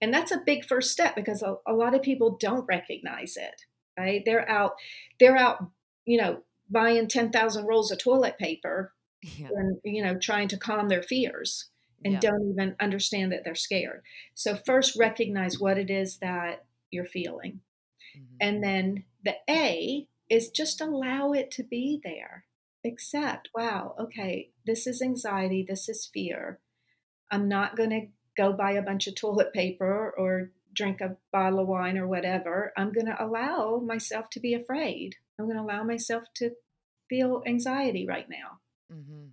And 0.00 0.12
that's 0.12 0.32
a 0.32 0.42
big 0.44 0.64
first 0.64 0.90
step 0.90 1.14
because 1.16 1.42
a, 1.42 1.56
a 1.66 1.72
lot 1.72 1.94
of 1.94 2.02
people 2.02 2.36
don't 2.38 2.66
recognize 2.66 3.36
it. 3.36 3.62
Right? 3.98 4.22
They're 4.24 4.48
out, 4.48 4.72
they're 5.20 5.36
out, 5.36 5.66
you 6.06 6.18
know, 6.18 6.42
buying 6.70 7.08
10,000 7.08 7.66
rolls 7.66 7.90
of 7.90 7.98
toilet 7.98 8.38
paper 8.38 8.94
yeah. 9.22 9.48
and, 9.54 9.78
you 9.84 10.02
know, 10.02 10.18
trying 10.18 10.48
to 10.48 10.56
calm 10.56 10.88
their 10.88 11.02
fears 11.02 11.68
and 12.04 12.14
yeah. 12.14 12.20
don't 12.20 12.50
even 12.50 12.76
understand 12.80 13.32
that 13.32 13.44
they're 13.44 13.54
scared. 13.54 14.02
So, 14.34 14.56
first, 14.56 14.98
recognize 14.98 15.58
what 15.58 15.78
it 15.78 15.90
is 15.90 16.18
that 16.18 16.64
you're 16.90 17.06
feeling. 17.06 17.60
Mm-hmm. 18.16 18.36
And 18.40 18.64
then 18.64 19.04
the 19.24 19.36
A 19.48 20.06
is 20.28 20.50
just 20.50 20.80
allow 20.80 21.32
it 21.32 21.50
to 21.52 21.62
be 21.62 22.00
there. 22.02 22.44
Accept, 22.84 23.48
wow, 23.54 23.94
okay, 23.98 24.50
this 24.66 24.86
is 24.86 25.02
anxiety, 25.02 25.64
this 25.66 25.88
is 25.88 26.10
fear. 26.12 26.58
I'm 27.30 27.48
not 27.48 27.76
going 27.76 27.90
to 27.90 28.06
go 28.36 28.52
buy 28.52 28.72
a 28.72 28.82
bunch 28.82 29.06
of 29.06 29.14
toilet 29.14 29.52
paper 29.52 30.12
or 30.16 30.50
drink 30.74 31.00
a 31.00 31.16
bottle 31.32 31.60
of 31.60 31.68
wine 31.68 31.98
or 31.98 32.08
whatever. 32.08 32.72
I'm 32.76 32.92
going 32.92 33.06
to 33.06 33.22
allow 33.22 33.80
myself 33.84 34.30
to 34.30 34.40
be 34.40 34.54
afraid. 34.54 35.16
I'm 35.38 35.46
going 35.46 35.56
to 35.56 35.62
allow 35.62 35.84
myself 35.84 36.24
to 36.36 36.50
feel 37.08 37.42
anxiety 37.46 38.06
right 38.06 38.28
now. 38.28 38.58
Mm-hmm. 38.92 39.26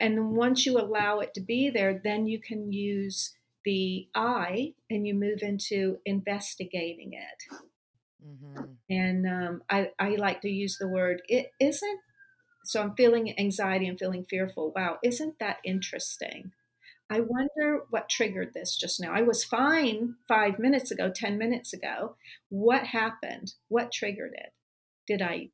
And 0.00 0.16
then 0.16 0.34
once 0.34 0.66
you 0.66 0.78
allow 0.78 1.20
it 1.20 1.32
to 1.34 1.40
be 1.40 1.70
there, 1.70 2.00
then 2.02 2.26
you 2.26 2.38
can 2.40 2.72
use 2.72 3.34
the 3.64 4.08
I 4.14 4.74
and 4.90 5.06
you 5.06 5.14
move 5.14 5.40
into 5.42 5.98
investigating 6.04 7.12
it. 7.14 7.58
Mm-hmm. 8.24 8.64
And 8.90 9.26
um, 9.26 9.62
I, 9.68 9.90
I 9.98 10.10
like 10.16 10.40
to 10.42 10.48
use 10.48 10.78
the 10.78 10.88
word, 10.88 11.22
it 11.28 11.52
isn't, 11.60 12.00
so 12.64 12.82
I'm 12.82 12.94
feeling 12.94 13.38
anxiety 13.38 13.86
and 13.86 13.98
feeling 13.98 14.24
fearful. 14.24 14.72
Wow, 14.74 14.98
isn't 15.02 15.38
that 15.38 15.58
interesting? 15.64 16.52
I 17.08 17.20
wonder 17.20 17.84
what 17.90 18.08
triggered 18.08 18.52
this 18.52 18.76
just 18.76 19.00
now. 19.00 19.12
I 19.12 19.22
was 19.22 19.44
fine 19.44 20.16
five 20.26 20.58
minutes 20.58 20.90
ago, 20.90 21.10
10 21.14 21.38
minutes 21.38 21.72
ago. 21.72 22.16
What 22.48 22.88
happened? 22.88 23.54
What 23.68 23.92
triggered 23.92 24.32
it? 24.34 24.52
Did 25.06 25.22
I 25.22 25.50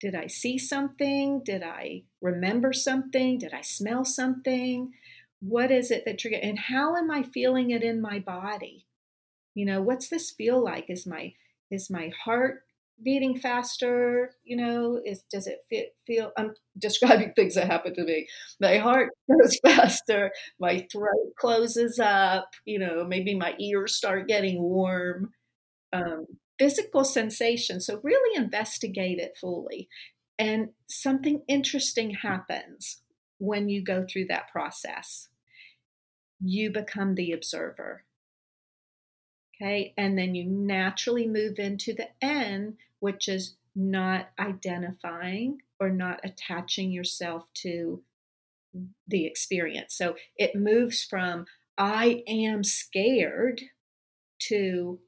did 0.00 0.14
I 0.14 0.26
see 0.26 0.58
something? 0.58 1.42
Did 1.44 1.62
I 1.62 2.02
remember 2.20 2.72
something? 2.72 3.38
Did 3.38 3.54
I 3.54 3.62
smell 3.62 4.04
something? 4.04 4.92
What 5.40 5.70
is 5.70 5.90
it 5.90 6.04
that 6.04 6.18
triggered? 6.18 6.42
And 6.42 6.58
how 6.58 6.96
am 6.96 7.10
I 7.10 7.22
feeling 7.22 7.70
it 7.70 7.82
in 7.82 8.00
my 8.00 8.18
body? 8.18 8.86
You 9.54 9.64
know, 9.64 9.80
what's 9.80 10.08
this 10.08 10.30
feel 10.30 10.62
like? 10.62 10.90
Is 10.90 11.06
my 11.06 11.32
is 11.70 11.90
my 11.90 12.10
heart 12.24 12.62
beating 13.02 13.38
faster? 13.38 14.32
You 14.44 14.56
know, 14.58 15.00
is 15.04 15.22
does 15.30 15.46
it 15.46 15.60
feel, 15.70 15.84
feel 16.06 16.32
I'm 16.36 16.54
describing 16.78 17.32
things 17.34 17.54
that 17.54 17.66
happen 17.66 17.94
to 17.94 18.04
me. 18.04 18.28
My 18.60 18.76
heart 18.78 19.10
goes 19.30 19.58
faster, 19.64 20.30
my 20.60 20.86
throat 20.92 21.32
closes 21.38 21.98
up, 21.98 22.50
you 22.66 22.78
know, 22.78 23.04
maybe 23.04 23.34
my 23.34 23.54
ears 23.58 23.96
start 23.96 24.28
getting 24.28 24.60
warm. 24.60 25.32
Um, 25.92 26.26
physical 26.58 27.04
sensation. 27.04 27.80
So, 27.80 28.00
really 28.02 28.36
investigate 28.36 29.18
it 29.18 29.36
fully. 29.40 29.88
And 30.38 30.70
something 30.86 31.42
interesting 31.48 32.10
happens 32.10 33.02
when 33.38 33.68
you 33.68 33.82
go 33.82 34.04
through 34.04 34.26
that 34.26 34.50
process. 34.50 35.28
You 36.40 36.70
become 36.70 37.14
the 37.14 37.32
observer. 37.32 38.04
Okay. 39.54 39.94
And 39.96 40.18
then 40.18 40.34
you 40.34 40.44
naturally 40.44 41.26
move 41.26 41.58
into 41.58 41.94
the 41.94 42.08
N, 42.20 42.76
which 43.00 43.28
is 43.28 43.56
not 43.74 44.28
identifying 44.38 45.62
or 45.80 45.90
not 45.90 46.20
attaching 46.24 46.90
yourself 46.90 47.44
to 47.54 48.02
the 49.06 49.26
experience. 49.26 49.94
So 49.94 50.16
it 50.36 50.54
moves 50.54 51.02
from 51.02 51.46
I 51.78 52.22
am 52.26 52.64
scared 52.64 53.62
to 54.48 54.98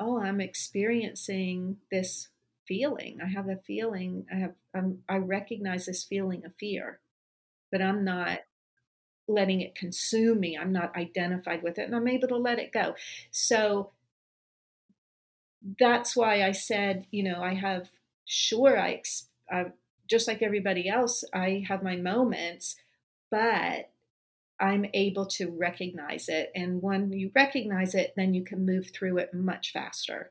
oh, 0.00 0.20
I'm 0.20 0.40
experiencing 0.40 1.76
this 1.90 2.28
feeling. 2.66 3.18
I 3.22 3.28
have 3.28 3.48
a 3.48 3.56
feeling. 3.56 4.26
I 4.32 4.36
have. 4.36 4.54
I'm, 4.74 4.98
I 5.08 5.16
recognize 5.18 5.86
this 5.86 6.04
feeling 6.04 6.44
of 6.44 6.52
fear, 6.58 7.00
but 7.70 7.82
I'm 7.82 8.04
not 8.04 8.40
letting 9.28 9.60
it 9.60 9.74
consume 9.76 10.40
me. 10.40 10.58
I'm 10.58 10.72
not 10.72 10.96
identified 10.96 11.62
with 11.62 11.78
it, 11.78 11.86
and 11.86 11.94
I'm 11.94 12.08
able 12.08 12.28
to 12.28 12.36
let 12.36 12.58
it 12.58 12.72
go. 12.72 12.94
So 13.30 13.92
that's 15.78 16.16
why 16.16 16.42
I 16.42 16.52
said, 16.52 17.06
you 17.10 17.22
know, 17.22 17.42
I 17.42 17.54
have 17.54 17.90
sure 18.24 18.78
I, 18.78 19.02
I 19.50 19.66
just 20.08 20.26
like 20.26 20.42
everybody 20.42 20.88
else, 20.88 21.24
I 21.32 21.64
have 21.68 21.82
my 21.82 21.96
moments, 21.96 22.76
but 23.30 23.90
I'm 24.60 24.86
able 24.94 25.26
to 25.26 25.50
recognize 25.58 26.28
it. 26.28 26.50
And 26.54 26.82
when 26.82 27.12
you 27.12 27.30
recognize 27.34 27.94
it, 27.94 28.12
then 28.16 28.34
you 28.34 28.44
can 28.44 28.66
move 28.66 28.90
through 28.92 29.18
it 29.18 29.32
much 29.32 29.72
faster. 29.72 30.30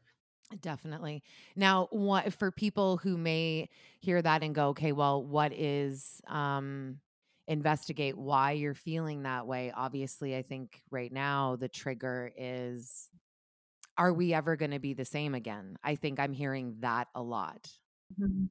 Definitely. 0.62 1.24
Now, 1.56 1.88
what 1.92 2.34
for 2.34 2.52
people 2.52 2.98
who 2.98 3.18
may 3.18 3.70
hear 4.00 4.22
that 4.22 4.44
and 4.44 4.56
go, 4.56 4.70
okay, 4.70 4.92
well, 4.92 5.24
what 5.24 5.54
is 5.54 6.22
um 6.28 7.00
investigate 7.48 8.18
why 8.18 8.52
you're 8.54 8.76
feeling 8.76 9.24
that 9.24 9.48
way? 9.48 9.72
Obviously, 9.76 10.36
I 10.36 10.42
think 10.42 10.82
right 10.90 11.12
now 11.12 11.56
the 11.56 11.68
trigger 11.68 12.32
is 12.36 13.10
are 13.98 14.14
we 14.14 14.34
ever 14.34 14.56
going 14.56 14.72
to 14.72 14.80
be 14.80 14.94
the 14.94 15.06
same 15.06 15.36
again? 15.36 15.78
I 15.84 15.96
think 15.96 16.20
I'm 16.20 16.34
hearing 16.34 16.78
that 16.80 17.10
a 17.14 17.22
lot. 17.22 17.70
Mm-hmm. 18.20 18.46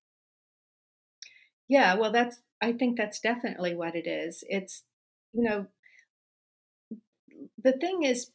Yeah, 1.68 1.94
well 1.94 2.12
that's 2.12 2.40
I 2.60 2.72
think 2.72 2.96
that's 2.96 3.20
definitely 3.20 3.74
what 3.74 3.94
it 3.94 4.06
is. 4.06 4.44
It's 4.48 4.84
you 5.32 5.42
know, 5.42 5.66
the 7.62 7.72
thing 7.72 8.02
is, 8.02 8.30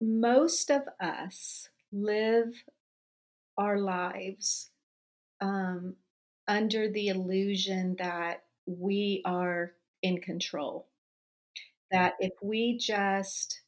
most 0.00 0.70
of 0.70 0.82
us 1.00 1.68
live 1.92 2.52
our 3.56 3.78
lives 3.78 4.70
um, 5.40 5.94
under 6.48 6.88
the 6.90 7.08
illusion 7.08 7.96
that 7.98 8.44
we 8.66 9.22
are 9.24 9.72
in 10.02 10.20
control. 10.20 10.88
That 11.90 12.14
if 12.18 12.32
we 12.42 12.76
just 12.76 13.60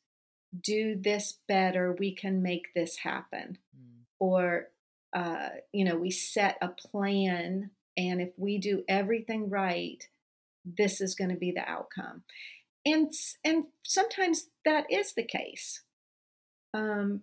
do 0.63 0.97
this 1.01 1.39
better, 1.49 1.97
we 1.99 2.15
can 2.15 2.43
make 2.43 2.75
this 2.75 2.97
happen. 2.99 3.59
Mm. 3.77 4.05
Or, 4.19 4.69
uh, 5.15 5.51
you 5.73 5.85
know, 5.85 5.97
we 5.97 6.11
set 6.11 6.59
a 6.61 6.69
plan, 6.69 7.71
and 7.97 8.21
if 8.21 8.31
we 8.37 8.59
do 8.59 8.85
everything 8.89 9.49
right, 9.51 10.07
this 10.65 11.01
is 11.01 11.15
going 11.15 11.31
to 11.31 11.37
be 11.37 11.53
the 11.53 11.69
outcome 11.69 12.23
and 12.87 13.13
and 13.45 13.65
sometimes 13.83 14.47
that 14.65 14.87
is 14.91 15.13
the 15.13 15.25
case. 15.25 15.83
Um, 16.73 17.23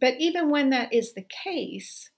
but 0.00 0.14
even 0.18 0.50
when 0.50 0.70
that 0.70 0.92
is 0.92 1.14
the 1.14 1.24
case, 1.44 2.10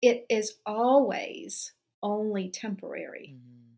it 0.00 0.26
is 0.28 0.54
always 0.64 1.72
only 2.02 2.48
temporary. 2.48 3.34
Mm-hmm. 3.36 3.74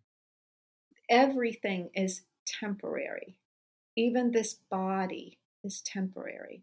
Everything 1.10 1.90
is 1.94 2.22
temporary. 2.46 3.36
Even 3.96 4.30
this 4.30 4.54
body 4.70 5.38
is 5.64 5.80
temporary. 5.80 6.62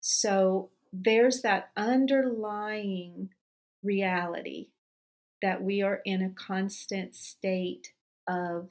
So 0.00 0.70
there's 0.92 1.42
that 1.42 1.70
underlying 1.76 3.30
reality 3.82 4.68
that 5.42 5.62
we 5.62 5.82
are 5.82 6.00
in 6.04 6.22
a 6.22 6.30
constant 6.30 7.14
state 7.14 7.92
of 8.26 8.68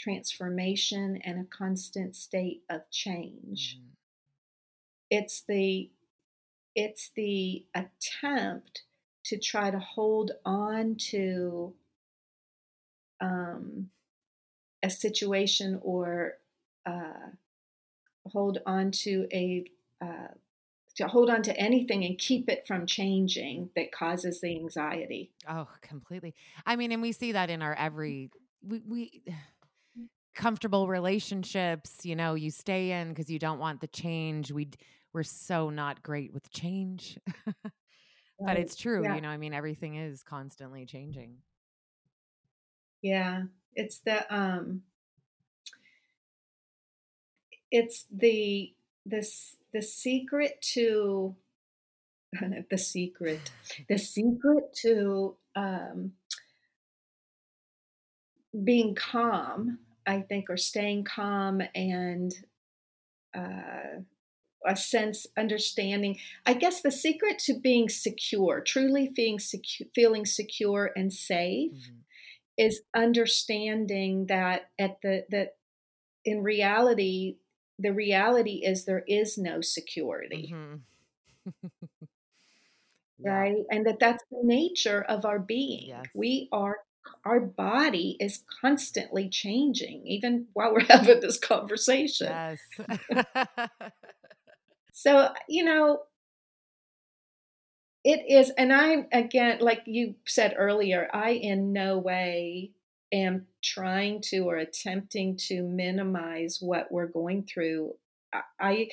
transformation 0.00 1.20
and 1.24 1.40
a 1.40 1.56
constant 1.56 2.16
state 2.16 2.62
of 2.70 2.90
change. 2.90 3.76
Mm-hmm. 3.76 3.86
It's 5.10 5.42
the 5.46 5.90
it's 6.74 7.10
the 7.16 7.66
attempt 7.74 8.82
to 9.24 9.38
try 9.38 9.70
to 9.70 9.78
hold 9.78 10.30
on 10.44 10.94
to 11.10 11.74
um, 13.20 13.90
a 14.82 14.88
situation 14.88 15.78
or 15.82 16.34
uh, 16.86 17.30
hold 18.26 18.58
on 18.64 18.90
to 18.90 19.26
a 19.32 19.64
uh, 20.00 20.28
to 20.96 21.08
hold 21.08 21.30
on 21.30 21.42
to 21.42 21.56
anything 21.58 22.04
and 22.04 22.18
keep 22.18 22.48
it 22.48 22.66
from 22.66 22.86
changing 22.86 23.70
that 23.76 23.92
causes 23.92 24.40
the 24.40 24.56
anxiety. 24.56 25.30
Oh, 25.48 25.68
completely. 25.82 26.34
I 26.66 26.76
mean, 26.76 26.92
and 26.92 27.02
we 27.02 27.12
see 27.12 27.32
that 27.32 27.50
in 27.50 27.62
our 27.62 27.74
every 27.74 28.30
we 28.62 28.82
we 28.86 29.22
comfortable 30.34 30.88
relationships, 30.88 32.04
you 32.04 32.16
know, 32.16 32.34
you 32.34 32.50
stay 32.50 32.92
in 32.92 33.08
because 33.08 33.30
you 33.30 33.38
don't 33.38 33.58
want 33.58 33.80
the 33.80 33.86
change. 33.88 34.52
We 34.52 34.70
we're 35.12 35.22
so 35.22 35.70
not 35.70 36.02
great 36.02 36.32
with 36.32 36.50
change. 36.50 37.18
but 37.64 38.56
it's 38.56 38.76
true, 38.76 39.02
yeah. 39.02 39.16
you 39.16 39.20
know, 39.20 39.28
I 39.28 39.36
mean 39.36 39.54
everything 39.54 39.96
is 39.96 40.22
constantly 40.22 40.86
changing. 40.86 41.38
Yeah. 43.02 43.44
It's 43.74 43.98
the 44.00 44.32
um 44.34 44.82
it's 47.70 48.06
the 48.10 48.72
this 49.06 49.56
the 49.72 49.82
secret 49.82 50.60
to 50.74 51.36
the 52.70 52.78
secret 52.78 53.50
the 53.88 53.98
secret 53.98 54.74
to 54.82 55.36
um 55.56 56.12
being 58.64 58.94
calm, 58.94 59.78
I 60.06 60.20
think, 60.22 60.50
or 60.50 60.56
staying 60.56 61.04
calm 61.04 61.62
and 61.74 62.32
uh, 63.36 64.02
a 64.66 64.76
sense 64.76 65.26
understanding. 65.38 66.18
I 66.44 66.54
guess 66.54 66.82
the 66.82 66.90
secret 66.90 67.38
to 67.40 67.54
being 67.54 67.88
secure, 67.88 68.60
truly 68.60 69.10
feeling 69.14 69.38
secure, 69.38 69.88
feeling 69.94 70.26
secure 70.26 70.90
and 70.96 71.12
safe, 71.12 71.72
mm-hmm. 71.72 72.00
is 72.58 72.82
understanding 72.94 74.26
that 74.26 74.70
at 74.78 75.00
the 75.02 75.24
that 75.30 75.56
in 76.24 76.42
reality, 76.42 77.36
the 77.78 77.92
reality 77.92 78.62
is 78.64 78.84
there 78.84 79.04
is 79.06 79.38
no 79.38 79.60
security. 79.60 80.52
Mm-hmm. 80.52 81.68
yeah. 83.18 83.30
Right. 83.30 83.64
And 83.70 83.86
that 83.86 83.98
that's 83.98 84.24
the 84.30 84.40
nature 84.42 85.02
of 85.02 85.24
our 85.24 85.38
being. 85.38 85.88
Yes. 85.88 86.04
We 86.14 86.48
are 86.52 86.78
our 87.24 87.40
body 87.40 88.16
is 88.20 88.44
constantly 88.60 89.28
changing, 89.28 90.06
even 90.06 90.46
while 90.52 90.72
we're 90.72 90.84
having 90.88 91.20
this 91.20 91.38
conversation. 91.38 92.28
Yes. 92.28 92.60
so, 94.92 95.28
you 95.48 95.64
know, 95.64 96.02
it 98.02 98.24
is, 98.28 98.50
and 98.56 98.72
I'm 98.72 99.06
again, 99.12 99.58
like 99.60 99.82
you 99.84 100.14
said 100.26 100.54
earlier, 100.56 101.08
I 101.12 101.30
in 101.30 101.72
no 101.72 101.98
way 101.98 102.70
am 103.12 103.46
trying 103.62 104.22
to 104.22 104.38
or 104.40 104.56
attempting 104.56 105.36
to 105.36 105.62
minimize 105.62 106.58
what 106.60 106.90
we're 106.90 107.06
going 107.06 107.44
through. 107.44 107.94
I, 108.58 108.88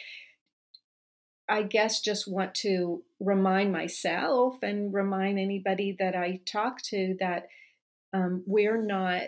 I 1.47 1.63
guess 1.63 2.01
just 2.01 2.27
want 2.27 2.53
to 2.55 3.03
remind 3.19 3.71
myself 3.71 4.57
and 4.61 4.93
remind 4.93 5.39
anybody 5.39 5.95
that 5.99 6.15
I 6.15 6.41
talk 6.45 6.81
to 6.83 7.15
that 7.19 7.47
um, 8.13 8.43
we're 8.45 8.81
not 8.81 9.23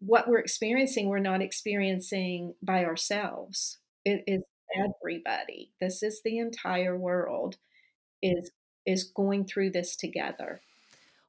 what 0.00 0.28
we're 0.28 0.38
experiencing 0.38 1.08
we're 1.08 1.18
not 1.18 1.42
experiencing 1.42 2.54
by 2.62 2.84
ourselves 2.84 3.78
it 4.04 4.22
is 4.26 4.42
everybody 4.74 5.70
this 5.80 6.02
is 6.02 6.22
the 6.24 6.38
entire 6.38 6.96
world 6.96 7.56
is 8.22 8.50
is 8.86 9.04
going 9.04 9.44
through 9.44 9.70
this 9.70 9.94
together 9.96 10.60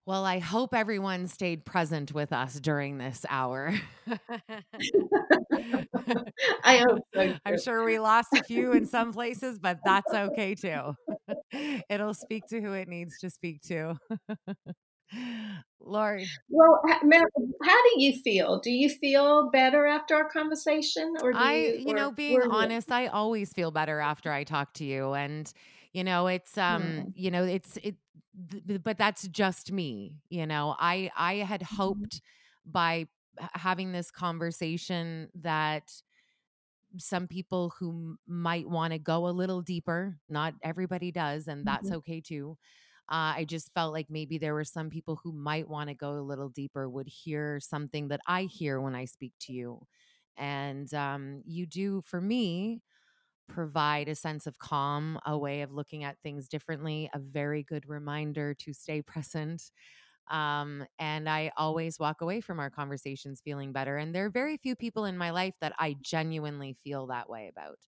well, 0.05 0.25
I 0.25 0.39
hope 0.39 0.73
everyone 0.73 1.27
stayed 1.27 1.63
present 1.63 2.11
with 2.11 2.33
us 2.33 2.59
during 2.59 2.97
this 2.97 3.25
hour. 3.29 3.73
I 6.63 6.83
hope 6.85 6.99
so. 7.15 7.35
I'm 7.45 7.57
sure 7.57 7.85
we 7.85 7.99
lost 7.99 8.27
a 8.35 8.43
few 8.43 8.73
in 8.73 8.85
some 8.85 9.13
places, 9.13 9.59
but 9.59 9.79
that's 9.85 10.13
okay 10.13 10.55
too. 10.55 10.95
It'll 11.89 12.13
speak 12.13 12.43
to 12.49 12.59
who 12.59 12.73
it 12.73 12.89
needs 12.89 13.17
to 13.19 13.29
speak 13.29 13.61
to. 13.67 13.97
Lorrie. 15.85 16.27
Well, 16.49 16.81
how 16.85 17.83
do 17.83 18.03
you 18.03 18.13
feel? 18.21 18.59
Do 18.59 18.71
you 18.71 18.89
feel 18.89 19.49
better 19.51 19.85
after 19.85 20.15
our 20.15 20.29
conversation, 20.29 21.15
or 21.21 21.33
I, 21.35 21.55
you, 21.55 21.85
you 21.87 21.93
know, 21.93 22.11
being 22.11 22.41
honest, 22.41 22.91
I 22.91 23.07
always 23.07 23.51
feel 23.51 23.71
better 23.71 23.99
after 23.99 24.31
I 24.31 24.43
talk 24.43 24.73
to 24.75 24.85
you, 24.85 25.13
and 25.13 25.51
you 25.91 26.03
know, 26.03 26.27
it's 26.27 26.57
um, 26.57 26.83
mm. 26.83 27.13
you 27.15 27.31
know, 27.31 27.43
it's 27.43 27.77
it, 27.77 27.95
but 28.83 28.97
that's 28.97 29.27
just 29.27 29.71
me. 29.71 30.15
You 30.29 30.47
know, 30.47 30.75
I 30.79 31.11
I 31.17 31.35
had 31.35 31.61
mm-hmm. 31.61 31.75
hoped 31.75 32.21
by 32.65 33.07
having 33.53 33.91
this 33.91 34.11
conversation 34.11 35.29
that 35.41 35.91
some 36.97 37.27
people 37.27 37.73
who 37.79 38.17
might 38.27 38.69
want 38.69 38.93
to 38.93 38.99
go 38.99 39.27
a 39.27 39.31
little 39.31 39.61
deeper, 39.61 40.17
not 40.29 40.53
everybody 40.63 41.11
does, 41.11 41.47
and 41.47 41.65
that's 41.65 41.87
mm-hmm. 41.87 41.97
okay 41.97 42.21
too 42.21 42.57
uh, 43.09 43.35
I 43.37 43.45
just 43.47 43.71
felt 43.73 43.93
like 43.93 44.09
maybe 44.09 44.37
there 44.37 44.53
were 44.53 44.63
some 44.63 44.89
people 44.89 45.19
who 45.23 45.33
might 45.33 45.67
want 45.67 45.89
to 45.89 45.95
go 45.95 46.13
a 46.13 46.21
little 46.21 46.49
deeper, 46.49 46.89
would 46.89 47.07
hear 47.07 47.59
something 47.59 48.07
that 48.07 48.21
I 48.27 48.43
hear 48.43 48.79
when 48.79 48.95
I 48.95 49.05
speak 49.05 49.33
to 49.41 49.53
you. 49.53 49.81
And 50.37 50.91
um, 50.93 51.41
you 51.45 51.65
do, 51.65 52.01
for 52.05 52.21
me, 52.21 52.81
provide 53.49 54.07
a 54.07 54.15
sense 54.15 54.47
of 54.47 54.57
calm, 54.57 55.19
a 55.25 55.37
way 55.37 55.61
of 55.61 55.71
looking 55.71 56.03
at 56.03 56.17
things 56.23 56.47
differently, 56.47 57.09
a 57.13 57.19
very 57.19 57.61
good 57.63 57.87
reminder 57.87 58.53
to 58.59 58.73
stay 58.73 59.01
present. 59.03 59.71
Um, 60.31 60.85
and 60.97 61.27
I 61.27 61.51
always 61.57 61.99
walk 61.99 62.21
away 62.21 62.39
from 62.39 62.59
our 62.59 62.69
conversations 62.69 63.41
feeling 63.43 63.73
better. 63.73 63.97
And 63.97 64.15
there 64.15 64.25
are 64.25 64.29
very 64.29 64.57
few 64.57 64.75
people 64.75 65.03
in 65.03 65.17
my 65.17 65.31
life 65.31 65.53
that 65.59 65.73
I 65.77 65.97
genuinely 66.01 66.77
feel 66.83 67.07
that 67.07 67.29
way 67.29 67.51
about. 67.51 67.79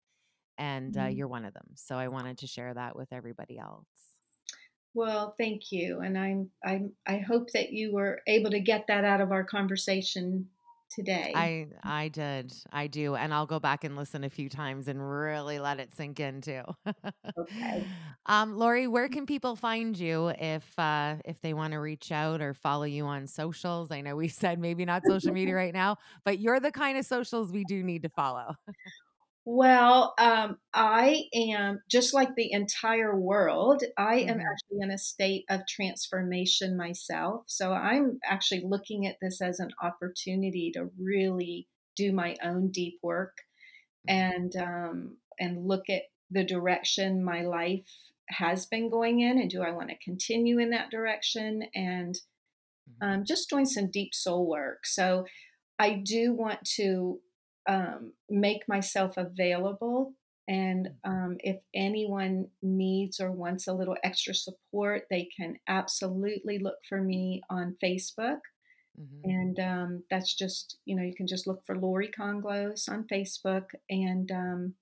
And 0.58 0.96
uh, 0.96 1.02
mm-hmm. 1.02 1.18
you're 1.18 1.28
one 1.30 1.46
of 1.46 1.54
them. 1.54 1.68
So 1.76 1.96
I 1.96 2.10
wanted 2.10 2.40
to 2.40 2.48
share 2.48 2.74
that 2.74 2.96
with 2.96 3.14
everybody 3.14 3.58
else. 3.58 3.86
Well, 4.96 5.36
thank 5.38 5.74
you, 5.74 6.00
and 6.00 6.18
I'm 6.18 6.50
I 6.64 6.84
I 7.06 7.18
hope 7.18 7.52
that 7.52 7.74
you 7.74 7.94
were 7.94 8.22
able 8.28 8.50
to 8.52 8.62
get 8.62 8.88
that 8.88 9.04
out 9.04 9.20
of 9.20 9.34
our 9.34 9.44
conversation 9.44 10.48
today. 10.90 11.34
I 11.36 11.68
I 11.84 12.08
did. 12.08 12.54
I 12.72 12.88
do, 12.88 13.16
and 13.16 13.34
I'll 13.34 13.46
go 13.46 13.60
back 13.60 13.84
and 13.84 13.98
listen 13.98 14.24
a 14.24 14.30
few 14.30 14.48
times 14.48 14.88
and 14.88 15.08
really 15.08 15.60
let 15.60 15.82
it 15.82 15.94
sink 15.94 16.22
in 16.22 16.42
too. 16.42 16.64
okay. 17.38 17.86
Um, 18.28 18.58
Lorrie, 18.58 18.88
where 18.88 19.08
can 19.08 19.28
people 19.28 19.56
find 19.56 19.96
you 19.96 20.30
if 20.40 20.80
uh, 20.80 21.18
if 21.26 21.40
they 21.42 21.54
want 21.54 21.74
to 21.74 21.80
reach 21.80 22.12
out 22.12 22.42
or 22.42 22.56
follow 22.56 22.86
you 22.86 23.06
on 23.06 23.28
socials? 23.28 23.92
I 23.92 24.02
know 24.02 24.16
we 24.16 24.28
said 24.30 24.58
maybe 24.58 24.84
not 24.84 25.04
social 25.06 25.32
media 25.32 25.54
right 25.56 25.74
now, 25.74 25.98
but 26.24 26.40
you're 26.40 26.60
the 26.60 26.72
kind 26.72 26.98
of 26.98 27.06
socials 27.06 27.52
we 27.52 27.64
do 27.66 27.84
need 27.84 28.02
to 28.02 28.10
follow. 28.10 28.56
Well, 29.48 30.16
um, 30.18 30.58
I 30.74 31.26
am 31.36 31.82
just 31.90 32.16
like 32.16 32.34
the 32.36 32.52
entire 32.52 33.16
world. 33.16 33.84
I 33.96 34.16
am 34.16 34.40
mm-hmm. 34.40 34.40
actually 34.40 34.80
in 34.82 34.90
a 34.90 34.98
state 34.98 35.46
of 35.52 35.68
transformation 35.68 36.76
myself. 36.76 37.44
So 37.46 37.72
I'm 37.72 38.18
actually 38.26 38.64
looking 38.66 39.06
at 39.06 39.18
this 39.22 39.42
as 39.42 39.60
an 39.60 39.70
opportunity 39.84 40.72
to 40.74 40.90
really 41.00 41.68
do 41.96 42.12
my 42.12 42.36
own 42.44 42.72
deep 42.72 42.96
work 43.04 43.38
mm-hmm. 44.10 44.20
and 44.20 44.56
um, 44.56 45.18
and 45.40 45.68
look 45.68 45.90
at 45.92 46.04
the 46.32 46.44
direction 46.44 47.24
my 47.24 47.44
life 47.44 47.88
has 48.30 48.66
been 48.66 48.90
going 48.90 49.20
in, 49.20 49.38
and 49.38 49.50
do 49.52 49.62
I 49.62 49.70
want 49.70 49.90
to 49.90 50.04
continue 50.04 50.58
in 50.58 50.72
that 50.72 50.90
direction? 50.90 51.66
And 51.76 52.16
mm-hmm. 52.90 53.08
um, 53.08 53.26
just 53.26 53.48
doing 53.48 53.68
some 53.68 53.92
deep 53.92 54.16
soul 54.16 54.50
work. 54.50 54.88
So 54.88 55.26
I 55.78 56.02
do 56.04 56.34
want 56.34 56.66
to 56.78 57.20
um, 57.68 58.14
make 58.30 58.68
myself 58.68 59.18
available. 59.18 60.14
And 60.48 60.90
um, 61.04 61.38
if 61.40 61.58
anyone 61.74 62.50
needs 62.62 63.20
or 63.20 63.32
wants 63.32 63.68
a 63.68 63.74
little 63.74 63.98
extra 64.04 64.36
support, 64.36 65.08
they 65.10 65.28
can 65.36 65.56
absolutely 65.68 66.60
look 66.60 66.78
for 66.88 67.02
me 67.02 67.42
on 67.50 67.78
Facebook. 67.84 68.40
Mm-hmm. 69.00 69.30
And 69.30 69.60
um, 69.60 70.04
that's 70.10 70.34
just, 70.34 70.78
you 70.86 70.96
know, 70.96 71.04
you 71.04 71.16
can 71.16 71.28
just 71.28 71.48
look 71.48 71.66
for 71.66 71.76
Lorrie 71.76 72.12
Conglose 72.16 72.88
on 72.88 73.08
Facebook 73.12 73.66
and 73.90 74.32
um, 74.32 74.74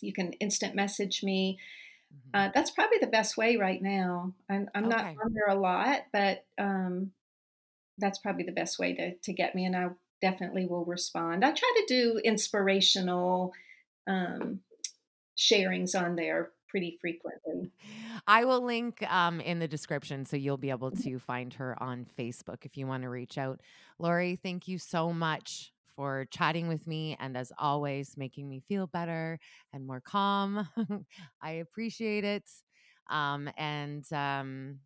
you 0.00 0.12
can 0.12 0.32
instant 0.34 0.74
message 0.74 1.22
me. 1.22 1.58
Mm-hmm. 2.12 2.48
Uh, 2.48 2.50
that's 2.54 2.72
probably 2.72 2.98
the 3.00 3.06
best 3.06 3.36
way 3.36 3.56
right 3.56 3.80
now. 3.80 4.34
I'm, 4.50 4.68
I'm 4.74 4.86
okay. 4.86 4.96
not 4.96 5.06
on 5.06 5.34
there 5.34 5.56
a 5.56 5.60
lot, 5.60 6.00
but 6.12 6.44
um, 6.58 7.12
that's 7.98 8.18
probably 8.18 8.44
the 8.44 8.52
best 8.52 8.78
way 8.78 8.94
to, 8.94 9.14
to 9.14 9.32
get 9.32 9.54
me. 9.54 9.64
And 9.64 9.76
I 9.76 9.88
definitely 10.20 10.66
will 10.66 10.84
respond. 10.84 11.44
I 11.44 11.52
try 11.52 11.72
to 11.76 11.84
do 11.88 12.20
inspirational 12.24 13.52
um, 14.06 14.60
sharings 15.36 15.94
on 15.94 16.16
there 16.16 16.50
pretty 16.68 16.98
frequently. 17.00 17.70
I 18.26 18.44
will 18.44 18.64
link 18.64 19.02
um, 19.10 19.40
in 19.40 19.58
the 19.58 19.68
description 19.68 20.24
so 20.24 20.36
you'll 20.36 20.58
be 20.58 20.70
able 20.70 20.90
to 20.90 21.18
find 21.18 21.54
her 21.54 21.80
on 21.82 22.06
Facebook 22.18 22.64
if 22.64 22.76
you 22.76 22.86
want 22.86 23.02
to 23.04 23.08
reach 23.08 23.38
out. 23.38 23.60
Lorrie, 23.98 24.36
thank 24.36 24.68
you 24.68 24.78
so 24.78 25.12
much 25.12 25.72
for 25.96 26.26
chatting 26.30 26.68
with 26.68 26.86
me 26.86 27.16
and 27.18 27.36
as 27.36 27.52
always 27.58 28.16
making 28.16 28.48
me 28.48 28.62
feel 28.68 28.86
better 28.86 29.38
and 29.72 29.86
more 29.86 30.00
calm. 30.00 30.68
I 31.42 31.52
appreciate 31.52 32.24
it. 32.24 32.48
Um, 33.10 33.50
and 33.56 34.04
um, 34.12 34.78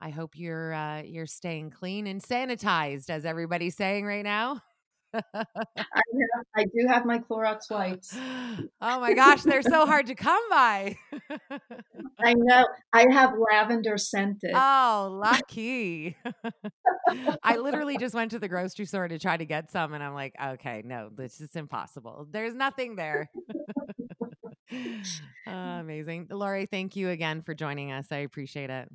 I 0.00 0.10
hope 0.10 0.36
you're 0.36 0.74
uh, 0.74 1.02
you're 1.02 1.26
staying 1.26 1.70
clean 1.70 2.06
and 2.06 2.22
sanitized, 2.22 3.10
as 3.10 3.24
everybody's 3.24 3.76
saying 3.76 4.04
right 4.04 4.24
now. 4.24 4.62
I, 5.14 5.20
have, 5.32 6.44
I 6.54 6.64
do 6.64 6.86
have 6.88 7.04
my 7.04 7.18
Clorox 7.18 7.70
wipes. 7.70 8.16
Oh 8.80 9.00
my 9.00 9.12
gosh, 9.14 9.42
they're 9.42 9.62
so 9.62 9.84
hard 9.84 10.06
to 10.06 10.14
come 10.14 10.42
by. 10.48 10.96
I 12.18 12.34
know. 12.34 12.66
I 12.92 13.06
have 13.10 13.34
lavender 13.38 13.98
scented. 13.98 14.52
Oh, 14.54 15.08
lucky. 15.20 16.16
I 17.42 17.56
literally 17.56 17.98
just 17.98 18.14
went 18.14 18.30
to 18.30 18.38
the 18.38 18.48
grocery 18.48 18.86
store 18.86 19.08
to 19.08 19.18
try 19.18 19.36
to 19.36 19.44
get 19.44 19.70
some, 19.70 19.92
and 19.92 20.02
I'm 20.02 20.14
like, 20.14 20.34
okay, 20.42 20.82
no, 20.84 21.10
this 21.14 21.40
is 21.40 21.54
impossible. 21.54 22.26
There's 22.30 22.54
nothing 22.54 22.96
there. 22.96 23.28
uh, 24.72 25.50
amazing. 25.50 26.28
Lorrie, 26.30 26.66
thank 26.66 26.96
you 26.96 27.10
again 27.10 27.42
for 27.42 27.54
joining 27.54 27.92
us. 27.92 28.06
I 28.10 28.18
appreciate 28.18 28.70
it. 28.70 28.88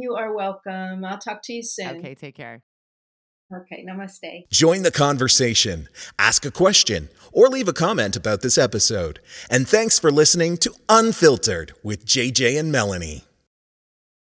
You 0.00 0.14
are 0.14 0.34
welcome. 0.34 1.04
I'll 1.04 1.18
talk 1.18 1.40
to 1.44 1.52
you 1.52 1.62
soon. 1.62 1.98
Okay, 1.98 2.14
take 2.14 2.34
care. 2.34 2.62
Okay, 3.54 3.84
namaste. 3.88 4.48
Join 4.50 4.82
the 4.82 4.90
conversation, 4.90 5.88
ask 6.18 6.44
a 6.44 6.50
question, 6.50 7.08
or 7.32 7.48
leave 7.48 7.68
a 7.68 7.72
comment 7.72 8.16
about 8.16 8.40
this 8.40 8.58
episode. 8.58 9.20
And 9.50 9.68
thanks 9.68 9.98
for 9.98 10.10
listening 10.10 10.56
to 10.58 10.74
Unfiltered 10.88 11.72
with 11.82 12.06
JJ 12.06 12.58
and 12.58 12.72
Melanie. 12.72 13.24